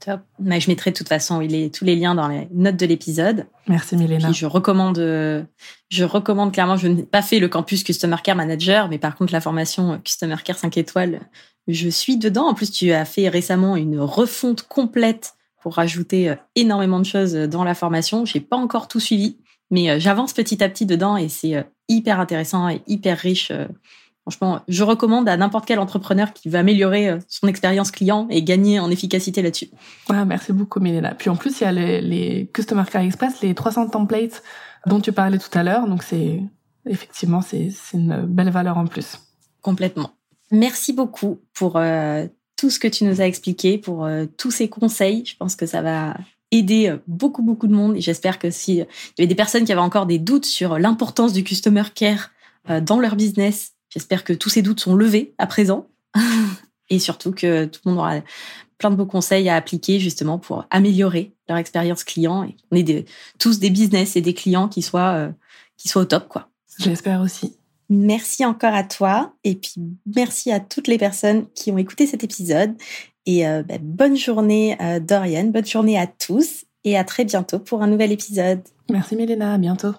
Top. 0.00 0.20
Mais 0.38 0.60
je 0.60 0.68
mettrai 0.68 0.90
de 0.90 0.96
toute 0.96 1.08
façon 1.08 1.38
tous 1.72 1.84
les 1.84 1.96
liens 1.96 2.14
dans 2.14 2.28
les 2.28 2.48
notes 2.52 2.76
de 2.76 2.84
l'épisode. 2.84 3.46
Merci 3.68 3.96
Milena. 3.96 4.32
je 4.32 4.44
recommande, 4.44 4.98
euh, 4.98 5.42
je 5.88 6.04
recommande 6.04 6.52
clairement. 6.52 6.76
Je 6.76 6.88
n'ai 6.88 7.04
pas 7.04 7.22
fait 7.22 7.38
le 7.38 7.48
campus 7.48 7.84
Customer 7.84 8.16
Care 8.22 8.36
Manager, 8.36 8.88
mais 8.88 8.98
par 8.98 9.14
contre 9.16 9.32
la 9.32 9.40
formation 9.40 9.98
Customer 10.04 10.36
Care 10.44 10.58
5 10.58 10.76
étoiles, 10.76 11.20
je 11.68 11.88
suis 11.88 12.18
dedans. 12.18 12.48
En 12.48 12.54
plus, 12.54 12.70
tu 12.70 12.92
as 12.92 13.04
fait 13.04 13.28
récemment 13.28 13.76
une 13.76 13.98
refonte 14.00 14.62
complète 14.62 15.34
pour 15.62 15.76
rajouter 15.76 16.34
énormément 16.56 16.98
de 16.98 17.06
choses 17.06 17.32
dans 17.32 17.64
la 17.64 17.74
formation. 17.74 18.26
J'ai 18.26 18.40
pas 18.40 18.56
encore 18.56 18.88
tout 18.88 19.00
suivi, 19.00 19.38
mais 19.70 19.98
j'avance 19.98 20.32
petit 20.32 20.62
à 20.62 20.68
petit 20.68 20.86
dedans 20.86 21.16
et 21.16 21.28
c'est 21.28 21.64
hyper 21.88 22.20
intéressant 22.20 22.68
et 22.68 22.82
hyper 22.86 23.18
riche. 23.18 23.50
Euh, 23.50 23.66
franchement, 24.22 24.60
je 24.68 24.82
recommande 24.82 25.28
à 25.28 25.36
n'importe 25.36 25.66
quel 25.66 25.78
entrepreneur 25.78 26.32
qui 26.32 26.48
veut 26.48 26.58
améliorer 26.58 27.10
euh, 27.10 27.18
son 27.28 27.46
expérience 27.48 27.90
client 27.90 28.26
et 28.30 28.42
gagner 28.42 28.78
en 28.80 28.90
efficacité 28.90 29.42
là-dessus. 29.42 29.68
Ah, 30.08 30.24
merci 30.24 30.52
beaucoup, 30.52 30.80
Milena. 30.80 31.14
Puis 31.14 31.30
en 31.30 31.36
plus, 31.36 31.60
il 31.60 31.64
y 31.64 31.66
a 31.66 31.72
les, 31.72 32.00
les 32.00 32.50
Customer 32.52 32.84
Care 32.90 33.02
Express, 33.02 33.42
les 33.42 33.54
300 33.54 33.88
templates 33.88 34.42
dont 34.86 35.00
tu 35.00 35.12
parlais 35.12 35.38
tout 35.38 35.56
à 35.56 35.62
l'heure. 35.62 35.88
Donc 35.88 36.02
c'est 36.02 36.40
effectivement 36.86 37.40
c'est 37.40 37.70
une 37.92 38.26
belle 38.26 38.50
valeur 38.50 38.76
en 38.76 38.86
plus. 38.86 39.18
Complètement. 39.62 40.10
Merci 40.50 40.92
beaucoup 40.92 41.40
pour 41.54 41.76
euh, 41.76 42.26
tout 42.56 42.68
ce 42.68 42.78
que 42.78 42.88
tu 42.88 43.04
nous 43.04 43.20
as 43.20 43.26
expliqué, 43.26 43.78
pour 43.78 44.06
tous 44.36 44.50
ces 44.50 44.68
conseils. 44.68 45.24
Je 45.24 45.36
pense 45.36 45.56
que 45.56 45.66
ça 45.66 45.80
va 45.80 46.14
aider 46.54 46.88
euh, 46.88 46.98
beaucoup, 47.06 47.42
beaucoup 47.42 47.66
de 47.66 47.74
monde. 47.74 47.96
Et 47.96 48.00
j'espère 48.00 48.38
que 48.38 48.50
si 48.50 48.80
euh, 48.80 48.84
il 48.84 49.20
y 49.20 49.22
avait 49.22 49.28
des 49.28 49.34
personnes 49.34 49.64
qui 49.64 49.72
avaient 49.72 49.80
encore 49.80 50.06
des 50.06 50.18
doutes 50.18 50.46
sur 50.46 50.78
l'importance 50.78 51.32
du 51.32 51.44
customer 51.44 51.84
care 51.94 52.30
euh, 52.70 52.80
dans 52.80 52.98
leur 52.98 53.16
business, 53.16 53.72
j'espère 53.90 54.24
que 54.24 54.32
tous 54.32 54.48
ces 54.48 54.62
doutes 54.62 54.80
sont 54.80 54.94
levés 54.94 55.34
à 55.38 55.46
présent. 55.46 55.88
et 56.90 56.98
surtout 56.98 57.32
que 57.32 57.64
tout 57.66 57.80
le 57.84 57.90
monde 57.90 57.98
aura 57.98 58.20
plein 58.78 58.90
de 58.90 58.96
beaux 58.96 59.06
conseils 59.06 59.48
à 59.48 59.56
appliquer 59.56 59.98
justement 59.98 60.38
pour 60.38 60.66
améliorer 60.70 61.34
leur 61.48 61.58
expérience 61.58 62.04
client 62.04 62.42
et 62.44 62.56
on 62.70 62.76
est 62.76 63.08
tous 63.38 63.58
des 63.58 63.70
business 63.70 64.16
et 64.16 64.20
des 64.20 64.34
clients 64.34 64.68
qui 64.68 64.82
soient, 64.82 65.30
qui 65.76 65.88
soient 65.88 66.02
au 66.02 66.06
top, 66.06 66.28
quoi. 66.28 66.48
J'espère 66.78 67.20
aussi. 67.20 67.56
Merci 67.88 68.44
encore 68.44 68.74
à 68.74 68.82
toi 68.82 69.32
et 69.44 69.54
puis 69.54 69.74
merci 70.06 70.50
à 70.50 70.60
toutes 70.60 70.88
les 70.88 70.98
personnes 70.98 71.46
qui 71.54 71.70
ont 71.70 71.78
écouté 71.78 72.06
cet 72.06 72.24
épisode 72.24 72.74
et 73.26 73.46
euh, 73.46 73.62
bah, 73.62 73.76
bonne 73.80 74.16
journée 74.16 74.76
euh, 74.80 75.00
Dorian, 75.00 75.44
bonne 75.44 75.66
journée 75.66 75.98
à 75.98 76.06
tous 76.06 76.64
et 76.84 76.96
à 76.98 77.04
très 77.04 77.24
bientôt 77.24 77.58
pour 77.58 77.82
un 77.82 77.86
nouvel 77.86 78.12
épisode. 78.12 78.62
Merci 78.90 79.16
Mélena, 79.16 79.54
à 79.54 79.58
bientôt. 79.58 79.94